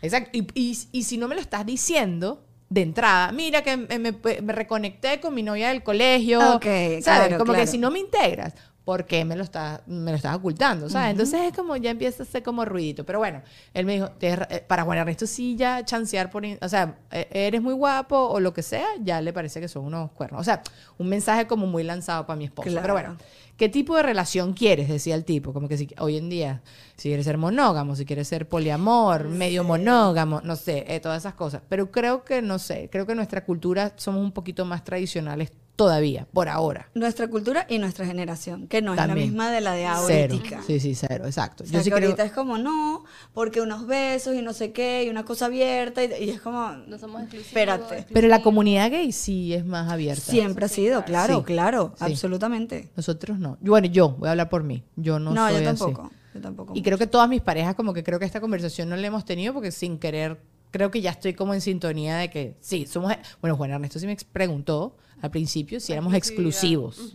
Exacto. 0.00 0.30
Y, 0.32 0.46
y- 0.54 0.78
y 0.92 1.02
si 1.02 1.18
no 1.18 1.28
me 1.28 1.34
lo 1.34 1.40
estás 1.40 1.66
diciendo 1.66 2.42
de 2.68 2.82
entrada, 2.82 3.32
mira 3.32 3.62
que 3.62 3.76
me, 3.76 3.98
me- 3.98 4.12
me 4.40 4.52
reconecté 4.52 5.20
con 5.20 5.34
mi 5.34 5.42
novia 5.42 5.68
del 5.68 5.82
colegio. 5.82 6.54
Ok, 6.56 6.64
¿sabes? 6.64 7.02
claro, 7.04 7.38
como 7.38 7.52
que 7.52 7.66
si 7.66 7.78
no 7.78 7.90
me 7.90 7.98
integras, 7.98 8.54
¿por 8.90 9.04
qué 9.06 9.24
me 9.24 9.36
lo 9.36 9.44
estás, 9.44 9.82
me 9.86 10.10
lo 10.10 10.16
estás 10.16 10.34
ocultando? 10.34 10.88
¿sabes? 10.90 11.12
Entonces 11.12 11.40
es 11.42 11.52
como 11.56 11.76
ya 11.76 11.90
empieza 11.90 12.24
a 12.24 12.26
ser 12.26 12.42
como 12.42 12.64
ruidito. 12.64 13.06
Pero 13.06 13.20
bueno, 13.20 13.40
él 13.72 13.86
me 13.86 13.92
dijo, 13.92 14.08
"Tienes 14.18 14.40
ra- 14.40 14.48
eh, 14.50 14.64
para 14.66 14.82
Juan 14.82 14.98
Ernesto 14.98 15.28
sí 15.28 15.54
ya 15.54 15.84
chancear 15.84 16.28
por... 16.28 16.42
O 16.60 16.68
sea, 16.68 16.98
eh, 17.12 17.28
eres 17.30 17.62
muy 17.62 17.74
guapo 17.74 18.16
o 18.16 18.40
lo 18.40 18.52
que 18.52 18.62
sea, 18.62 18.86
ya 19.00 19.20
le 19.20 19.32
parece 19.32 19.60
que 19.60 19.68
son 19.68 19.84
unos 19.84 20.10
cuernos. 20.10 20.40
O 20.40 20.44
sea, 20.44 20.60
un 20.98 21.08
mensaje 21.08 21.46
como 21.46 21.68
muy 21.68 21.84
lanzado 21.84 22.26
para 22.26 22.36
mi 22.36 22.46
esposo. 22.46 22.68
Pero 22.82 22.94
bueno, 22.94 23.16
¿Qué 23.56 23.68
tipo 23.68 23.94
de 23.94 24.02
relación 24.02 24.54
quieres? 24.54 24.88
Decía 24.88 25.14
el 25.14 25.26
tipo. 25.26 25.52
Como 25.52 25.68
que 25.68 25.76
si, 25.76 25.86
hoy 25.98 26.16
en 26.16 26.30
día, 26.30 26.62
si 26.96 27.10
quieres 27.10 27.26
ser 27.26 27.36
monógamo, 27.36 27.94
si 27.94 28.06
quieres 28.06 28.26
ser 28.26 28.48
poliamor, 28.48 29.28
medio 29.28 29.64
monógamo, 29.64 30.40
no 30.40 30.56
sé, 30.56 30.86
eh, 30.88 30.98
todas 30.98 31.18
esas 31.22 31.34
cosas. 31.34 31.60
Pero 31.68 31.90
creo 31.90 32.24
que, 32.24 32.40
no 32.40 32.58
sé, 32.58 32.88
creo 32.90 33.06
que 33.06 33.14
nuestra 33.14 33.44
cultura 33.44 33.92
somos 33.96 34.22
un 34.22 34.32
poquito 34.32 34.64
más 34.64 34.82
tradicionales 34.82 35.52
todavía, 35.84 36.26
por 36.32 36.48
ahora. 36.48 36.88
Nuestra 36.94 37.28
cultura 37.28 37.66
y 37.68 37.78
nuestra 37.78 38.06
generación, 38.06 38.66
que 38.68 38.82
no 38.82 38.92
es 38.92 38.98
la 38.98 39.14
misma 39.14 39.50
de 39.50 39.60
la 39.60 39.72
de 39.74 39.86
Cero. 40.06 40.34
ahorita. 40.34 40.62
Sí, 40.66 40.78
sí, 40.80 40.94
cero, 40.94 41.24
exacto. 41.26 41.64
O 41.64 41.66
sea, 41.66 41.78
Yo 41.78 41.84
sí 41.84 41.90
que 41.90 41.96
creo... 41.96 42.08
ahorita 42.08 42.24
es 42.24 42.32
como, 42.32 42.58
no, 42.58 43.04
porque 43.34 43.60
unos 43.60 43.86
besos 43.86 44.34
y 44.34 44.42
no 44.42 44.52
sé 44.52 44.72
qué, 44.72 45.04
y 45.04 45.08
una 45.08 45.24
cosa 45.24 45.46
abierta, 45.46 46.04
y, 46.04 46.12
y 46.24 46.30
es 46.30 46.40
como, 46.40 46.70
No 46.86 46.98
somos 46.98 47.22
exclusivos. 47.22 47.46
espérate. 47.48 48.06
Pero 48.12 48.28
la 48.28 48.42
comunidad 48.42 48.90
gay 48.90 49.10
sí 49.12 49.54
es 49.54 49.64
más 49.64 49.90
abierta. 49.90 50.22
Siempre 50.22 50.64
ha 50.66 50.68
sido, 50.68 51.04
claro, 51.04 51.38
Sí. 51.38 51.44
claro, 51.44 51.94
Sí. 51.98 52.04
absolutamente. 52.04 52.90
Nosotros 52.96 53.38
no. 53.38 53.56
Bueno, 53.60 53.86
yo 53.88 54.10
voy 54.10 54.28
a 54.28 54.32
hablar 54.32 54.48
por 54.48 54.62
mí. 54.62 54.84
Yo 54.96 55.18
no, 55.18 55.32
No, 55.32 55.48
soy 55.48 55.62
yo 55.64 55.70
así. 55.70 55.78
tampoco. 55.78 56.10
Yo 56.34 56.40
tampoco. 56.40 56.72
Y 56.76 56.82
creo 56.82 56.96
que 56.98 57.06
todas 57.06 57.28
mis 57.28 57.40
parejas, 57.40 57.74
como 57.74 57.92
que 57.92 58.04
creo 58.04 58.18
que 58.18 58.24
esta 58.24 58.40
conversación 58.40 58.88
no 58.88 58.96
la 58.96 59.06
hemos 59.06 59.24
tenido 59.24 59.52
porque 59.54 59.72
sin 59.72 59.98
querer, 59.98 60.40
creo 60.70 60.90
que 60.90 61.00
ya 61.00 61.10
estoy 61.10 61.34
como 61.34 61.54
en 61.54 61.60
sintonía 61.60 62.16
de 62.16 62.30
que 62.30 62.56
sí, 62.60 62.86
somos. 62.86 63.12
Bueno, 63.40 63.56
Juan 63.56 63.70
Ernesto 63.70 63.98
sí 63.98 64.06
me 64.06 64.16
preguntó 64.32 64.96
al 65.22 65.30
principio 65.30 65.80
si 65.80 65.92
éramos 65.92 66.14
exclusivos. 66.14 67.14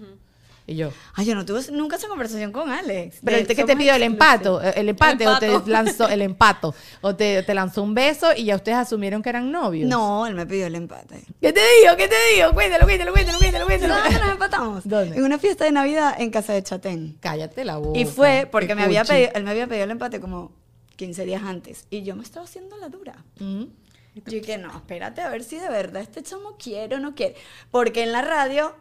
Y 0.68 0.76
yo. 0.76 0.90
Ay, 1.14 1.28
yo 1.28 1.36
no 1.36 1.46
tuve 1.46 1.62
nunca 1.72 1.96
esa 1.96 2.08
conversación 2.08 2.52
con 2.52 2.72
Alex. 2.72 3.18
Pero 3.24 3.38
el 3.38 3.46
que 3.46 3.64
te 3.64 3.78
pidió 3.78 3.94
el 3.94 4.02
empato, 4.02 4.60
exclusivos. 4.60 4.78
el 4.78 4.90
empate, 4.90 5.28
o 5.28 5.62
te 5.62 5.70
lanzó 5.70 6.10
el 6.10 6.22
empato, 6.24 6.74
o 7.02 7.16
te, 7.16 7.44
te 7.44 7.54
lanzó 7.54 7.84
un 7.84 7.94
beso 7.94 8.30
y 8.36 8.46
ya 8.46 8.56
ustedes 8.56 8.80
asumieron 8.80 9.22
que 9.22 9.30
eran 9.30 9.52
novios. 9.52 9.88
No, 9.88 10.26
él 10.26 10.34
me 10.34 10.48
pidió 10.48 10.66
el 10.66 10.74
empate. 10.74 11.24
¿Qué 11.40 11.54
te 11.54 11.60
digo? 11.82 11.96
¿Qué 11.98 12.08
te 12.08 12.16
digo? 12.34 12.52
Cuéntalo, 12.54 12.86
cuéntalo, 12.86 13.12
cuéntalo, 13.12 13.38
cuéntalo, 13.38 13.66
cuéntalo. 13.66 13.96
¿Dónde 13.96 14.20
nos 14.20 14.30
empatamos? 14.32 14.90
¿Dónde? 14.90 15.18
En 15.18 15.24
una 15.24 15.38
fiesta 15.38 15.66
de 15.66 15.72
Navidad 15.72 16.16
en 16.18 16.32
casa 16.32 16.54
de 16.54 16.64
Chatén. 16.64 17.18
Cállate 17.20 17.64
la 17.64 17.78
boca. 17.78 18.00
Y 18.00 18.06
fue 18.06 18.48
porque 18.52 18.74
me 18.74 18.82
había 18.82 19.04
pedido, 19.04 19.30
él 19.36 19.44
me 19.44 19.52
había 19.52 19.68
pedido 19.68 19.84
el 19.84 19.92
empate 19.92 20.20
como 20.20 20.52
15 20.96 21.26
días 21.26 21.44
antes. 21.44 21.88
Y 21.90 22.04
yo 22.04 22.16
me 22.16 22.24
estaba 22.24 22.46
haciendo 22.46 22.78
la 22.78 22.90
dura. 22.90 23.24
Ujú. 23.40 23.70
Yo 24.16 24.22
dije, 24.40 24.58
no, 24.58 24.70
espérate 24.76 25.22
a 25.22 25.30
ver 25.30 25.44
si 25.44 25.58
de 25.60 25.68
verdad 25.70 26.02
este 26.02 26.24
chamo 26.24 26.56
quiere 26.58 26.96
o 26.96 27.00
no 27.00 27.16
quiere. 27.16 27.36
Porque 27.72 28.04
en 28.04 28.12
la 28.14 28.22
radio 28.22 28.74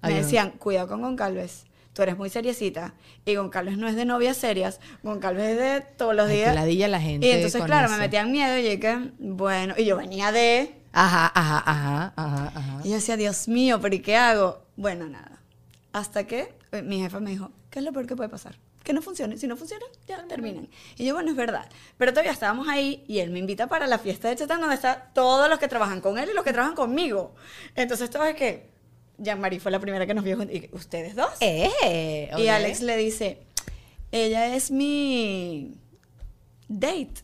Ay, 0.00 0.14
me 0.14 0.20
no. 0.20 0.24
decían, 0.24 0.50
cuidado 0.52 0.88
con 0.88 1.02
Goncalves. 1.02 1.66
Tú 1.92 2.02
eres 2.02 2.16
muy 2.16 2.30
seriecita. 2.30 2.94
Y 3.26 3.34
Goncalves 3.34 3.76
no 3.76 3.88
es 3.88 3.96
de 3.96 4.04
novias 4.06 4.36
serias. 4.38 4.80
Goncalves 5.02 5.50
es 5.50 5.58
de 5.58 5.80
todos 5.96 6.14
los 6.14 6.30
Ay, 6.30 6.36
días. 6.36 6.54
ladilla 6.54 6.88
la 6.88 7.00
gente 7.00 7.26
Y 7.26 7.30
entonces, 7.30 7.58
con 7.60 7.66
claro, 7.66 7.86
eso. 7.88 7.94
me 7.96 8.00
metían 8.00 8.32
miedo 8.32 8.56
y 8.56 8.62
yo 8.62 8.70
dije, 8.70 9.10
bueno. 9.18 9.74
Y 9.76 9.84
yo 9.84 9.96
venía 9.98 10.32
de. 10.32 10.76
Ajá, 10.92 11.30
ajá, 11.34 11.62
ajá, 11.66 12.12
ajá, 12.16 12.52
ajá. 12.54 12.80
Y 12.84 12.88
yo 12.88 12.94
decía, 12.94 13.16
Dios 13.16 13.48
mío, 13.48 13.80
¿pero 13.82 13.94
y 13.94 14.00
qué 14.00 14.16
hago? 14.16 14.64
Bueno, 14.76 15.06
nada. 15.08 15.42
Hasta 15.92 16.26
que 16.26 16.54
eh, 16.72 16.82
mi 16.82 17.00
jefa 17.00 17.20
me 17.20 17.30
dijo, 17.30 17.50
¿qué 17.70 17.80
es 17.80 17.84
lo 17.84 17.92
peor 17.92 18.06
que 18.06 18.16
puede 18.16 18.28
pasar? 18.30 18.56
Que 18.90 18.94
no 18.94 19.02
funcione. 19.02 19.38
Si 19.38 19.46
no 19.46 19.56
funciona, 19.56 19.86
ya 20.08 20.26
terminan. 20.26 20.68
Y 20.98 21.04
yo, 21.04 21.14
bueno, 21.14 21.30
es 21.30 21.36
verdad. 21.36 21.68
Pero 21.96 22.10
todavía 22.10 22.32
estábamos 22.32 22.66
ahí 22.66 23.04
y 23.06 23.20
él 23.20 23.30
me 23.30 23.38
invita 23.38 23.68
para 23.68 23.86
la 23.86 24.00
fiesta 24.00 24.28
de 24.28 24.34
Chetán 24.34 24.60
donde 24.60 24.74
están 24.74 25.04
todos 25.14 25.48
los 25.48 25.60
que 25.60 25.68
trabajan 25.68 26.00
con 26.00 26.18
él 26.18 26.28
y 26.28 26.34
los 26.34 26.42
que 26.42 26.52
trabajan 26.52 26.74
conmigo. 26.74 27.36
Entonces, 27.76 28.10
todo 28.10 28.24
es 28.24 28.34
que 28.34 28.68
Jean-Marie 29.18 29.60
fue 29.60 29.70
la 29.70 29.78
primera 29.78 30.08
que 30.08 30.14
nos 30.14 30.24
vio 30.24 30.36
juntos. 30.36 30.56
Y 30.56 30.68
ustedes 30.72 31.14
dos. 31.14 31.30
Eh, 31.38 32.30
Y 32.36 32.42
ok. 32.42 32.48
Alex 32.48 32.80
le 32.80 32.96
dice, 32.96 33.38
ella 34.10 34.56
es 34.56 34.72
mi 34.72 35.76
date. 36.66 37.22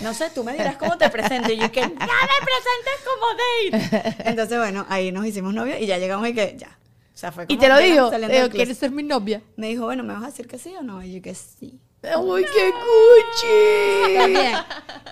No 0.00 0.14
sé, 0.14 0.30
tú 0.30 0.44
me 0.44 0.54
dirás 0.54 0.78
cómo 0.78 0.96
te 0.96 1.10
presento. 1.10 1.52
Y 1.52 1.58
yo 1.58 1.70
que, 1.70 1.82
no 1.82 1.88
me 1.90 2.00
presentes 2.48 2.96
como 3.04 3.90
date. 4.00 4.24
Entonces, 4.30 4.56
bueno, 4.56 4.86
ahí 4.88 5.12
nos 5.12 5.26
hicimos 5.26 5.52
novios 5.52 5.78
y 5.78 5.84
ya 5.84 5.98
llegamos 5.98 6.26
y 6.26 6.32
que, 6.32 6.56
ya. 6.56 6.78
Sea, 7.22 7.30
fue 7.30 7.44
Y 7.44 7.56
como 7.56 7.60
te 7.60 7.68
lo 7.68 7.78
digo, 7.78 8.10
digo, 8.10 8.48
¿quieres 8.50 8.78
ser 8.78 8.90
mi 8.90 9.04
novia? 9.04 9.42
Me 9.54 9.68
dijo, 9.68 9.84
bueno, 9.84 10.02
¿me 10.02 10.12
vas 10.12 10.24
a 10.24 10.26
decir 10.26 10.48
que 10.48 10.58
sí 10.58 10.74
o 10.76 10.82
no? 10.82 11.04
Y 11.04 11.14
yo 11.14 11.22
que 11.22 11.36
sí. 11.36 11.80
¡Uy, 12.18 12.42
qué 12.42 12.72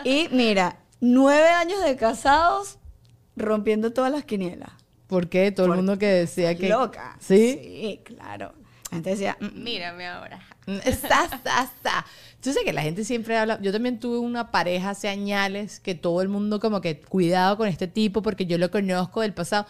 cuchi! 0.03 0.11
Y 0.11 0.29
mira, 0.33 0.81
nueve 0.99 1.47
años 1.51 1.85
de 1.85 1.95
casados 1.95 2.79
rompiendo 3.37 3.93
todas 3.93 4.11
las 4.11 4.25
quinielas. 4.25 4.73
¿Por 5.07 5.29
qué? 5.29 5.53
Todo 5.53 5.67
el 5.67 5.71
Por- 5.71 5.77
mundo 5.77 5.99
que 6.01 6.07
decía 6.07 6.57
que... 6.57 6.69
Loca. 6.69 7.17
¿Sí? 7.21 7.61
Sí, 7.63 8.01
claro. 8.03 8.55
Entonces 8.91 9.21
decía, 9.21 9.37
mm, 9.39 9.45
mm. 9.45 9.63
Mírame 9.63 10.09
ahora. 10.09 10.41
Está, 10.85 11.27
está, 11.33 11.63
está. 11.63 12.07
Tú 12.41 12.51
sabes 12.51 12.65
que 12.65 12.73
la 12.73 12.83
gente 12.83 13.05
siempre 13.05 13.37
habla. 13.37 13.61
Yo 13.63 13.71
también 13.71 14.01
tuve 14.01 14.19
una 14.19 14.51
pareja 14.51 14.91
hace 14.91 15.09
años 15.09 15.79
que 15.79 15.95
todo 15.95 16.23
el 16.23 16.29
mundo, 16.29 16.59
como 16.59 16.81
que 16.81 17.01
cuidado 17.01 17.57
con 17.57 17.69
este 17.69 17.87
tipo 17.87 18.21
porque 18.21 18.47
yo 18.47 18.59
lo 18.59 18.69
conozco 18.69 19.21
del 19.21 19.33
pasado. 19.33 19.67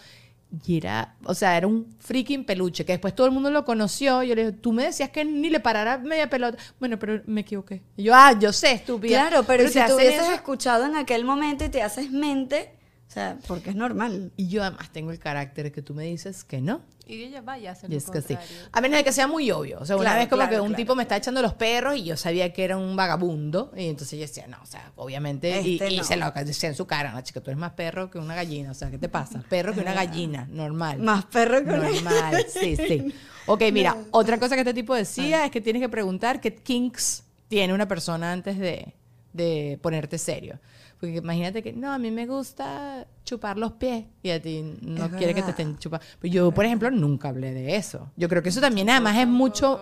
Y 0.66 0.78
era, 0.78 1.14
o 1.24 1.34
sea, 1.34 1.56
era 1.56 1.66
un 1.66 1.94
freaking 2.00 2.44
peluche 2.44 2.84
que 2.84 2.92
después 2.92 3.14
todo 3.14 3.26
el 3.26 3.32
mundo 3.32 3.50
lo 3.50 3.64
conoció. 3.64 4.22
Yo 4.22 4.34
le 4.34 4.46
dije, 4.46 4.58
tú 4.58 4.72
me 4.72 4.84
decías 4.84 5.10
que 5.10 5.24
ni 5.24 5.48
le 5.48 5.60
parara 5.60 5.98
media 5.98 6.28
pelota. 6.28 6.58
Bueno, 6.80 6.98
pero 6.98 7.22
me 7.26 7.42
equivoqué. 7.42 7.82
Y 7.96 8.04
yo, 8.04 8.14
ah, 8.14 8.36
yo 8.38 8.52
sé, 8.52 8.72
estúpida. 8.72 9.28
Claro, 9.28 9.44
pero, 9.46 9.64
te 9.64 9.70
si 9.70 9.78
tú 9.86 9.94
hubieses 9.94 10.22
eso. 10.22 10.32
escuchado 10.32 10.86
en 10.86 10.96
aquel 10.96 11.24
momento 11.24 11.64
y 11.64 11.68
te 11.68 11.82
haces 11.82 12.10
mente, 12.10 12.74
o 13.08 13.12
sea, 13.12 13.38
porque 13.46 13.70
es 13.70 13.76
normal. 13.76 14.32
Y 14.36 14.48
yo 14.48 14.62
además 14.62 14.90
tengo 14.90 15.12
el 15.12 15.18
carácter 15.18 15.70
que 15.70 15.82
tú 15.82 15.94
me 15.94 16.04
dices 16.04 16.42
que 16.42 16.60
no. 16.60 16.82
Y 17.10 17.24
ella 17.24 17.40
vaya 17.40 17.70
a 17.70 17.72
hacer 17.72 17.90
Y 17.90 17.94
lo 17.94 17.98
es 17.98 18.10
que 18.10 18.22
sí. 18.22 18.36
A 18.72 18.80
menos 18.80 18.98
de 18.98 19.04
que 19.04 19.12
sea 19.12 19.26
muy 19.26 19.50
obvio. 19.50 19.78
O 19.80 19.84
sea, 19.84 19.96
una 19.96 20.14
vez 20.14 20.28
como 20.28 20.42
claro, 20.42 20.50
que 20.50 20.60
un 20.60 20.68
claro. 20.68 20.76
tipo 20.76 20.94
me 20.94 21.02
está 21.02 21.16
echando 21.16 21.42
los 21.42 21.54
perros 21.54 21.96
y 21.96 22.04
yo 22.04 22.16
sabía 22.16 22.52
que 22.52 22.64
era 22.64 22.76
un 22.76 22.96
vagabundo. 22.96 23.72
Y 23.76 23.88
entonces 23.88 24.18
yo 24.18 24.26
decía, 24.26 24.46
no, 24.46 24.58
o 24.62 24.66
sea, 24.66 24.92
obviamente. 24.96 25.60
y 25.62 25.74
Este 25.74 25.90
y 25.90 25.98
no. 25.98 26.04
se 26.04 26.16
lo 26.16 26.30
decía 26.30 26.68
en 26.68 26.74
su 26.74 26.86
cara, 26.86 27.12
no, 27.12 27.20
chica, 27.22 27.40
tú 27.40 27.50
eres 27.50 27.58
más 27.58 27.72
perro 27.72 28.10
que 28.10 28.18
una 28.18 28.34
gallina. 28.34 28.70
O 28.70 28.74
sea, 28.74 28.90
¿qué 28.90 28.98
te 28.98 29.08
pasa? 29.08 29.42
Perro 29.48 29.74
que 29.74 29.80
una 29.80 29.94
gallina, 29.94 30.46
normal. 30.50 30.98
Más 31.00 31.24
perro 31.26 31.64
que 31.64 31.70
una... 31.70 31.90
Normal, 31.90 32.46
sí, 32.48 32.76
sí. 32.76 33.14
Ok, 33.46 33.62
mira, 33.72 33.96
otra 34.12 34.38
cosa 34.38 34.54
que 34.54 34.60
este 34.60 34.74
tipo 34.74 34.94
decía 34.94 35.44
es 35.44 35.50
que 35.50 35.60
tienes 35.60 35.82
que 35.82 35.88
preguntar 35.88 36.40
qué 36.40 36.54
kinks 36.54 37.24
tiene 37.48 37.74
una 37.74 37.88
persona 37.88 38.30
antes 38.30 38.58
de, 38.58 38.94
de 39.32 39.78
ponerte 39.82 40.18
serio. 40.18 40.60
Porque 41.00 41.16
imagínate 41.16 41.62
que, 41.62 41.72
no, 41.72 41.90
a 41.92 41.98
mí 41.98 42.10
me 42.10 42.26
gusta 42.26 43.06
chupar 43.24 43.56
los 43.56 43.72
pies 43.72 44.04
y 44.22 44.30
a 44.30 44.40
ti 44.42 44.62
no 44.82 45.06
Es 45.06 45.12
quiere 45.12 45.34
que 45.34 45.42
te 45.42 45.50
estén 45.50 45.78
chupando. 45.78 46.04
Pero 46.20 46.32
yo, 46.34 46.52
por 46.52 46.66
ejemplo, 46.66 46.90
nunca 46.90 47.30
hablé 47.30 47.54
de 47.54 47.76
eso. 47.76 48.10
Yo 48.16 48.28
creo 48.28 48.42
que 48.42 48.50
eso 48.50 48.60
también 48.60 48.90
además 48.90 49.16
es 49.16 49.26
mucho 49.26 49.80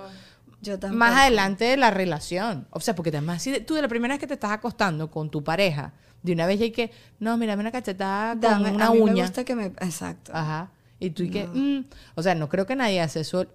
Yo 0.63 0.79
más 0.93 1.17
adelante 1.17 1.65
de 1.65 1.77
la 1.77 1.91
relación. 1.91 2.67
O 2.71 2.79
sea, 2.81 2.95
porque 2.95 3.11
además, 3.11 3.43
si 3.43 3.61
tú 3.63 3.75
de 3.75 3.83
la 3.83 3.89
primera 3.89 4.15
vez 4.15 4.21
que 4.21 4.27
te 4.29 4.35
estás 4.35 4.53
acostando 4.53 5.11
con 5.11 5.29
tu 5.29 5.43
pareja, 5.43 5.93
de 6.23 6.33
una 6.33 6.47
vez 6.47 6.59
ya 6.61 6.65
hay 6.67 6.71
que, 6.73 6.91
no, 7.19 7.37
mírame 7.37 7.63
una 7.63 7.73
cachetada 7.73 8.33
con 8.33 8.41
Dame- 8.41 8.75
una 8.75 8.87
a 8.87 8.91
mí 8.93 8.99
me 8.99 9.03
uña. 9.13 9.23
gusta 9.25 9.45
que 9.45 9.55
me... 9.57 9.67
Exacto. 9.67 10.31
Ajá. 10.35 10.71
Y 11.01 11.11
tú 11.11 11.23
y 11.25 11.31
que, 11.31 11.47
mm, 11.47 11.85
o 12.17 12.23
sea, 12.23 12.35
no 12.35 12.49
creo 12.49 12.67
que 12.67 12.75
nadie 12.77 13.01
hace 13.01 13.21
eso 13.21 13.47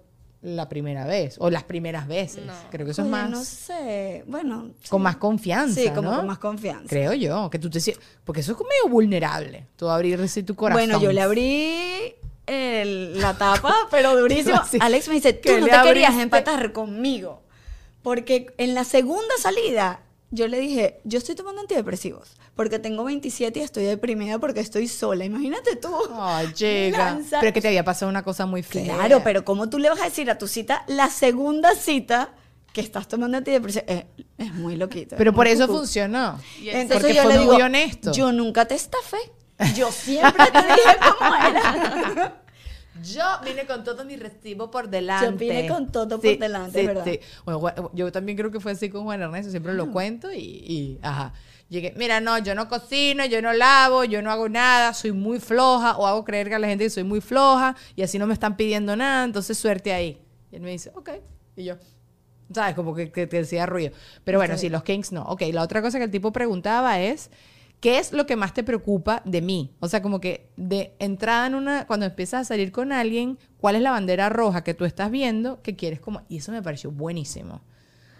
la 0.44 0.68
primera 0.68 1.06
vez 1.06 1.36
o 1.38 1.48
las 1.50 1.64
primeras 1.64 2.06
veces. 2.06 2.44
No. 2.44 2.52
Creo 2.70 2.84
que 2.84 2.92
eso 2.92 3.00
es 3.02 3.06
Oye, 3.06 3.10
más 3.12 3.30
No 3.30 3.42
sé, 3.44 4.22
bueno. 4.26 4.70
con 4.90 5.00
sí. 5.00 5.02
más 5.02 5.16
confianza, 5.16 5.80
Sí, 5.80 5.88
como 5.94 6.10
¿no? 6.10 6.16
con 6.18 6.26
más 6.26 6.38
confianza. 6.38 6.86
Creo 6.88 7.14
yo, 7.14 7.48
que 7.50 7.58
tú 7.58 7.70
te 7.70 7.80
sientes, 7.80 8.04
porque 8.24 8.40
eso 8.42 8.52
es 8.52 8.58
como 8.58 8.68
medio 8.68 8.92
vulnerable, 8.92 9.66
tú 9.76 9.88
abrir 9.88 10.20
así 10.20 10.42
tu 10.42 10.54
corazón. 10.54 10.82
Bueno, 10.86 11.00
yo 11.00 11.12
le 11.12 11.22
abrí 11.22 12.14
el- 12.46 13.20
la 13.20 13.38
tapa, 13.38 13.74
pero 13.90 14.16
durísimo. 14.18 14.56
Así, 14.56 14.76
Alex 14.80 15.08
me 15.08 15.14
dice, 15.14 15.32
tú 15.32 15.48
que 15.48 15.60
no 15.60 15.66
te 15.66 15.72
querías 15.82 16.10
abriste. 16.10 16.22
empatar 16.22 16.72
conmigo. 16.72 17.42
Porque 18.02 18.52
en 18.58 18.74
la 18.74 18.84
segunda 18.84 19.34
salida, 19.40 20.02
yo 20.30 20.46
le 20.46 20.58
dije, 20.60 21.00
yo 21.04 21.16
estoy 21.18 21.34
tomando 21.36 21.62
antidepresivos. 21.62 22.36
Porque 22.54 22.78
tengo 22.78 23.02
27 23.04 23.58
y 23.58 23.62
estoy 23.62 23.84
deprimida 23.84 24.38
porque 24.38 24.60
estoy 24.60 24.86
sola. 24.86 25.24
Imagínate 25.24 25.74
tú. 25.76 25.92
Ay, 26.16 26.52
chica. 26.52 26.98
Lanza- 27.14 27.40
Pero 27.40 27.52
que 27.52 27.60
te 27.60 27.68
había 27.68 27.84
pasado 27.84 28.08
una 28.10 28.22
cosa 28.22 28.46
muy 28.46 28.62
fea. 28.62 28.94
Claro, 28.94 29.22
pero 29.24 29.44
¿cómo 29.44 29.68
tú 29.68 29.78
le 29.78 29.90
vas 29.90 30.00
a 30.00 30.04
decir 30.04 30.30
a 30.30 30.38
tu 30.38 30.46
cita, 30.46 30.84
la 30.86 31.10
segunda 31.10 31.74
cita, 31.74 32.30
que 32.72 32.80
estás 32.80 33.08
tomando 33.08 33.36
antidepresivos? 33.38 33.88
Eh, 33.88 34.06
es 34.38 34.54
muy 34.54 34.76
loquito. 34.76 35.16
Pero 35.18 35.30
es 35.30 35.36
por 35.36 35.46
muy 35.46 35.52
eso 35.54 35.66
cucú. 35.66 35.78
funcionó. 35.80 36.38
Entonces 36.62 36.98
porque 37.00 37.14
yo 37.14 37.22
fue 37.24 37.32
le 37.32 37.38
muy 37.40 37.54
digo, 37.56 37.64
honesto. 37.66 38.12
Yo 38.12 38.30
nunca 38.30 38.66
te 38.66 38.76
estafé. 38.76 39.18
Yo 39.76 39.90
siempre 39.90 40.44
te 40.52 40.58
dije 40.62 40.96
cómo 41.18 41.34
era. 41.34 42.40
Yo 43.02 43.24
vine 43.44 43.66
con 43.66 43.82
todo 43.82 44.04
mi 44.04 44.14
recibo 44.16 44.70
por 44.70 44.88
delante. 44.88 45.26
Yo 45.26 45.36
vine 45.36 45.66
con 45.66 45.90
todo 45.90 46.20
por 46.20 46.38
delante, 46.38 46.80
sí, 46.80 46.86
¿verdad? 46.86 47.04
sí. 47.04 47.18
Bueno, 47.44 47.90
yo 47.92 48.12
también 48.12 48.38
creo 48.38 48.52
que 48.52 48.60
fue 48.60 48.70
así 48.72 48.88
con 48.88 49.02
Juan 49.02 49.20
Ernesto, 49.20 49.50
siempre 49.50 49.74
lo 49.74 49.90
cuento 49.90 50.32
y, 50.32 50.38
y, 50.38 50.98
ajá. 51.02 51.32
Llegué, 51.74 51.92
mira, 51.96 52.20
no, 52.20 52.38
yo 52.38 52.54
no 52.54 52.68
cocino, 52.68 53.24
yo 53.24 53.42
no 53.42 53.52
lavo, 53.52 54.04
yo 54.04 54.22
no 54.22 54.30
hago 54.30 54.48
nada, 54.48 54.94
soy 54.94 55.10
muy 55.10 55.40
floja, 55.40 55.96
o 55.96 56.06
hago 56.06 56.24
creer 56.24 56.48
que 56.48 56.54
a 56.54 56.58
la 56.60 56.68
gente 56.68 56.84
que 56.84 56.90
soy 56.90 57.02
muy 57.02 57.20
floja, 57.20 57.74
y 57.96 58.02
así 58.02 58.16
no 58.16 58.28
me 58.28 58.34
están 58.34 58.56
pidiendo 58.56 58.94
nada, 58.94 59.24
entonces 59.24 59.58
suerte 59.58 59.92
ahí. 59.92 60.20
Y 60.52 60.56
él 60.56 60.62
me 60.62 60.70
dice, 60.70 60.92
ok. 60.94 61.10
Y 61.56 61.64
yo, 61.64 61.74
¿sabes? 62.52 62.76
Como 62.76 62.94
que, 62.94 63.10
que 63.10 63.26
decía 63.26 63.66
ruido. 63.66 63.92
Pero 64.22 64.38
bueno, 64.38 64.54
Ok. 64.54 64.60
sí, 64.60 64.68
los 64.68 64.84
Kings 64.84 65.10
no. 65.10 65.22
Ok, 65.24 65.42
la 65.52 65.62
otra 65.62 65.82
cosa 65.82 65.98
que 65.98 66.04
el 66.04 66.10
tipo 66.12 66.32
preguntaba 66.32 67.00
es, 67.00 67.32
¿qué 67.80 67.98
es 67.98 68.12
lo 68.12 68.24
que 68.24 68.36
más 68.36 68.54
te 68.54 68.62
preocupa 68.62 69.20
de 69.24 69.42
mí? 69.42 69.74
O 69.80 69.88
sea, 69.88 70.00
como 70.00 70.20
que 70.20 70.50
de 70.56 70.94
entrada 71.00 71.48
en 71.48 71.56
una, 71.56 71.88
cuando 71.88 72.06
empiezas 72.06 72.42
a 72.42 72.44
salir 72.44 72.70
con 72.70 72.92
alguien, 72.92 73.36
¿cuál 73.58 73.74
es 73.74 73.82
la 73.82 73.90
bandera 73.90 74.28
roja 74.28 74.62
que 74.62 74.74
tú 74.74 74.84
estás 74.84 75.10
viendo 75.10 75.60
que 75.60 75.74
quieres 75.74 75.98
como... 75.98 76.22
Y 76.28 76.36
eso 76.36 76.52
me 76.52 76.62
pareció 76.62 76.92
buenísimo. 76.92 77.62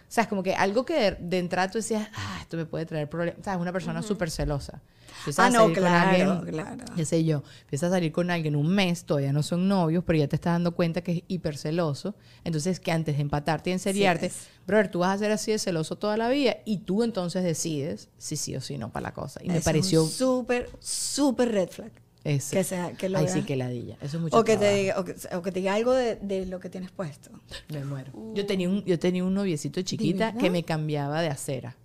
O 0.09 0.13
sea, 0.15 0.23
es 0.25 0.29
como 0.29 0.43
que 0.43 0.55
algo 0.55 0.85
que 0.85 0.95
de, 0.95 1.11
de 1.21 1.39
entrada 1.39 1.71
tú 1.71 1.79
decías, 1.79 2.09
ah, 2.15 2.39
esto 2.41 2.57
me 2.57 2.67
puede 2.67 2.87
traer 2.87 3.09
problemas. 3.09 3.41
O 3.41 3.45
sea, 3.45 3.55
es 3.55 3.61
una 3.61 3.73
persona 3.73 4.03
súper 4.03 4.31
celosa. 4.31 4.81
Empiezas 5.21 5.47
Ah, 5.47 5.51
no, 5.51 5.73
claro, 5.73 6.33
alguien- 6.33 6.53
claro. 6.53 6.85
ya 6.97 7.05
sé 7.05 7.25
yo, 7.25 7.43
empiezas 7.63 7.91
a 7.91 7.95
salir 7.95 8.13
con 8.13 8.31
alguien 8.31 8.57
un 8.57 8.69
mes, 8.69 9.05
todavía 9.05 9.33
no 9.33 9.43
son 9.43 9.69
novios, 9.69 10.05
pero 10.07 10.19
ya 10.19 10.29
te 10.29 10.37
estás 10.37 10.55
dando 10.55 10.75
cuenta 10.75 11.03
que 11.03 11.13
es 11.13 11.23
hiper 11.29 11.57
celoso. 11.57 12.15
Entonces, 12.45 12.79
que 12.81 12.93
antes 12.93 13.17
de 13.17 13.23
empatarte 13.23 13.71
y 13.71 13.73
enseriarte, 13.75 14.27
es. 14.27 14.49
brother, 14.67 14.91
tú 14.91 14.99
vas 15.01 15.15
a 15.15 15.19
ser 15.19 15.33
así 15.33 15.51
de 15.53 15.59
celoso 15.59 15.97
toda 15.97 16.17
la 16.17 16.29
vida 16.29 16.57
y 16.65 16.79
tú 16.79 17.03
entonces 17.05 17.43
decides 17.43 18.09
si 18.19 18.37
sí 18.37 18.55
o 18.57 18.61
si 18.61 18.77
no 18.77 18.91
para 18.93 19.05
la 19.09 19.15
cosa. 19.15 19.41
Y 19.43 19.49
me 19.49 19.59
es 19.59 19.65
pareció 19.65 20.03
un 20.05 20.11
súper, 20.11 20.69
súper 20.81 21.51
red 21.53 21.69
flag. 21.71 21.93
Eso. 22.25 22.51
que 22.57 22.65
sea- 22.65 22.93
que 22.93 23.09
lo 23.09 23.19
Ay, 23.19 23.29
sí, 23.29 23.43
que 23.43 23.55
ladilla. 23.57 23.97
Eso 24.01 24.17
es 24.17 24.23
mucho 24.23 24.37
O 24.39 24.45
que, 24.45 24.57
te 24.57 24.73
diga, 24.75 24.99
o, 24.99 25.05
que, 25.05 25.15
o 25.35 25.43
que 25.43 25.53
te 25.53 25.61
diga 25.61 25.75
algo 25.75 25.93
de, 25.93 26.17
de 26.17 26.47
lo 26.47 26.59
que 26.61 26.69
tienes 26.71 26.91
puesto. 26.91 27.31
Me 27.69 27.85
muero. 27.85 28.13
Yo 28.35 28.47
tenía 28.47 28.69
un, 28.69 28.85
yo 28.85 28.99
tenía 28.99 29.25
un 29.25 29.35
noviecito 29.35 29.81
chiquita 29.83 30.33
que 30.35 30.51
me 30.51 30.63
cambiaba 30.65 31.21
de 31.23 31.29
acera. 31.29 31.77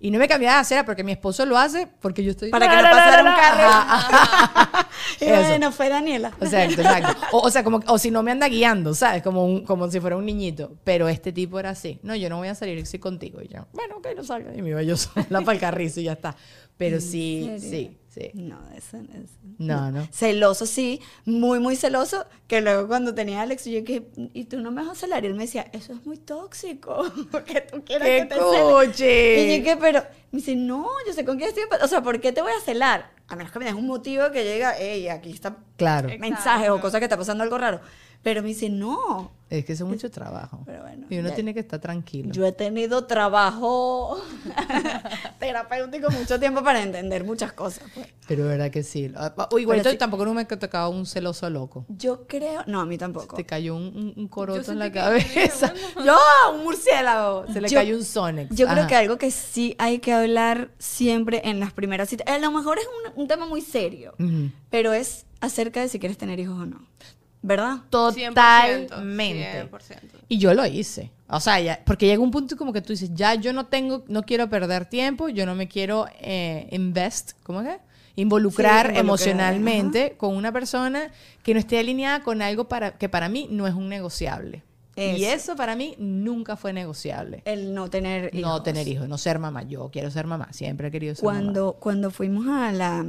Y 0.00 0.12
no 0.12 0.20
me 0.20 0.28
cambiaba 0.28 0.54
de 0.56 0.60
acera 0.60 0.84
porque 0.86 1.02
mi 1.02 1.10
esposo 1.10 1.44
lo 1.44 1.58
hace 1.58 1.88
porque 2.00 2.22
yo 2.22 2.30
estoy... 2.30 2.50
Para 2.50 2.68
que 2.68 2.76
no 2.76 2.82
pasara 2.82 3.22
un 3.22 3.36
carro. 3.36 3.68
Ajá. 3.68 4.88
Y 5.20 5.24
Eso. 5.24 5.48
bueno, 5.48 5.72
fue 5.72 5.88
Daniela. 5.88 6.28
Exacto, 6.40 6.80
exacto. 6.82 7.16
O, 7.32 7.38
o 7.40 7.50
sea, 7.50 7.64
como, 7.64 7.80
o 7.88 7.98
si 7.98 8.10
no 8.12 8.22
me 8.22 8.30
anda 8.30 8.46
guiando, 8.48 8.94
¿sabes? 8.94 9.22
Como, 9.22 9.44
un, 9.44 9.64
como 9.64 9.90
si 9.90 9.98
fuera 9.98 10.16
un 10.16 10.24
niñito. 10.26 10.76
Pero 10.84 11.08
este 11.08 11.32
tipo 11.32 11.58
era 11.58 11.70
así. 11.70 11.98
No, 12.04 12.14
yo 12.14 12.28
no 12.28 12.36
voy 12.36 12.46
a 12.48 12.54
salir 12.54 12.80
así 12.80 12.98
contigo. 13.00 13.40
Y 13.42 13.48
yo, 13.48 13.66
bueno, 13.72 13.96
ok, 13.96 14.08
no 14.14 14.22
salga. 14.22 14.54
Y 14.54 14.62
me 14.62 14.70
iba 14.70 14.82
yo 14.82 14.96
sola 14.96 15.40
para 15.40 15.52
el 15.52 15.58
carrizo 15.58 16.00
y 16.00 16.04
ya 16.04 16.12
está. 16.12 16.36
Pero 16.76 17.00
sí, 17.00 17.56
sí, 17.58 17.96
sí. 18.08 18.30
No, 18.34 18.58
eso 18.76 18.96
no 18.98 19.14
es. 19.14 19.30
No, 19.58 19.90
no. 19.90 20.08
Celoso, 20.12 20.66
sí, 20.66 21.00
muy, 21.24 21.60
muy 21.60 21.76
celoso. 21.76 22.26
Que 22.46 22.60
luego 22.60 22.88
cuando 22.88 23.14
tenía 23.14 23.40
a 23.40 23.42
Alex, 23.42 23.64
yo 23.66 23.80
dije, 23.80 24.08
¿y 24.32 24.44
tú 24.44 24.58
no 24.58 24.70
me 24.70 24.82
vas 24.82 24.92
a 24.92 24.94
celar? 24.94 25.24
Y 25.24 25.28
él 25.28 25.34
me 25.34 25.44
decía, 25.44 25.68
eso 25.72 25.92
es 25.92 26.04
muy 26.06 26.16
tóxico. 26.16 27.04
Porque 27.30 27.60
tú 27.60 27.82
quieres 27.84 28.08
¡Qué 28.08 28.28
que 28.28 28.34
te 28.34 28.34
cele. 28.34 29.42
Y 29.42 29.46
yo 29.46 29.52
dije, 29.58 29.76
pero, 29.80 30.02
me 30.30 30.38
dice, 30.38 30.56
no, 30.56 30.86
yo 31.06 31.12
sé 31.12 31.24
con 31.24 31.36
quién 31.36 31.48
estoy. 31.48 31.64
O 31.82 31.88
sea, 31.88 32.02
¿por 32.02 32.20
qué 32.20 32.32
te 32.32 32.42
voy 32.42 32.52
a 32.52 32.64
celar? 32.64 33.10
A 33.28 33.36
menos 33.36 33.52
que 33.52 33.58
me 33.58 33.66
des 33.66 33.74
un 33.74 33.86
motivo 33.86 34.30
que 34.30 34.44
llega, 34.44 34.74
hey, 34.78 35.08
aquí 35.08 35.30
está 35.30 35.56
Claro. 35.76 36.08
mensaje 36.18 36.70
o 36.70 36.80
cosa 36.80 36.98
que 36.98 37.04
está 37.04 37.16
pasando 37.16 37.44
algo 37.44 37.58
raro. 37.58 37.80
Pero 38.22 38.42
me 38.42 38.48
dice, 38.48 38.68
no. 38.68 39.30
Es 39.48 39.64
que 39.64 39.72
eso 39.72 39.84
es 39.84 39.90
mucho 39.90 40.10
trabajo. 40.10 40.62
Pero 40.66 40.82
bueno, 40.82 41.06
y 41.08 41.18
uno 41.18 41.30
ya- 41.30 41.34
tiene 41.34 41.54
que 41.54 41.60
estar 41.60 41.80
tranquilo. 41.80 42.30
Yo 42.32 42.44
he 42.44 42.52
tenido 42.52 43.06
trabajo 43.06 44.20
terapéutico 45.38 46.10
mucho 46.10 46.38
tiempo 46.38 46.62
para 46.62 46.82
entender 46.82 47.24
muchas 47.24 47.52
cosas. 47.52 47.84
pues. 47.94 48.06
Pero 48.26 48.44
verdad 48.46 48.70
que 48.70 48.82
sí. 48.82 49.10
Ah, 49.16 49.34
O 49.50 49.58
igual 49.58 49.82
sí. 49.84 49.96
tampoco 49.96 50.24
no 50.26 50.34
me 50.34 50.42
ha 50.42 50.46
tocado 50.48 50.90
un 50.90 51.06
celoso 51.06 51.48
loco. 51.48 51.86
Yo 51.88 52.26
creo, 52.26 52.62
no, 52.66 52.80
a 52.80 52.86
mí 52.86 52.98
tampoco. 52.98 53.36
Te 53.36 53.44
cayó 53.46 53.74
un, 53.76 53.84
un- 53.84 54.12
un 54.16 54.28
coroto 54.28 54.60
Yo 54.62 54.72
en 54.72 54.78
la 54.80 54.92
cabeza. 54.92 55.72
Yo, 56.04 56.18
un 56.54 56.64
murciélago. 56.64 57.46
Se 57.52 57.60
le 57.60 57.68
Yo- 57.68 57.78
cayó 57.78 57.96
un 57.96 58.04
Sonex. 58.04 58.54
Yo 58.54 58.66
creo 58.68 58.86
que 58.86 58.96
algo 58.96 59.16
que 59.16 59.30
sí 59.30 59.74
hay 59.78 59.98
que 60.00 60.12
hablar 60.12 60.70
siempre 60.78 61.40
en 61.44 61.60
las 61.60 61.72
primeras 61.72 62.08
citas, 62.10 62.26
a 62.28 62.38
lo 62.38 62.50
mejor 62.50 62.78
es 62.78 62.86
un, 63.14 63.22
un 63.22 63.28
tema 63.28 63.46
muy 63.46 63.62
serio, 63.62 64.14
pero 64.70 64.92
es 64.92 65.24
acerca 65.40 65.80
de 65.80 65.88
si 65.88 65.98
quieres 65.98 66.18
tener 66.18 66.38
hijos 66.40 66.58
o 66.58 66.66
no. 66.66 66.86
¿Verdad? 67.48 67.78
100%, 67.90 68.28
Totalmente. 68.28 69.68
100%. 69.70 69.98
Y 70.28 70.36
yo 70.36 70.52
lo 70.52 70.66
hice. 70.66 71.10
O 71.28 71.40
sea, 71.40 71.58
ya, 71.60 71.80
porque 71.86 72.06
llega 72.06 72.22
un 72.22 72.30
punto 72.30 72.58
como 72.58 72.74
que 72.74 72.82
tú 72.82 72.92
dices, 72.92 73.10
ya 73.14 73.34
yo 73.36 73.54
no 73.54 73.64
tengo, 73.66 74.04
no 74.06 74.22
quiero 74.22 74.50
perder 74.50 74.84
tiempo, 74.84 75.30
yo 75.30 75.46
no 75.46 75.54
me 75.54 75.66
quiero 75.66 76.06
eh, 76.20 76.68
invest, 76.72 77.32
¿cómo 77.42 77.62
que? 77.62 77.78
Involucrar 78.16 78.86
Sí, 78.86 78.92
involucrar, 78.92 78.96
emocionalmente 78.98 80.14
con 80.18 80.36
una 80.36 80.52
persona 80.52 81.10
que 81.42 81.54
no 81.54 81.60
esté 81.60 81.78
alineada 81.78 82.22
con 82.22 82.42
algo 82.42 82.68
para, 82.68 82.98
que 82.98 83.08
para 83.08 83.30
mí 83.30 83.48
no 83.50 83.66
es 83.66 83.72
un 83.72 83.88
negociable. 83.88 84.62
Y 85.00 85.24
Eso. 85.24 85.54
para 85.56 85.76
mí 85.76 85.94
nunca 85.98 86.56
fue 86.56 86.72
negociable. 86.72 87.42
El 87.44 87.72
no 87.74 87.88
tener 87.88 88.34
hijos. 88.34 88.50
No 88.50 88.62
tener 88.62 88.88
hijos, 88.88 89.08
no 89.08 89.16
ser 89.18 89.38
mamá. 89.38 89.62
Yo 89.62 89.90
quiero 89.92 90.10
ser 90.10 90.26
mamá, 90.26 90.48
siempre 90.52 90.88
he 90.88 90.90
querido 90.90 91.14
ser 91.14 91.24
mamá. 91.24 91.38
Cuando, 91.40 91.72
cuando 91.74 92.10
fuimos 92.10 92.46
a 92.48 92.72
la, 92.72 93.04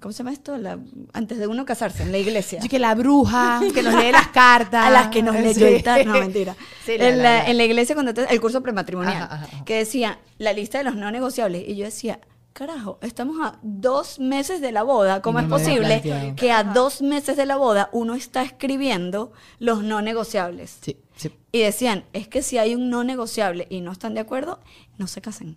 ¿cómo 0.00 0.12
se 0.12 0.18
llama 0.18 0.32
esto? 0.32 0.56
La, 0.56 0.78
antes 1.12 1.38
de 1.38 1.46
uno 1.46 1.64
casarse, 1.64 2.02
en 2.02 2.12
la 2.12 2.18
iglesia. 2.18 2.60
Yo 2.60 2.68
que 2.68 2.78
la 2.78 2.94
bruja, 2.94 3.60
que 3.74 3.82
nos 3.82 3.94
lee 3.94 4.12
las 4.12 4.28
cartas. 4.28 4.86
a 4.86 4.90
las 4.90 5.08
que 5.08 5.22
nos 5.22 5.34
leyó 5.36 5.68
y 5.68 5.82
tal. 5.82 6.06
No, 6.06 6.14
mentira. 6.14 6.56
Sí, 6.84 6.96
la- 6.98 7.08
en, 7.08 7.22
la- 7.22 7.46
en 7.46 7.56
la 7.58 7.64
iglesia, 7.64 7.94
cuando 7.94 8.14
te- 8.14 8.32
el 8.32 8.40
curso 8.40 8.62
prematrimonial, 8.62 9.16
Ajá, 9.16 9.34
ajá, 9.34 9.44
ajá. 9.52 9.64
que 9.64 9.76
decía 9.78 10.18
la 10.38 10.52
lista 10.52 10.78
de 10.78 10.84
los 10.84 10.96
no 10.96 11.10
negociables. 11.10 11.64
Y 11.68 11.76
yo 11.76 11.84
decía, 11.84 12.20
carajo, 12.52 12.98
estamos 13.02 13.36
a 13.42 13.58
dos 13.62 14.18
meses 14.18 14.60
de 14.62 14.72
la 14.72 14.82
boda. 14.82 15.20
¿Cómo 15.20 15.40
es 15.40 15.46
posible 15.46 16.02
que 16.36 16.52
a 16.52 16.64
dos 16.64 17.02
meses 17.02 17.36
de 17.36 17.44
la 17.44 17.56
boda 17.56 17.90
uno 17.92 18.14
está 18.14 18.42
escribiendo 18.42 19.32
los 19.58 19.82
no 19.82 20.00
negociables? 20.00 20.78
Sí, 20.80 20.96
sí. 21.16 21.32
Y 21.52 21.60
decían, 21.60 22.04
es 22.12 22.28
que 22.28 22.42
si 22.42 22.58
hay 22.58 22.74
un 22.74 22.90
no 22.90 23.02
negociable 23.02 23.66
y 23.70 23.80
no 23.80 23.92
están 23.92 24.14
de 24.14 24.20
acuerdo, 24.20 24.60
no 24.98 25.06
se 25.06 25.20
casen. 25.20 25.56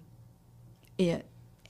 Y 0.97 1.07
yo, 1.07 1.18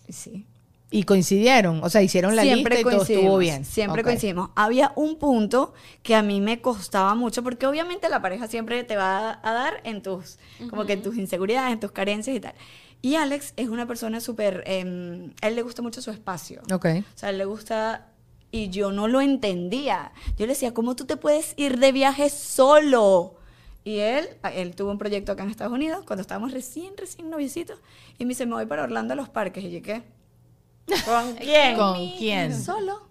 sí. 0.08 0.48
Y 0.92 1.04
coincidieron, 1.04 1.84
o 1.84 1.90
sea, 1.90 2.02
hicieron 2.02 2.36
la 2.36 2.42
siempre 2.42 2.78
lista 2.78 2.90
y 2.90 2.94
todo 2.96 3.04
estuvo 3.04 3.38
bien. 3.38 3.64
Siempre 3.64 4.04
coincidimos. 4.04 4.50
Había 4.56 4.92
un 4.96 5.18
punto 5.18 5.74
que 6.02 6.16
a 6.16 6.24
mí 6.24 6.42
me 6.42 6.62
costaba 6.62 7.14
mucho, 7.14 7.44
porque 7.44 7.68
obviamente 7.68 8.10
la 8.10 8.24
pareja 8.24 8.48
siempre 8.48 8.84
te 8.84 8.96
va 8.96 9.40
a 9.44 9.54
dar 9.54 9.82
en 9.84 10.02
tus, 10.02 10.40
como 10.70 10.86
que 10.86 10.94
en 10.94 11.04
tus 11.04 11.16
inseguridades, 11.18 11.74
en 11.74 11.80
tus 11.80 11.92
carencias 11.92 12.36
y 12.36 12.40
tal. 12.40 12.56
Y 13.04 13.16
Alex 13.16 13.54
es 13.56 13.70
una 13.70 13.86
persona 13.86 14.20
súper, 14.20 14.64
em, 14.66 15.32
a 15.42 15.48
él 15.48 15.56
le 15.56 15.62
gusta 15.62 15.84
mucho 15.84 16.02
su 16.02 16.10
espacio. 16.10 16.62
Ok. 16.74 16.86
O 16.86 17.18
sea, 17.18 17.28
a 17.28 17.30
él 17.30 17.38
le 17.38 17.46
gusta, 17.46 18.08
y 18.52 18.70
yo 18.70 18.92
no 18.92 19.08
lo 19.08 19.22
entendía. 19.22 20.12
Yo 20.38 20.48
le 20.48 20.54
decía, 20.54 20.74
¿cómo 20.74 20.96
tú 20.96 21.06
te 21.06 21.18
puedes 21.18 21.54
ir 21.56 21.78
de 21.78 21.92
viaje 21.92 22.30
solo? 22.30 23.36
Y 23.90 24.02
él, 24.02 24.30
él 24.54 24.76
tuvo 24.76 24.92
un 24.92 25.00
proyecto 25.00 25.32
acá 25.32 25.42
en 25.42 25.50
Estados 25.50 25.74
Unidos, 25.74 26.06
cuando 26.06 26.22
estábamos 26.22 26.52
recién, 26.52 26.96
recién 26.96 27.28
noviecitos, 27.28 27.80
y 28.20 28.26
me 28.26 28.30
dice, 28.30 28.46
me 28.46 28.54
voy 28.54 28.68
para 28.68 28.84
Orlando 28.84 29.14
a 29.14 29.16
los 29.16 29.30
parques. 29.30 29.64
Y 29.64 29.72
yo, 29.72 29.82
¿qué? 29.82 30.04
¿Con 31.06 31.34
quién? 31.40 31.76
¿Con 31.76 32.12
quién? 32.12 32.56
Solo. 32.56 33.10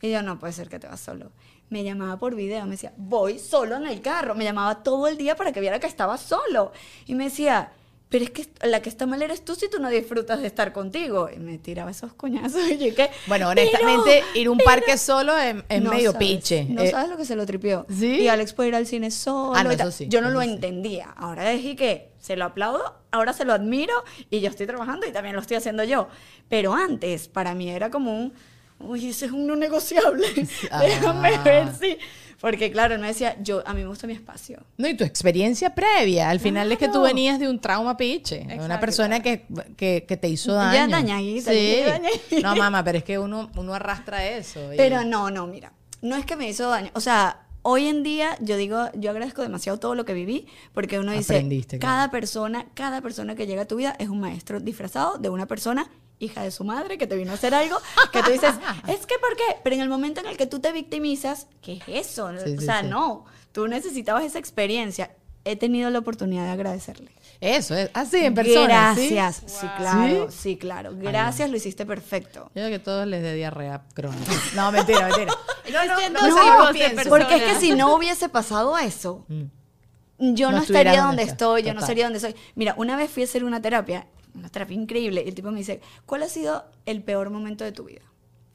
Y 0.00 0.12
yo, 0.12 0.22
no 0.22 0.38
puede 0.38 0.52
ser 0.52 0.68
que 0.68 0.78
te 0.78 0.86
vas 0.86 1.00
solo. 1.00 1.32
Me 1.68 1.82
llamaba 1.82 2.16
por 2.16 2.36
video, 2.36 2.64
me 2.66 2.72
decía, 2.72 2.92
voy 2.96 3.40
solo 3.40 3.74
en 3.74 3.88
el 3.88 4.00
carro. 4.00 4.36
Me 4.36 4.44
llamaba 4.44 4.84
todo 4.84 5.08
el 5.08 5.16
día 5.16 5.34
para 5.34 5.50
que 5.50 5.58
viera 5.58 5.80
que 5.80 5.88
estaba 5.88 6.16
solo. 6.16 6.70
Y 7.06 7.16
me 7.16 7.24
decía, 7.24 7.72
pero 8.08 8.24
es 8.24 8.30
que 8.30 8.46
la 8.62 8.80
que 8.80 8.88
está 8.88 9.04
mal 9.06 9.20
eres 9.22 9.44
tú 9.44 9.54
si 9.54 9.68
tú 9.68 9.78
no 9.80 9.90
disfrutas 9.90 10.40
de 10.40 10.46
estar 10.46 10.72
contigo. 10.72 11.28
Y 11.34 11.38
me 11.38 11.58
tiraba 11.58 11.90
esos 11.90 12.12
coñazos. 12.14 12.60
Y 12.70 12.78
yo, 12.78 12.94
¿qué? 12.94 13.10
Bueno, 13.26 13.50
Pero- 13.54 13.68
honestamente, 13.68 14.22
ir 14.34 14.46
a 14.46 14.50
un 14.50 14.58
parque 14.58 14.96
solo 14.96 15.36
es, 15.36 15.56
es 15.68 15.82
no 15.82 15.90
medio 15.90 16.12
sabes, 16.12 16.28
piche. 16.28 16.64
No 16.70 16.82
Eh, 16.82 16.90
sabes 16.90 17.10
lo 17.10 17.16
que 17.16 17.24
se 17.24 17.36
lo 17.36 17.44
tripió. 17.44 17.84
¿Sí? 17.90 18.20
Y 18.22 18.28
Alex 18.28 18.52
puede 18.54 18.70
ir 18.70 18.74
al 18.76 18.86
cine 18.86 19.10
solo. 19.10 19.54
Ah, 19.54 19.62
no, 19.64 19.70
eso 19.70 19.90
sí, 19.90 20.06
Yo 20.08 20.20
no 20.20 20.28
eso 20.28 20.34
lo 20.38 20.42
sí. 20.42 20.48
entendía. 20.50 21.10
Ahora 21.16 21.48
dije 21.50 21.76
que 21.76 22.08
se 22.18 22.36
lo 22.36 22.44
aplaudo, 22.46 22.96
ahora 23.10 23.32
se 23.32 23.44
lo 23.44 23.52
admiro 23.52 23.92
y 24.30 24.40
yo 24.40 24.48
estoy 24.50 24.66
trabajando 24.66 25.06
y 25.06 25.12
también 25.12 25.34
lo 25.34 25.40
estoy 25.42 25.56
haciendo 25.58 25.84
yo. 25.84 26.08
Pero 26.48 26.72
antes, 26.74 27.28
para 27.28 27.54
mí 27.54 27.68
era 27.70 27.90
como 27.90 28.16
un. 28.18 28.32
Uy, 28.80 29.08
ese 29.10 29.26
es 29.26 29.32
un 29.32 29.46
no 29.46 29.54
negociable. 29.56 30.26
Ah. 30.70 30.80
Déjame 30.82 31.36
ver 31.38 31.74
si. 31.78 31.98
Porque 32.40 32.70
claro, 32.70 32.94
él 32.94 33.00
me 33.00 33.08
decía, 33.08 33.36
yo, 33.42 33.62
a 33.66 33.74
mí 33.74 33.82
me 33.82 33.88
gusta 33.88 34.06
mi 34.06 34.12
espacio. 34.12 34.62
No, 34.76 34.86
y 34.86 34.94
tu 34.96 35.02
experiencia 35.04 35.74
previa. 35.74 36.30
Al 36.30 36.38
final 36.38 36.70
es 36.70 36.78
que 36.78 36.88
tú 36.88 37.02
venías 37.02 37.40
de 37.40 37.48
un 37.48 37.60
trauma 37.60 37.96
piche. 37.96 38.44
de 38.46 38.60
Una 38.60 38.78
persona 38.78 39.20
que, 39.20 39.44
que, 39.76 40.04
que 40.06 40.16
te 40.16 40.28
hizo 40.28 40.52
Ya 40.52 40.86
daño. 40.86 40.90
dañadita, 40.92 41.50
Sí. 41.50 41.76
ya 41.80 41.88
dañadita. 41.98 42.40
No, 42.42 42.54
mamá, 42.56 42.84
pero 42.84 42.98
es 42.98 43.04
que 43.04 43.18
uno, 43.18 43.50
uno 43.56 43.74
arrastra 43.74 44.24
eso. 44.26 44.72
y- 44.72 44.76
Pero 44.76 45.04
no, 45.04 45.30
no, 45.30 45.46
mira, 45.48 45.72
no 46.00 46.14
es 46.14 46.24
que 46.24 46.36
me 46.36 46.48
hizo 46.48 46.68
daño. 46.70 46.90
O 46.94 47.00
sea, 47.00 47.40
hoy 47.62 47.88
en 47.88 48.04
día 48.04 48.36
yo 48.40 48.56
digo, 48.56 48.88
yo 48.94 49.10
agradezco 49.10 49.42
demasiado 49.42 49.80
todo 49.80 49.96
lo 49.96 50.04
que 50.04 50.14
viví, 50.14 50.46
porque 50.72 51.00
uno 51.00 51.10
dice, 51.10 51.34
Aprendiste, 51.34 51.78
claro. 51.80 51.92
cada 51.94 52.10
persona, 52.12 52.66
cada 52.74 53.00
persona 53.00 53.34
que 53.34 53.48
llega 53.48 53.62
a 53.62 53.66
tu 53.66 53.74
vida 53.76 53.96
es 53.98 54.08
un 54.08 54.20
maestro 54.20 54.60
disfrazado 54.60 55.18
de 55.18 55.28
una 55.28 55.46
persona 55.46 55.90
hija 56.20 56.42
de 56.42 56.50
su 56.50 56.64
madre 56.64 56.98
que 56.98 57.06
te 57.06 57.16
vino 57.16 57.32
a 57.32 57.34
hacer 57.34 57.54
algo 57.54 57.76
que 58.12 58.22
tú 58.22 58.30
dices, 58.30 58.54
es 58.88 59.06
que 59.06 59.18
¿por 59.18 59.36
qué? 59.36 59.56
Pero 59.62 59.76
en 59.76 59.82
el 59.82 59.88
momento 59.88 60.20
en 60.20 60.26
el 60.26 60.36
que 60.36 60.46
tú 60.46 60.60
te 60.60 60.72
victimizas, 60.72 61.46
¿qué 61.62 61.74
es 61.86 62.08
eso? 62.08 62.30
Sí, 62.44 62.54
o 62.56 62.58
sí, 62.60 62.64
sea, 62.66 62.80
sí. 62.82 62.88
no, 62.88 63.24
tú 63.52 63.68
necesitabas 63.68 64.24
esa 64.24 64.38
experiencia. 64.38 65.10
He 65.44 65.56
tenido 65.56 65.88
la 65.90 66.00
oportunidad 66.00 66.44
de 66.44 66.50
agradecerle. 66.50 67.10
Eso, 67.40 67.74
es 67.74 67.88
así, 67.94 68.18
en 68.18 68.34
persona. 68.34 68.94
¿sí? 68.96 69.10
Gracias. 69.14 69.42
Sí, 69.50 69.66
claro, 69.78 70.30
¿Sí? 70.30 70.36
sí, 70.38 70.56
claro. 70.56 70.90
Gracias, 70.94 71.48
lo 71.48 71.56
hiciste 71.56 71.86
perfecto. 71.86 72.46
Yo 72.48 72.62
creo 72.62 72.68
que 72.70 72.78
todos 72.80 73.06
les 73.06 73.22
dé 73.22 73.34
diarrea 73.34 73.84
crónica. 73.94 74.32
No, 74.54 74.72
mentira, 74.72 75.06
mentira. 75.06 75.32
No, 75.72 75.84
no, 75.84 75.94
no, 75.94 76.72
pienso. 76.72 76.94
personas. 76.96 77.06
Porque 77.08 77.36
es 77.36 77.42
que 77.52 77.60
si 77.60 77.72
no 77.72 77.94
hubiese 77.94 78.28
pasado 78.28 78.76
eso, 78.78 79.24
Mm. 79.28 80.34
yo 80.34 80.50
No 80.50 80.56
no, 80.58 80.62
estaría 80.64 81.02
donde 81.02 81.22
estoy, 81.22 81.62
yo 81.62 81.72
no 81.74 81.80
estaría 81.80 82.04
donde 82.04 82.20
soy. 82.20 82.34
Mira, 82.56 82.74
una 82.76 82.96
vez 82.96 83.10
fui 83.10 83.22
a 83.22 83.26
hacer 83.26 83.44
una 83.44 83.62
terapia, 83.62 84.06
una 84.38 84.48
terapia 84.48 84.74
increíble, 84.74 85.22
y 85.24 85.28
el 85.28 85.34
tipo 85.34 85.50
me 85.50 85.58
dice, 85.58 85.80
¿cuál 86.06 86.22
ha 86.22 86.28
sido 86.28 86.64
el 86.86 87.02
peor 87.02 87.30
momento 87.30 87.64
de 87.64 87.72
tu 87.72 87.84
vida? 87.84 88.02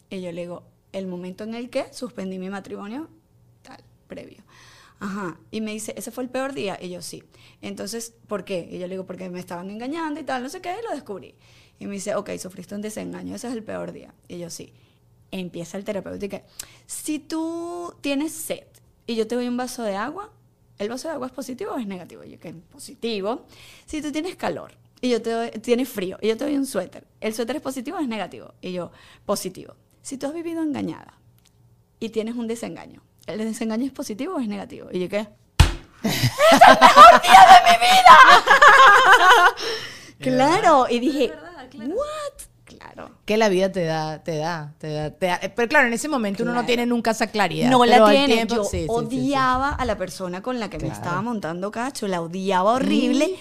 Y 0.10 0.22
yo 0.22 0.32
le 0.32 0.42
digo, 0.42 0.64
el 0.92 1.08
momento 1.08 1.44
en 1.44 1.56
el 1.56 1.70
que 1.70 1.92
suspendí 1.92 2.40
mi 2.40 2.50
matrimonio, 2.50 3.10
tal, 3.62 3.84
previo. 4.08 4.44
Ajá. 5.00 5.38
Y 5.52 5.60
me 5.60 5.72
dice, 5.74 5.94
¿ese 5.98 6.12
fue 6.12 6.24
el 6.24 6.30
peor 6.30 6.54
día? 6.54 6.78
Y 6.82 6.90
yo, 6.90 7.02
sí. 7.02 7.24
Entonces, 7.62 8.14
¿por 8.28 8.46
qué? 8.46 8.70
Y 8.72 8.80
yo 8.80 8.88
le 8.88 8.94
digo, 8.94 9.06
porque 9.06 9.30
me 9.30 9.40
estaban 9.40 9.70
engañando 9.70 10.20
y 10.20 10.24
tal, 10.24 10.44
no 10.44 10.50
sé 10.50 10.62
qué, 10.62 10.70
y 10.80 10.84
lo 10.84 10.92
descubrí. 10.92 11.36
Y 11.80 11.88
me 11.88 11.94
dice, 11.94 12.16
ok, 12.16 12.30
sufriste 12.38 12.76
un 12.76 12.82
desengaño, 12.82 13.36
ese 13.36 13.48
es 13.48 13.54
el 13.54 13.64
peor 13.64 13.92
día. 13.92 14.14
Y 14.28 14.38
yo, 14.38 14.50
sí. 14.50 14.74
Empieza 15.32 15.78
el 15.78 15.84
terapeuta 15.84 16.26
y 16.28 16.42
si 16.86 17.18
tú 17.18 17.96
tienes 18.02 18.32
sed 18.34 18.68
y 19.08 19.16
yo 19.16 19.26
te 19.26 19.34
doy 19.34 19.48
un 19.48 19.58
vaso 19.58 19.82
de 19.82 19.96
agua, 19.96 20.32
¿el 20.78 20.90
vaso 20.90 21.08
de 21.08 21.16
agua 21.16 21.26
es 21.26 21.34
positivo 21.34 21.72
o 21.72 21.80
es 21.80 21.88
negativo? 21.88 22.24
Y 22.24 22.30
yo, 22.30 22.40
que 22.40 22.54
positivo. 22.54 23.48
Si 23.88 24.00
tú 24.02 24.12
tienes 24.12 24.36
calor 24.36 24.78
y 25.04 25.10
yo 25.10 25.22
te 25.22 25.32
doy, 25.32 25.50
tienes 25.52 25.90
frío 25.90 26.18
y 26.22 26.30
yo 26.30 26.38
te 26.38 26.46
doy 26.46 26.56
un 26.56 26.66
suéter, 26.66 27.04
¿el 27.20 27.34
suéter 27.34 27.58
es 27.58 27.62
positivo 27.62 27.98
o 27.98 28.00
es 28.00 28.08
negativo? 28.08 28.54
Y 28.62 28.72
yo, 28.72 28.90
positivo. 29.26 29.76
Si 30.02 30.18
tú 30.18 30.28
has 30.28 30.34
vivido 30.34 30.64
engañada 30.64 31.14
y 32.00 32.08
tienes 32.08 32.36
un 32.36 32.48
desengaño, 32.48 33.02
¿el 33.28 33.38
desengaño 33.40 33.86
es 33.86 33.92
positivo 33.92 34.36
o 34.36 34.40
es 34.40 34.48
negativo? 34.48 34.88
Y 34.94 35.00
yo, 35.02 35.10
¿qué? 35.10 35.28
¡Es 36.04 36.22
el 36.70 36.80
mejor 36.80 37.22
día 37.22 37.42
de 37.52 37.72
mi 37.72 37.78
vida! 37.86 38.18
claro, 40.20 40.86
y 40.90 41.00
dije, 41.00 41.34
¿what? 41.80 42.44
Claro. 42.64 43.12
Que 43.26 43.36
la 43.38 43.50
vida 43.50 43.72
te 43.72 43.84
da, 43.84 44.24
te 44.24 44.38
da, 44.38 44.74
te 44.80 44.88
da, 44.94 45.12
te 45.12 45.26
da. 45.28 45.40
Pero 45.54 45.68
claro, 45.68 45.88
en 45.88 45.94
ese 45.94 46.08
momento 46.08 46.44
uno 46.44 46.54
no 46.54 46.60
Claro. 46.60 46.68
tiene 46.68 46.86
nunca 46.86 47.12
esa 47.12 47.28
claridad. 47.28 47.70
No 47.70 47.84
la 47.86 48.10
tiene. 48.10 48.34
tiempo- 48.36 48.56
Yo 48.56 48.64
sí, 48.64 48.70
sí, 48.70 48.78
sí, 48.80 48.86
sí. 48.86 48.88
odiaba 48.90 49.70
a 49.70 49.86
la 49.86 49.98
persona 49.98 50.42
con 50.42 50.60
la 50.60 50.70
que 50.70 50.78
me 50.78 50.86
Claro. 50.86 50.96
estaba 50.96 51.22
montando 51.22 51.72
cacho, 51.72 52.08
la 52.08 52.22
odiaba 52.22 52.72
horrible. 52.74 53.26
Y 53.26 53.40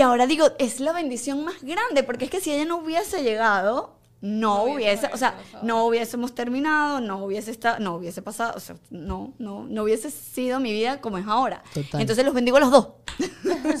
ahora 0.00 0.28
digo, 0.28 0.46
es 0.60 0.78
la 0.78 0.92
bendición 0.92 1.44
más 1.44 1.60
grande, 1.62 2.04
porque 2.04 2.26
es 2.26 2.30
que 2.30 2.40
si 2.40 2.52
ella 2.52 2.64
no 2.64 2.76
hubiese 2.76 3.24
llegado, 3.24 3.96
no, 4.22 4.64
hubiese, 4.64 5.08
o 5.12 5.16
sea, 5.16 5.34
no 5.62 5.86
hubiésemos 5.86 6.34
terminado, 6.34 7.00
no 7.00 7.24
hubiese 7.24 7.50
estado, 7.50 7.78
no 7.80 7.94
hubiese 7.96 8.20
pasado, 8.22 8.52
o 8.56 8.60
sea, 8.60 8.76
no, 8.90 9.32
no, 9.38 9.64
no 9.68 9.82
hubiese 9.84 10.10
sido 10.10 10.60
mi 10.60 10.72
vida 10.72 11.00
como 11.00 11.18
es 11.18 11.26
ahora. 11.26 11.62
Total. 11.72 12.00
Entonces 12.00 12.24
los 12.24 12.34
bendigo 12.34 12.56
a 12.58 12.60
los 12.60 12.70
dos. 12.70 12.88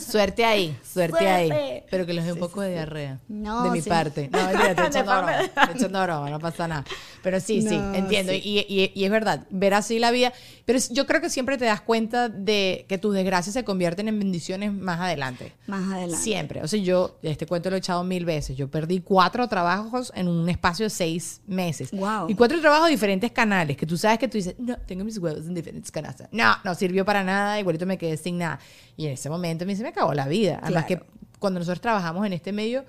Suerte 0.06 0.44
ahí, 0.44 0.76
suerte, 0.82 1.18
Suerte. 1.18 1.28
ahí. 1.28 1.82
Pero 1.90 2.06
que 2.06 2.12
les 2.12 2.24
dé 2.24 2.32
un 2.32 2.38
poco 2.38 2.60
sí, 2.60 2.66
de 2.66 2.68
sí. 2.68 2.74
diarrea. 2.74 3.18
No, 3.28 3.64
de 3.64 3.70
mi 3.70 3.80
sí. 3.80 3.88
parte. 3.88 4.28
No, 4.30 4.38
mentira, 4.38 4.70
estoy 4.70 4.86
echando 4.86 5.12
broma. 5.12 5.40
Estoy 5.40 5.74
echando 5.76 6.02
broma, 6.02 6.30
no 6.30 6.38
pasa 6.38 6.68
nada. 6.68 6.84
Pero 7.22 7.40
sí, 7.40 7.62
sí, 7.62 7.74
entiendo. 7.94 8.32
sí. 8.32 8.40
Y, 8.44 8.58
y- 8.68 8.92
y 8.94 9.04
es 9.04 9.10
verdad, 9.10 9.46
ver 9.50 9.74
así 9.74 9.98
la 9.98 10.10
vida. 10.10 10.32
Pero 10.64 10.78
yo 10.90 11.06
creo 11.06 11.20
que 11.20 11.30
siempre 11.30 11.58
te 11.58 11.64
das 11.64 11.80
cuenta 11.80 12.28
de 12.28 12.84
que 12.88 12.98
tus 12.98 13.14
desgracias 13.14 13.54
se 13.54 13.64
convierten 13.64 14.08
en 14.08 14.18
bendiciones 14.18 14.72
más 14.72 15.00
adelante. 15.00 15.52
Más 15.66 15.90
adelante. 15.92 16.16
Siempre. 16.22 16.62
O 16.62 16.68
sea, 16.68 16.80
yo, 16.80 17.18
este 17.22 17.46
cuento 17.46 17.70
lo 17.70 17.76
he 17.76 17.78
echado 17.78 18.04
mil 18.04 18.24
veces. 18.24 18.56
Yo 18.56 18.68
perdí 18.70 19.00
cuatro 19.00 19.48
trabajos 19.48 20.12
en 20.14 20.28
un 20.30 20.48
espacio 20.48 20.84
de 20.86 20.90
seis 20.90 21.40
meses. 21.46 21.90
Guau. 21.92 22.28
Y 22.30 22.34
cuatro 22.34 22.60
trabajos 22.60 22.86
de 22.86 22.92
diferentes 22.92 23.30
canales, 23.32 23.76
que 23.76 23.86
tú 23.86 23.96
sabes 23.96 24.18
que 24.18 24.28
tú 24.28 24.38
dices, 24.38 24.54
no, 24.58 24.76
tengo 24.86 25.04
mis 25.04 25.18
huevos 25.18 25.46
en 25.46 25.54
diferentes 25.54 25.90
canastas. 25.90 26.28
No, 26.32 26.54
no 26.64 26.74
sirvió 26.74 27.04
para 27.04 27.22
nada, 27.24 27.58
igualito 27.60 27.86
me 27.86 27.98
quedé 27.98 28.16
sin 28.16 28.38
nada. 28.38 28.58
Y 28.96 29.06
en 29.06 29.12
ese 29.12 29.28
momento 29.30 29.64
a 29.64 29.66
mí 29.66 29.76
se 29.76 29.82
me 29.82 29.88
acabó 29.90 30.14
la 30.14 30.26
vida. 30.28 30.60
Además 30.62 30.86
Claro. 30.86 31.04
que 31.04 31.38
cuando 31.38 31.58
nosotros 31.60 31.80
trabajamos 31.80 32.26
en 32.26 32.32
este 32.32 32.52
medio, 32.52 32.84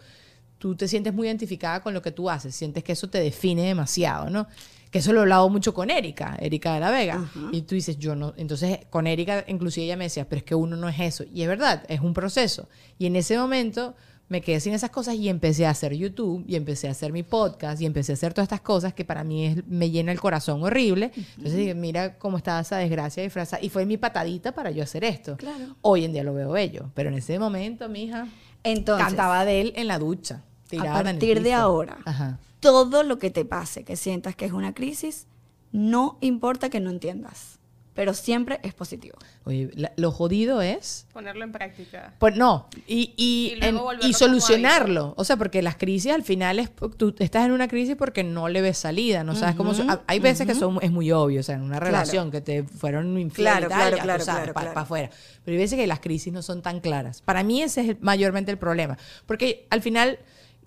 tú 0.57 0.75
te 0.75 0.87
sientes 0.87 1.13
muy 1.13 1.27
identificada 1.27 1.81
con 1.81 1.93
lo 1.93 2.01
que 2.01 2.11
tú 2.11 2.29
haces, 2.29 2.55
sientes 2.55 2.83
que 2.83 2.91
eso 2.91 3.09
te 3.09 3.19
define 3.19 3.63
demasiado, 3.63 4.29
¿no? 4.29 4.47
Que 4.91 4.99
eso 4.99 5.13
lo 5.13 5.19
he 5.19 5.21
hablado 5.23 5.47
mucho 5.49 5.73
con 5.73 5.89
Erika, 5.89 6.35
Erika 6.39 6.73
de 6.73 6.79
la 6.81 6.91
Vega. 6.91 7.31
Y 7.53 7.61
tú 7.61 7.75
dices, 7.75 7.97
yo 7.97 8.13
no. 8.13 8.33
Entonces, 8.35 8.79
con 8.89 9.07
Erika, 9.07 9.45
inclusive 9.47 9.85
ella 9.85 9.95
me 9.95 10.03
decía, 10.03 10.27
pero 10.27 10.39
es 10.39 10.43
que 10.43 10.53
uno 10.53 10.75
no 10.75 10.89
es 10.89 10.99
eso. 10.99 11.23
Y 11.33 11.43
es 11.43 11.47
verdad, 11.47 11.83
es 11.87 12.01
un 12.01 12.13
proceso. 12.13 12.67
Y 12.99 13.05
en 13.05 13.15
ese 13.15 13.37
momento 13.37 13.95
me 14.31 14.39
quedé 14.41 14.61
sin 14.61 14.73
esas 14.73 14.89
cosas 14.91 15.15
y 15.15 15.27
empecé 15.27 15.65
a 15.65 15.71
hacer 15.71 15.93
YouTube 15.93 16.45
y 16.47 16.55
empecé 16.55 16.87
a 16.87 16.91
hacer 16.91 17.11
mi 17.11 17.21
podcast 17.21 17.81
y 17.81 17.85
empecé 17.85 18.13
a 18.13 18.15
hacer 18.15 18.33
todas 18.33 18.45
estas 18.45 18.61
cosas 18.61 18.93
que 18.93 19.03
para 19.03 19.25
mí 19.25 19.45
es- 19.45 19.67
me 19.67 19.89
llena 19.91 20.13
el 20.13 20.21
corazón 20.21 20.63
horrible. 20.63 21.11
Entonces 21.15 21.55
dije, 21.57 21.75
mira 21.75 22.17
cómo 22.17 22.37
estaba 22.37 22.61
esa 22.61 22.77
desgracia 22.77 23.21
disfrazada. 23.23 23.61
Y 23.61 23.67
fue 23.69 23.85
mi 23.85 23.97
patadita 23.97 24.53
para 24.53 24.71
yo 24.71 24.83
hacer 24.83 25.03
esto. 25.03 25.35
Claro. 25.35 25.75
Hoy 25.81 26.05
en 26.05 26.13
día 26.13 26.23
lo 26.23 26.33
veo 26.33 26.49
bello, 26.51 26.89
pero 26.95 27.09
en 27.09 27.15
ese 27.15 27.37
momento, 27.39 27.89
mija, 27.89 28.27
Entonces, 28.63 29.05
cantaba 29.05 29.43
de 29.43 29.59
él 29.61 29.73
en 29.75 29.87
la 29.87 29.99
ducha. 29.99 30.43
el 30.71 30.79
partir 30.81 31.41
de 31.43 31.53
ahora. 31.53 31.97
Ajá. 32.05 32.39
todo 32.61 33.03
lo 33.03 33.19
que 33.19 33.31
te 33.31 33.43
pase, 33.43 33.83
que 33.83 33.97
sientas 33.97 34.35
que 34.37 34.45
es 34.45 34.53
una 34.53 34.73
crisis, 34.73 35.27
no 35.73 36.17
importa 36.21 36.69
que 36.69 36.79
no 36.79 36.89
entiendas, 36.89 37.59
pero 37.93 38.13
siempre 38.13 38.59
es 38.63 38.73
positivo. 38.73 39.17
Oye, 39.43 39.69
la- 39.75 39.91
lo 39.97 40.11
jodido 40.11 40.61
es 40.61 41.07
Ponerlo 41.13 41.43
en 41.43 41.51
práctica. 41.51 42.13
Pues 42.19 42.35
no, 42.37 42.67
y, 42.87 43.13
y, 43.17 43.55
Y 43.61 43.65
en- 43.65 43.77
y 44.01 44.13
solucionarlo. 44.13 45.13
O 45.17 45.23
sea, 45.23 45.37
porque 45.37 45.61
las 45.61 45.75
crisis 45.75 46.11
al 46.11 46.23
final 46.23 46.59
es, 46.59 46.71
tú 46.97 47.13
estás 47.19 47.45
en 47.45 47.51
una 47.51 47.67
crisis 47.67 47.95
porque 47.97 48.23
no 48.23 48.47
le 48.49 48.61
ves 48.61 48.77
salida, 48.77 49.23
no 49.23 49.35
sabes 49.35 49.55
cómo... 49.55 49.73
so- 49.73 49.83
Ujú, 49.83 49.99
Hay 50.07 50.19
veces 50.19 50.47
que 50.47 50.55
son, 50.55 50.79
es 50.81 50.91
muy 50.91 51.11
obvio, 51.11 51.39
o 51.39 51.43
sea, 51.43 51.55
en 51.55 51.61
una 51.63 51.79
relación 51.79 52.31
que 52.31 52.41
te 52.41 52.63
fueron 52.63 53.17
infiel 53.17 53.47
Claro, 53.47 53.67
claro, 53.67 53.97
ya 53.97 54.03
claro, 54.03 54.23
sabes, 54.23 54.41
claro, 54.43 54.53
pa- 54.53 54.61
claro. 54.61 54.73
pa' 54.75 54.81
afuera. 54.81 55.09
Pero 55.43 55.55
hay 55.55 55.61
veces 55.63 55.77
que 55.77 55.87
las 55.87 55.99
crisis 55.99 56.31
no 56.31 56.41
son 56.41 56.61
tan 56.61 56.79
claras. 56.79 57.21
Para 57.21 57.43
mí 57.43 57.61
ese 57.61 57.81
es 57.81 57.89
el- 57.89 57.97
mayormente 58.01 58.51
el 58.51 58.57
problema. 58.57 58.97
Porque 59.25 59.67
al 59.69 59.81
final, 59.81 60.19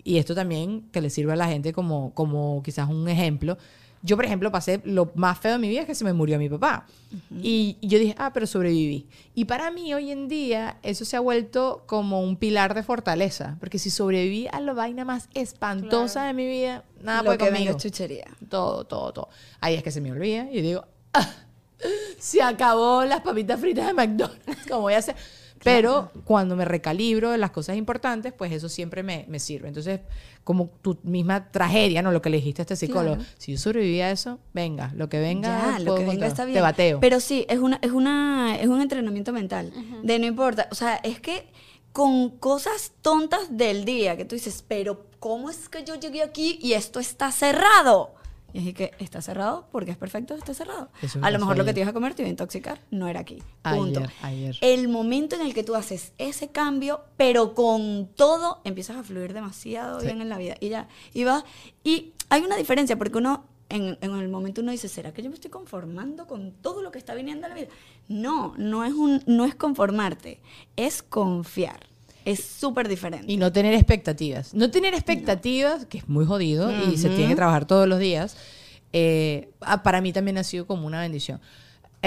y 0.03 0.17
esto 0.17 0.35
también 0.35 0.89
que 0.91 1.01
le 1.01 1.09
sirve 1.09 1.33
a 1.33 1.35
la 1.35 1.47
gente 1.47 1.73
como, 1.73 2.13
como 2.13 2.61
quizás 2.63 2.87
un 2.89 3.07
ejemplo, 3.09 3.57
yo, 4.05 4.15
por 4.15 4.25
ejemplo, 4.25 4.51
pasé 4.51 4.81
lo 4.85 5.11
más 5.15 5.39
feo 5.39 5.53
de 5.53 5.57
mi 5.57 5.67
vida 5.67 5.81
es 5.81 5.87
que 5.87 5.95
se 5.95 6.03
me 6.03 6.13
murió 6.13 6.37
mi 6.37 6.47
papá. 6.49 6.85
y, 7.41 7.77
y 7.81 7.87
yo 7.87 7.97
dije, 7.97 8.13
ah, 8.17 8.31
pero 8.33 8.45
sobreviví. 8.45 9.07
Y 9.33 9.45
para 9.45 9.71
mí 9.71 9.93
hoy 9.93 10.11
en 10.11 10.27
día 10.27 10.77
eso 10.83 11.05
se 11.05 11.17
ha 11.17 11.19
vuelto 11.19 11.83
como 11.87 12.21
un 12.21 12.37
pilar 12.37 12.73
de 12.75 12.83
fortaleza. 12.83 13.57
Porque 13.59 13.79
si 13.79 13.89
sobreviví 13.89 14.47
a 14.51 14.59
la 14.59 14.73
vaina 14.73 15.05
más 15.05 15.27
espantosa 15.33 16.25
de 16.25 16.33
mi 16.33 16.45
vida, 16.47 16.83
nada 17.01 17.19
lo 17.23 17.25
puede 17.25 17.37
que 17.39 17.45
conmigo. 17.45 17.77
chuchería. 17.77 18.27
Todo, 18.47 18.85
todo, 18.85 19.11
todo. 19.11 19.29
Ahí 19.59 19.73
es 19.75 19.81
que 19.83 19.91
se 19.91 20.01
me 20.01 20.11
olvida 20.11 20.47
y 20.51 20.61
digo, 20.61 20.85
"Ah, 21.13 21.27
se 22.19 22.41
acabó 22.41 23.03
las 23.05 23.21
papitas 23.21 23.59
fritas 23.59 23.87
de 23.87 23.93
McDonald's, 23.93 24.67
¿cómo 24.67 24.81
voy 24.81 24.93
a 24.93 24.99
hacer? 24.99 25.15
Pero 25.65 26.11
cuando 26.23 26.55
me 26.55 26.63
recalibro 26.63 27.31
de 27.31 27.37
las 27.37 27.51
cosas 27.51 27.75
importantes, 27.75 28.33
pues 28.33 28.51
eso 28.51 28.69
siempre 28.69 29.03
me, 29.03 29.25
me 29.27 29.39
sirve. 29.39 29.67
Entonces, 29.67 29.99
como 30.43 30.69
tu 30.81 30.97
misma 31.03 31.51
tragedia, 31.51 32.01
¿no? 32.01 32.11
Lo 32.11 32.21
que 32.21 32.29
le 32.29 32.37
dijiste 32.37 32.61
a 32.61 32.63
este 32.63 32.75
psicólogo. 32.75 33.15
Claro. 33.15 33.29
Si 33.37 33.51
yo 33.51 33.57
sobreviví 33.57 33.99
a 34.01 34.11
eso, 34.11 34.39
venga, 34.53 34.93
lo 34.95 35.09
que 35.09 35.19
venga, 35.19 35.77
Ya, 35.77 35.79
lo 35.79 35.95
que 35.95 36.05
venga 36.05 36.27
está 36.27 36.45
bien. 36.45 36.55
Te 36.55 36.61
bateo. 36.61 36.99
Pero 36.99 37.19
sí, 37.19 37.45
es 37.49 37.59
una, 37.59 37.79
es 37.81 37.91
una, 37.91 38.57
es 38.59 38.67
un 38.67 38.81
entrenamiento 38.81 39.33
mental. 39.33 39.73
De 40.03 40.19
no 40.19 40.25
importa. 40.25 40.67
O 40.71 40.75
sea, 40.75 40.95
es 40.97 41.19
que 41.19 41.49
con 41.91 42.29
cosas 42.29 42.91
tontas 43.01 43.57
del 43.57 43.85
día 43.85 44.17
que 44.17 44.25
tú 44.25 44.35
dices, 44.35 44.63
pero 44.67 45.07
¿cómo 45.19 45.49
es 45.49 45.69
que 45.69 45.83
yo 45.83 45.95
llegué 45.95 46.21
aquí 46.21 46.59
y 46.61 46.73
esto 46.73 46.99
está 46.99 47.31
cerrado? 47.31 48.14
Y 48.55 48.69
es 48.69 48.73
que 48.73 48.91
está 48.99 49.21
cerrado 49.21 49.67
porque 49.69 49.91
es 49.91 49.97
perfecto, 49.97 50.33
está 50.33 50.53
cerrado. 50.53 50.89
Eso 51.01 51.19
A 51.21 51.29
lo 51.29 51.39
mejor 51.39 51.57
lo 51.57 51.65
que 51.65 51.73
te 51.73 51.81
ibas 51.81 51.89
a 51.89 51.93
comer 51.93 52.13
te 52.13 52.21
iba 52.21 52.27
a 52.27 52.29
intoxicar, 52.29 52.79
no 52.89 53.09
era 53.09 53.19
aquí. 53.19 53.43
Punto. 53.63 53.99
Ayer, 53.99 54.11
ayer. 54.21 54.57
El 54.61 54.87
momento 54.87 55.35
en 55.35 55.41
el 55.41 55.53
que 55.53 55.63
tú 55.63 55.75
haces 55.75 56.13
ese 56.17 56.47
cambio, 56.47 57.01
pero 57.17 57.53
con 57.53 58.07
todo, 58.15 58.61
empiezas 58.63 58.95
a 58.95 59.03
fluir 59.03 59.33
demasiado 59.33 59.99
Sí. 59.99 60.05
bien 60.05 60.21
en 60.21 60.29
la 60.29 60.37
vida. 60.37 60.55
Y 60.61 60.69
ya, 60.69 60.87
y 61.13 61.25
va. 61.25 61.43
Y 61.83 62.13
hay 62.29 62.43
una 62.43 62.55
diferencia, 62.55 62.97
porque 62.97 63.17
uno, 63.17 63.43
en, 63.67 63.97
en 63.99 64.11
el 64.15 64.29
momento 64.29 64.61
uno 64.61 64.71
dice, 64.71 64.87
¿será 64.87 65.11
que 65.11 65.21
yo 65.21 65.29
me 65.29 65.35
estoy 65.35 65.51
conformando 65.51 66.25
con 66.25 66.53
todo 66.53 66.81
lo 66.81 66.91
que 66.91 66.97
está 66.97 67.13
viniendo 67.13 67.47
a 67.47 67.49
la 67.49 67.55
vida? 67.55 67.67
No, 68.07 68.53
no 68.57 68.85
es, 68.85 68.93
un, 68.93 69.21
no 69.25 69.43
es 69.43 69.53
conformarte, 69.55 70.39
es 70.77 71.03
confiar. 71.03 71.87
Es 72.25 72.43
súper 72.43 72.87
diferente. 72.89 73.31
Y 73.31 73.37
no 73.37 73.51
tener 73.51 73.73
expectativas. 73.75 74.53
No 74.53 74.69
tener 74.71 74.93
expectativas, 74.93 75.85
que 75.85 75.99
es 75.99 76.09
muy 76.09 76.25
jodido 76.25 76.71
y 76.91 76.97
se 76.97 77.09
tiene 77.09 77.29
que 77.29 77.35
trabajar 77.35 77.65
todos 77.65 77.87
los 77.87 77.99
días, 77.99 78.35
eh, 78.93 79.49
ah, 79.61 79.83
para 79.83 80.01
mí 80.01 80.11
también 80.11 80.37
ha 80.37 80.43
sido 80.43 80.65
como 80.67 80.87
una 80.87 81.01
bendición. 81.01 81.39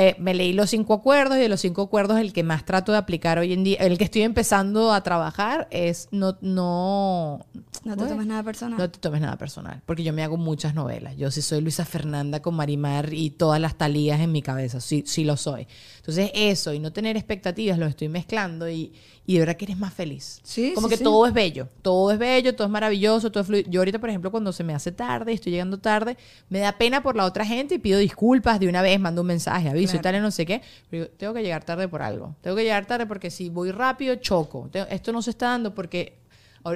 eh, 0.00 0.14
me 0.20 0.32
leí 0.32 0.52
los 0.52 0.70
cinco 0.70 0.94
acuerdos 0.94 1.38
y 1.38 1.40
de 1.40 1.48
los 1.48 1.60
cinco 1.60 1.82
acuerdos 1.82 2.18
el 2.20 2.32
que 2.32 2.44
más 2.44 2.64
trato 2.64 2.92
de 2.92 2.98
aplicar 2.98 3.38
hoy 3.40 3.52
en 3.52 3.64
día, 3.64 3.78
el 3.80 3.98
que 3.98 4.04
estoy 4.04 4.22
empezando 4.22 4.92
a 4.92 5.02
trabajar 5.02 5.66
es 5.72 6.06
no, 6.12 6.38
no, 6.40 7.44
No 7.84 7.96
te 7.96 7.96
Bueno, 7.96 8.06
tomes 8.08 8.26
nada 8.28 8.42
personal. 8.44 8.78
no 8.78 8.88
te 8.90 8.98
tomes 9.00 9.20
nada 9.20 9.36
personal, 9.36 9.82
porque 9.86 10.04
yo 10.04 10.12
me 10.12 10.22
hago 10.22 10.36
muchas 10.36 10.72
novelas. 10.74 11.16
Yo 11.16 11.32
sí 11.32 11.42
soy 11.42 11.62
Luisa 11.62 11.84
Fernanda 11.84 12.40
con 12.40 12.54
Marimar 12.54 13.12
y 13.12 13.30
todas 13.30 13.60
las 13.60 13.76
talías 13.76 14.20
en 14.20 14.30
mi 14.30 14.40
cabeza, 14.40 14.80
sí, 14.80 15.02
sí 15.04 15.24
lo 15.24 15.36
soy. 15.36 15.66
Entonces 15.96 16.30
eso 16.32 16.72
y 16.72 16.78
no 16.78 16.92
tener 16.92 17.16
expectativas 17.16 17.76
lo 17.76 17.86
estoy 17.86 18.08
mezclando 18.08 18.70
y, 18.70 18.92
y 19.28 19.34
de 19.34 19.40
verdad 19.40 19.56
que 19.56 19.66
eres 19.66 19.76
más 19.76 19.92
feliz. 19.92 20.40
Sí, 20.42 20.72
Como 20.74 20.88
sí, 20.88 20.92
que 20.92 20.96
sí. 20.96 21.04
todo 21.04 21.26
es 21.26 21.34
bello, 21.34 21.68
todo 21.82 22.10
es 22.12 22.18
bello, 22.18 22.54
todo 22.56 22.66
es 22.66 22.70
maravilloso, 22.72 23.30
todo 23.30 23.42
es 23.42 23.46
fluido. 23.46 23.70
Yo 23.70 23.82
ahorita, 23.82 23.98
por 23.98 24.08
ejemplo, 24.08 24.30
cuando 24.30 24.54
se 24.54 24.64
me 24.64 24.74
hace 24.74 24.90
tarde 24.90 25.32
y 25.32 25.34
estoy 25.34 25.52
llegando 25.52 25.76
tarde, 25.78 26.16
me 26.48 26.60
da 26.60 26.72
pena 26.72 27.02
por 27.02 27.14
la 27.14 27.26
otra 27.26 27.44
gente 27.44 27.74
y 27.74 27.78
pido 27.78 27.98
disculpas 27.98 28.58
de 28.58 28.68
una 28.68 28.80
vez, 28.80 28.98
mando 28.98 29.20
un 29.20 29.26
mensaje, 29.26 29.68
aviso 29.68 29.96
y 29.96 29.98
Claro. 29.98 30.02
tal, 30.02 30.16
y 30.16 30.20
no 30.20 30.30
sé 30.30 30.46
qué. 30.46 30.62
Pero 30.88 31.04
digo, 31.04 31.14
tengo 31.18 31.34
que 31.34 31.42
llegar 31.42 31.62
tarde 31.62 31.88
por 31.88 32.00
algo. 32.00 32.34
Tengo 32.40 32.56
que 32.56 32.62
llegar 32.62 32.86
tarde 32.86 33.04
porque 33.06 33.30
si 33.30 33.50
voy 33.50 33.70
rápido, 33.70 34.14
choco. 34.14 34.70
Esto 34.88 35.12
no 35.12 35.20
se 35.20 35.28
está 35.30 35.48
dando 35.48 35.74
porque 35.74 36.14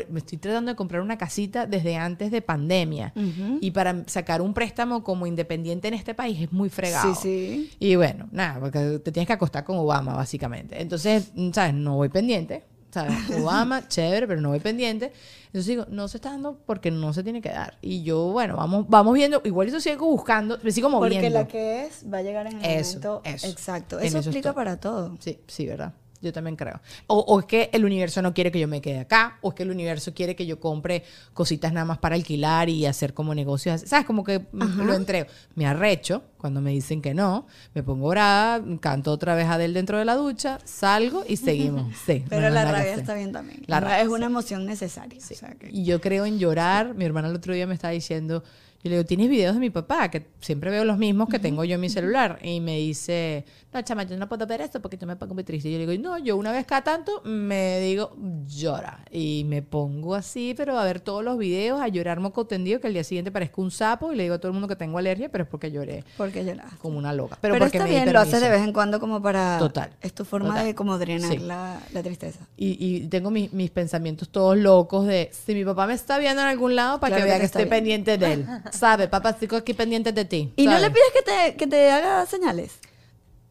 me 0.08 0.20
estoy 0.20 0.38
tratando 0.38 0.70
de 0.72 0.76
comprar 0.76 1.02
una 1.02 1.18
casita 1.18 1.66
desde 1.66 1.96
antes 1.96 2.30
de 2.30 2.42
pandemia. 2.42 3.12
Y 3.60 3.70
para 3.72 4.04
sacar 4.06 4.40
un 4.42 4.54
préstamo 4.54 5.02
como 5.02 5.26
independiente 5.26 5.88
en 5.88 5.94
este 5.94 6.14
país 6.14 6.40
es 6.40 6.52
muy 6.52 6.68
fregado. 6.68 7.14
Sí, 7.14 7.20
sí. 7.22 7.70
Y 7.78 7.96
bueno, 7.96 8.28
nada, 8.32 8.60
porque 8.60 9.00
te 9.02 9.12
tienes 9.12 9.26
que 9.26 9.32
acostar 9.34 9.64
con 9.64 9.76
Obama, 9.76 10.14
básicamente. 10.14 10.80
Entonces, 10.80 11.32
¿sabes? 11.52 11.74
No 11.74 11.96
voy 11.96 12.08
pendiente. 12.08 12.64
¿Sabes? 12.90 13.14
Obama, 13.42 13.88
chévere, 13.88 14.26
pero 14.26 14.40
no 14.42 14.50
voy 14.50 14.60
pendiente. 14.60 15.12
Entonces 15.46 15.66
digo, 15.66 15.86
no 15.88 16.08
se 16.08 16.18
está 16.18 16.30
dando 16.30 16.58
porque 16.66 16.90
no 16.90 17.14
se 17.14 17.22
tiene 17.22 17.40
que 17.40 17.48
dar. 17.48 17.78
Y 17.80 18.02
yo, 18.02 18.26
bueno, 18.32 18.56
vamos, 18.56 18.86
vamos 18.88 19.14
viendo. 19.14 19.40
Igual 19.44 19.68
eso 19.68 19.80
sigo 19.80 20.06
buscando, 20.06 20.58
me 20.62 20.70
sigo 20.72 20.90
moviendo. 20.90 21.20
Porque 21.20 21.30
la 21.30 21.48
que 21.48 21.86
es 21.86 22.04
va 22.12 22.18
a 22.18 22.22
llegar 22.22 22.46
en 22.46 22.58
el 22.62 22.64
Eso, 22.64 22.98
momento 22.98 23.22
eso. 23.24 23.46
exacto. 23.46 23.98
Eso 23.98 24.18
explica 24.18 24.52
para 24.52 24.78
todo. 24.78 25.16
Sí, 25.20 25.38
sí, 25.46 25.66
¿verdad? 25.66 25.94
Yo 26.22 26.32
también 26.32 26.56
creo. 26.56 26.80
O, 27.08 27.18
o 27.18 27.40
es 27.40 27.46
que 27.46 27.68
el 27.72 27.84
universo 27.84 28.22
no 28.22 28.32
quiere 28.32 28.50
que 28.52 28.60
yo 28.60 28.68
me 28.68 28.80
quede 28.80 29.00
acá, 29.00 29.38
o 29.42 29.48
es 29.50 29.54
que 29.56 29.64
el 29.64 29.70
universo 29.70 30.14
quiere 30.14 30.34
que 30.36 30.46
yo 30.46 30.60
compre 30.60 31.02
cositas 31.34 31.72
nada 31.72 31.84
más 31.84 31.98
para 31.98 32.14
alquilar 32.14 32.68
y 32.68 32.86
hacer 32.86 33.12
como 33.12 33.34
negocios. 33.34 33.82
¿Sabes? 33.86 34.06
Como 34.06 34.22
que 34.24 34.40
lo 34.52 34.94
entrego. 34.94 35.26
Me 35.56 35.66
arrecho 35.66 36.22
cuando 36.38 36.60
me 36.60 36.70
dicen 36.70 37.02
que 37.02 37.12
no, 37.14 37.46
me 37.74 37.82
pongo 37.82 38.08
brava, 38.08 38.62
canto 38.80 39.12
otra 39.12 39.34
vez 39.34 39.46
a 39.46 39.54
Adele 39.54 39.74
dentro 39.74 39.98
de 39.98 40.04
la 40.04 40.14
ducha, 40.14 40.58
salgo 40.64 41.24
y 41.28 41.36
seguimos. 41.36 41.92
Sí, 42.06 42.24
Pero 42.28 42.48
la 42.50 42.64
rabia 42.64 42.94
está 42.94 43.14
bien 43.14 43.32
también. 43.32 43.62
La 43.66 43.78
rabia, 43.80 44.00
es 44.02 44.08
una 44.08 44.26
emoción 44.26 44.64
necesaria. 44.66 45.18
o 45.18 45.34
sea 45.34 45.50
que- 45.54 45.70
Y 45.70 45.84
yo 45.84 46.00
creo 46.00 46.24
en 46.24 46.38
llorar. 46.38 46.94
Mi 46.94 47.04
hermana 47.04 47.28
el 47.28 47.36
otro 47.36 47.54
día 47.54 47.66
me 47.66 47.74
estaba 47.74 47.92
diciendo, 47.92 48.42
yo 48.84 48.90
le 48.90 48.96
digo, 48.96 49.06
¿tienes 49.06 49.28
videos 49.28 49.54
de 49.54 49.60
mi 49.60 49.70
papá? 49.70 50.10
Que 50.10 50.26
siempre 50.40 50.70
veo 50.70 50.84
los 50.84 50.98
mismos 50.98 51.28
que 51.28 51.38
tengo 51.38 51.62
yo 51.64 51.76
en 51.76 51.80
mi 51.80 51.88
celular. 51.88 52.38
Y 52.42 52.60
me 52.60 52.78
dice, 52.78 53.44
no, 53.72 53.80
chama, 53.82 54.02
yo 54.02 54.16
no 54.16 54.28
puedo 54.28 54.44
ver 54.46 54.60
esto 54.60 54.82
porque 54.82 54.96
yo 54.96 55.06
me 55.06 55.14
pongo 55.16 55.34
muy 55.34 55.44
triste. 55.44 55.68
Y 55.68 55.72
yo 55.72 55.78
le 55.78 55.86
digo, 55.86 56.02
no, 56.02 56.18
yo 56.18 56.36
una 56.36 56.50
vez 56.50 56.66
cada 56.66 56.82
tanto 56.82 57.22
me 57.24 57.78
digo, 57.80 58.16
llora. 58.46 59.04
Y 59.10 59.44
me 59.46 59.62
pongo 59.62 60.14
así, 60.16 60.54
pero 60.56 60.78
a 60.78 60.84
ver 60.84 60.98
todos 61.00 61.22
los 61.24 61.38
videos, 61.38 61.80
a 61.80 61.86
llorar 61.88 62.18
moco 62.18 62.44
tendido, 62.46 62.80
que 62.80 62.88
al 62.88 62.92
día 62.94 63.04
siguiente 63.04 63.30
parezco 63.30 63.62
un 63.62 63.70
sapo. 63.70 64.12
Y 64.12 64.16
le 64.16 64.24
digo 64.24 64.34
a 64.34 64.38
todo 64.38 64.48
el 64.48 64.54
mundo 64.54 64.66
que 64.66 64.76
tengo 64.76 64.98
alergia, 64.98 65.28
pero 65.30 65.44
es 65.44 65.50
porque 65.50 65.70
lloré 65.70 66.04
Porque 66.16 66.44
lloras. 66.44 66.74
como 66.80 66.98
una 66.98 67.12
loca. 67.12 67.38
Pero, 67.40 67.54
Pero, 67.54 67.64
porque 67.66 67.76
está 67.78 67.84
me 67.88 67.90
bien, 67.94 68.12
lo 68.12 68.18
haces 68.18 68.40
de 68.40 68.48
vez 68.50 68.62
en 68.62 68.72
cuando 68.72 68.98
como 68.98 69.22
para... 69.22 69.58
Total, 69.58 69.90
Es 70.00 70.12
tu 70.12 70.24
forma 70.24 70.48
total. 70.48 70.66
de 70.66 70.74
como 70.74 70.98
drenar 70.98 71.30
Sí. 71.30 71.38
la, 71.38 71.80
la 71.92 72.02
tristeza. 72.02 72.40
Y, 72.56 72.76
y 72.84 73.06
tengo 73.08 73.30
mis, 73.30 73.52
mis 73.52 73.70
pensamientos 73.70 74.28
todos 74.30 74.56
locos 74.58 75.06
de 75.06 75.30
si 75.32 75.54
mi 75.54 75.64
papá 75.64 75.86
me 75.86 75.94
está 75.94 76.18
viendo 76.18 76.42
en 76.42 76.48
algún 76.48 76.74
lado 76.74 76.98
para 76.98 77.14
Claro 77.16 77.22
que 77.22 77.26
que 77.26 77.30
vea 77.30 77.38
que 77.38 77.46
está 77.46 77.60
estoy 77.60 77.70
pendiente 77.70 78.18
de 78.18 78.32
él. 78.32 78.46
¿Sabe? 78.72 79.06
Papá, 79.06 79.30
estoy 79.30 79.48
aquí 79.56 79.74
pendiente 79.74 80.12
de 80.12 80.24
ti. 80.24 80.52
¿Y 80.56 80.66
no 80.66 80.78
le 80.78 80.90
pides 80.90 81.12
que 81.12 81.22
te, 81.22 81.56
que 81.56 81.66
te 81.66 81.90
haga 81.90 82.24
señales? 82.26 82.78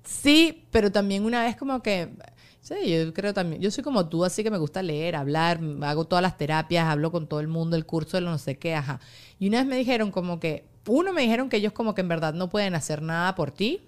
Sí, 0.04 0.66
pero 0.72 0.92
también 0.92 1.24
una 1.24 1.44
vez 1.44 1.56
como 1.56 1.82
que... 1.82 2.10
Sí, 2.62 2.76
yo 2.90 3.14
creo 3.14 3.34
también. 3.34 3.62
Yo 3.62 3.72
soy 3.72 3.84
como 3.84 4.08
tú, 4.08 4.24
así 4.24 4.44
que 4.44 4.52
me 4.52 4.58
gusta 4.58 4.84
leer, 4.84 5.16
hablar, 5.16 5.60
hago 5.82 6.06
todas 6.06 6.22
las 6.22 6.38
terapias, 6.38 6.88
hablo 6.88 7.12
con 7.12 7.28
todo 7.28 7.40
el 7.40 7.48
mundo, 7.48 7.76
el 7.76 7.86
curso 7.86 8.18
de 8.18 8.22
lo 8.22 8.30
no 8.30 8.38
sé 8.38 8.58
qué, 8.58 8.76
ajá. 8.76 9.00
Y 9.40 9.48
una 9.48 9.60
vez 9.60 9.68
me 9.68 9.78
dijeron 9.78 10.12
como 10.12 10.40
que, 10.40 10.66
uno 10.88 11.14
me 11.14 11.22
dijeron 11.22 11.50
que 11.50 11.58
ellos 11.58 11.74
como 11.74 11.96
que 11.96 12.02
en 12.02 12.08
verdad 12.08 12.34
no 12.34 12.50
pueden 12.50 12.76
hacer 12.76 13.02
nada 13.02 13.36
por 13.36 13.52
ti. 13.52 13.82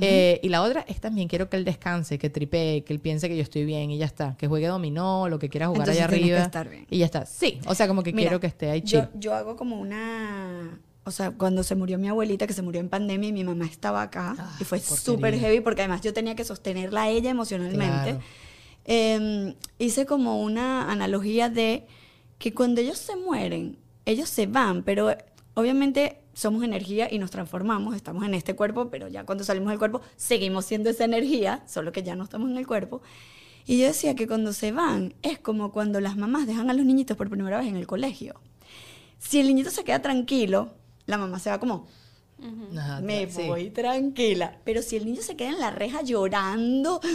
Eh, 0.00 0.40
y 0.42 0.48
la 0.48 0.62
otra 0.62 0.84
es 0.88 1.00
también 1.00 1.28
quiero 1.28 1.48
que 1.48 1.56
él 1.56 1.64
descanse, 1.64 2.18
que 2.18 2.28
tripee, 2.30 2.82
que 2.84 2.92
él 2.92 3.00
piense 3.00 3.28
que 3.28 3.36
yo 3.36 3.42
estoy 3.42 3.64
bien 3.64 3.90
y 3.90 3.98
ya 3.98 4.06
está. 4.06 4.36
Que 4.36 4.48
juegue 4.48 4.66
dominó, 4.66 5.28
lo 5.28 5.38
que 5.38 5.48
quiera 5.48 5.68
jugar 5.68 5.82
Entonces 5.82 6.02
allá 6.02 6.08
tienes 6.10 6.26
que 6.28 6.32
arriba. 6.34 6.46
estar 6.46 6.68
bien. 6.68 6.86
Y 6.90 6.98
ya 6.98 7.06
está. 7.06 7.26
Sí, 7.26 7.60
o 7.66 7.74
sea, 7.74 7.88
como 7.88 8.02
que 8.02 8.12
Mira, 8.12 8.28
quiero 8.28 8.40
que 8.40 8.46
esté 8.48 8.70
ahí 8.70 8.82
chill. 8.82 9.00
Yo, 9.00 9.08
yo 9.14 9.34
hago 9.34 9.56
como 9.56 9.80
una... 9.80 10.78
O 11.04 11.10
sea, 11.10 11.32
cuando 11.32 11.62
se 11.64 11.74
murió 11.74 11.98
mi 11.98 12.08
abuelita, 12.08 12.46
que 12.46 12.52
se 12.52 12.62
murió 12.62 12.80
en 12.80 12.88
pandemia 12.88 13.28
y 13.28 13.32
mi 13.32 13.42
mamá 13.44 13.66
estaba 13.66 14.02
acá, 14.02 14.36
Ah, 14.38 14.56
y 14.60 14.64
fue 14.64 14.78
súper 14.78 15.36
heavy 15.38 15.60
porque 15.60 15.82
además 15.82 16.00
yo 16.00 16.12
tenía 16.12 16.36
que 16.36 16.44
sostenerla 16.44 17.02
a 17.02 17.08
ella 17.10 17.30
emocionalmente. 17.30 18.10
Claro. 18.10 18.20
Eh, 18.84 19.54
hice 19.78 20.06
como 20.06 20.40
una 20.42 20.90
analogía 20.90 21.48
de 21.48 21.86
que 22.38 22.54
cuando 22.54 22.80
ellos 22.80 22.98
se 22.98 23.16
mueren, 23.16 23.78
ellos 24.06 24.28
se 24.28 24.46
van, 24.46 24.82
pero 24.84 25.16
obviamente 25.54 26.18
somos 26.34 26.64
energía 26.64 27.08
y 27.12 27.18
nos 27.18 27.30
transformamos, 27.30 27.94
estamos 27.94 28.24
en 28.24 28.34
este 28.34 28.54
cuerpo, 28.54 28.90
pero 28.90 29.08
ya 29.08 29.24
cuando 29.24 29.44
salimos 29.44 29.70
del 29.70 29.78
cuerpo 29.78 30.00
seguimos 30.16 30.64
siendo 30.64 30.90
esa 30.90 31.04
energía, 31.04 31.62
solo 31.66 31.92
que 31.92 32.02
ya 32.02 32.16
no 32.16 32.24
estamos 32.24 32.50
en 32.50 32.56
el 32.56 32.66
cuerpo. 32.66 33.02
Y 33.66 33.78
yo 33.78 33.86
decía 33.86 34.14
que 34.14 34.26
cuando 34.26 34.52
se 34.52 34.72
van 34.72 35.14
es 35.22 35.38
como 35.38 35.72
cuando 35.72 36.00
las 36.00 36.16
mamás 36.16 36.46
dejan 36.46 36.70
a 36.70 36.74
los 36.74 36.84
niñitos 36.84 37.16
por 37.16 37.30
primera 37.30 37.58
vez 37.58 37.68
en 37.68 37.76
el 37.76 37.86
colegio. 37.86 38.40
Si 39.18 39.38
el 39.38 39.46
niñito 39.46 39.70
se 39.70 39.84
queda 39.84 40.02
tranquilo, 40.02 40.74
la 41.06 41.16
mamá 41.16 41.38
se 41.38 41.50
va 41.50 41.60
como, 41.60 41.86
Ajá, 42.78 43.00
me 43.00 43.30
sí. 43.30 43.46
voy 43.46 43.70
tranquila. 43.70 44.58
Pero 44.64 44.82
si 44.82 44.96
el 44.96 45.04
niño 45.06 45.22
se 45.22 45.36
queda 45.36 45.50
en 45.50 45.60
la 45.60 45.70
reja 45.70 46.02
llorando, 46.02 47.00
no 47.04 47.10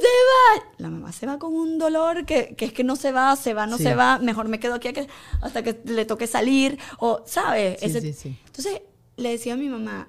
se 0.00 0.60
va. 0.60 0.64
La 0.78 0.88
mamá 0.88 1.12
se 1.12 1.26
va 1.26 1.38
con 1.38 1.52
un 1.54 1.78
dolor 1.78 2.24
que, 2.24 2.54
que 2.56 2.64
es 2.66 2.72
que 2.72 2.84
no 2.84 2.96
se 2.96 3.12
va, 3.12 3.36
se 3.36 3.54
va, 3.54 3.66
no 3.66 3.76
Sí. 3.76 3.84
se 3.84 3.94
va. 3.94 4.18
Mejor 4.18 4.48
me 4.48 4.58
quedo 4.60 4.74
aquí 4.74 4.88
a 4.88 4.92
que- 4.92 5.08
hasta 5.42 5.62
que 5.62 5.80
le 5.84 6.04
toque 6.04 6.26
salir. 6.26 6.78
O, 6.98 7.22
¿sabes? 7.26 7.80
Sí, 7.80 7.86
Ese- 7.86 8.00
sí, 8.00 8.12
sí. 8.12 8.38
Entonces 8.46 8.82
le 9.16 9.30
decía 9.30 9.54
a 9.54 9.56
mi 9.56 9.68
mamá, 9.68 10.08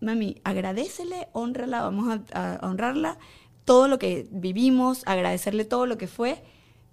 mami, 0.00 0.40
agradecele, 0.44 1.28
honrala, 1.32 1.82
vamos 1.82 2.20
a, 2.32 2.56
a 2.56 2.68
honrarla, 2.68 3.18
todo 3.64 3.88
lo 3.88 3.98
que 3.98 4.26
vivimos, 4.30 5.02
agradecerle 5.06 5.64
todo 5.64 5.86
lo 5.86 5.96
que 5.96 6.06
fue, 6.08 6.42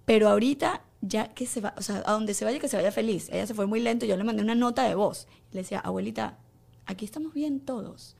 pero 0.06 0.28
ahorita 0.30 0.82
ya 1.02 1.28
que 1.34 1.46
se 1.46 1.60
va, 1.60 1.74
o 1.76 1.82
sea, 1.82 2.02
a 2.06 2.12
donde 2.12 2.32
se 2.32 2.44
vaya, 2.46 2.58
que 2.58 2.68
se 2.68 2.76
vaya 2.76 2.90
feliz. 2.92 3.28
Ella 3.30 3.46
se 3.46 3.52
fue 3.54 3.66
muy 3.66 3.80
lento, 3.80 4.06
yo 4.06 4.16
le 4.16 4.24
mandé 4.24 4.42
una 4.42 4.54
nota 4.54 4.84
de 4.84 4.94
voz. 4.94 5.26
Le 5.50 5.60
decía, 5.60 5.80
abuelita, 5.80 6.38
aquí 6.86 7.04
estamos 7.04 7.32
bien 7.34 7.60
todos. 7.60 8.16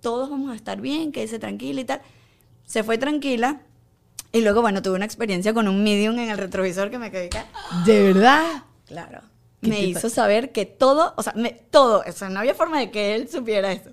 Todos 0.00 0.30
vamos 0.30 0.50
a 0.52 0.54
estar 0.54 0.80
bien, 0.80 1.12
quédese 1.12 1.38
tranquila 1.38 1.80
y 1.80 1.84
tal. 1.84 2.00
Se 2.64 2.82
fue 2.84 2.98
tranquila. 2.98 3.60
Y 4.32 4.40
luego, 4.42 4.60
bueno, 4.60 4.82
tuve 4.82 4.96
una 4.96 5.04
experiencia 5.04 5.54
con 5.54 5.68
un 5.68 5.82
medium 5.82 6.18
en 6.18 6.28
el 6.30 6.36
retrovisor 6.38 6.90
que 6.90 6.98
me 6.98 7.10
quedé 7.10 7.26
acá. 7.26 7.46
¿De 7.86 8.02
verdad? 8.12 8.64
Claro. 8.86 9.20
¿Qué 9.62 9.68
Me 9.68 9.82
hizo 9.82 10.10
saber 10.10 10.52
que 10.52 10.66
todo, 10.66 11.14
o 11.16 11.22
sea, 11.22 11.32
me- 11.34 11.52
todo, 11.52 12.02
o 12.06 12.12
sea, 12.12 12.28
no 12.28 12.40
había 12.40 12.54
forma 12.54 12.78
de 12.78 12.90
que 12.90 13.14
él 13.14 13.28
supiera 13.28 13.72
eso. 13.72 13.90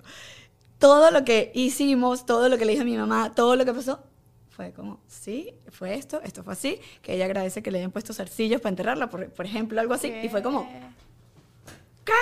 Todo 0.78 1.10
lo 1.10 1.24
que 1.24 1.50
hicimos, 1.54 2.26
todo 2.26 2.48
lo 2.48 2.58
que 2.58 2.64
le 2.66 2.72
dije 2.72 2.82
a 2.82 2.84
mi 2.84 2.96
mamá, 2.96 3.34
todo 3.34 3.56
lo 3.56 3.64
que 3.64 3.72
pasó, 3.72 4.02
fue 4.50 4.72
como, 4.72 5.00
sí, 5.08 5.54
fue 5.70 5.94
esto, 5.94 6.20
esto 6.22 6.44
fue 6.44 6.52
así, 6.52 6.78
que 7.00 7.14
ella 7.14 7.24
agradece 7.24 7.62
que 7.62 7.70
le 7.70 7.78
hayan 7.78 7.90
puesto 7.90 8.12
zarcillos 8.12 8.60
para 8.60 8.70
enterrarla, 8.70 9.08
por, 9.08 9.28
por 9.30 9.46
ejemplo, 9.46 9.80
algo 9.80 9.94
así, 9.94 10.12
y 10.22 10.28
fue 10.28 10.42
como, 10.42 10.68
¿qué? 12.04 12.12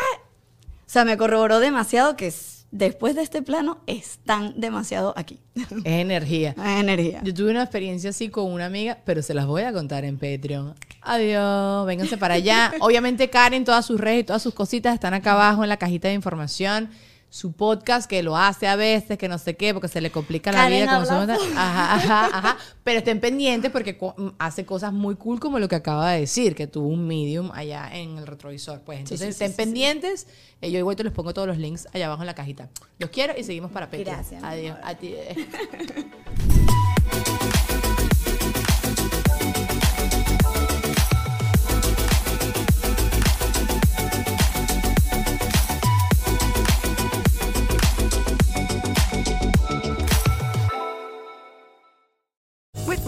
O 0.92 0.94
sea, 0.94 1.06
me 1.06 1.16
corroboró 1.16 1.58
demasiado 1.58 2.16
que 2.16 2.30
después 2.70 3.14
de 3.14 3.22
este 3.22 3.40
plano 3.40 3.78
están 3.86 4.60
demasiado 4.60 5.14
aquí. 5.16 5.40
Es 5.54 5.68
energía. 5.86 6.54
Energía. 6.78 7.22
Yo 7.24 7.32
tuve 7.32 7.50
una 7.50 7.62
experiencia 7.62 8.10
así 8.10 8.28
con 8.28 8.52
una 8.52 8.66
amiga, 8.66 8.98
pero 9.06 9.22
se 9.22 9.32
las 9.32 9.46
voy 9.46 9.62
a 9.62 9.72
contar 9.72 10.04
en 10.04 10.18
Patreon. 10.18 10.74
Adiós, 11.00 11.86
vénganse 11.86 12.18
para 12.18 12.34
allá. 12.34 12.74
Obviamente 12.80 13.30
Karen, 13.30 13.64
todas 13.64 13.86
sus 13.86 13.98
redes 13.98 14.20
y 14.20 14.24
todas 14.24 14.42
sus 14.42 14.52
cositas 14.52 14.92
están 14.92 15.14
acá 15.14 15.32
abajo 15.32 15.62
en 15.62 15.70
la 15.70 15.78
cajita 15.78 16.08
de 16.08 16.14
información. 16.14 16.90
Su 17.34 17.52
podcast 17.52 18.10
que 18.10 18.22
lo 18.22 18.36
hace 18.36 18.68
a 18.68 18.76
veces, 18.76 19.16
que 19.16 19.26
no 19.26 19.38
sé 19.38 19.56
qué, 19.56 19.72
porque 19.72 19.88
se 19.88 20.02
le 20.02 20.10
complica 20.10 20.52
la 20.52 20.58
Karen 20.58 20.82
vida. 20.82 20.94
Como 20.96 21.06
somos- 21.06 21.30
ajá, 21.56 21.94
ajá, 21.94 22.26
ajá. 22.26 22.58
Pero 22.84 22.98
estén 22.98 23.20
pendientes 23.20 23.70
porque 23.70 23.96
co- 23.96 24.14
mm, 24.18 24.28
hace 24.38 24.66
cosas 24.66 24.92
muy 24.92 25.14
cool 25.16 25.40
como 25.40 25.58
lo 25.58 25.66
que 25.66 25.76
acaba 25.76 26.10
de 26.10 26.20
decir, 26.20 26.54
que 26.54 26.66
tuvo 26.66 26.88
un 26.88 27.06
medium 27.06 27.50
allá 27.54 27.88
en 27.90 28.18
el 28.18 28.26
retrovisor. 28.26 28.82
Pues 28.82 28.98
entonces 28.98 29.20
sí, 29.20 29.24
sí, 29.24 29.30
estén 29.30 29.50
sí, 29.52 29.56
pendientes. 29.56 30.26
Eh, 30.60 30.70
yo 30.70 30.78
igual 30.78 30.94
te 30.94 31.04
les 31.04 31.12
pongo 31.14 31.32
todos 31.32 31.48
los 31.48 31.56
links 31.56 31.88
allá 31.94 32.04
abajo 32.04 32.20
en 32.22 32.26
la 32.26 32.34
cajita. 32.34 32.68
Los 32.98 33.08
quiero 33.08 33.32
y 33.34 33.44
seguimos 33.44 33.70
para 33.72 33.86
Patreon. 33.86 34.14
Gracias, 34.14 34.42
Adiós. 34.44 34.76
A 34.82 34.94
ti. 34.94 35.14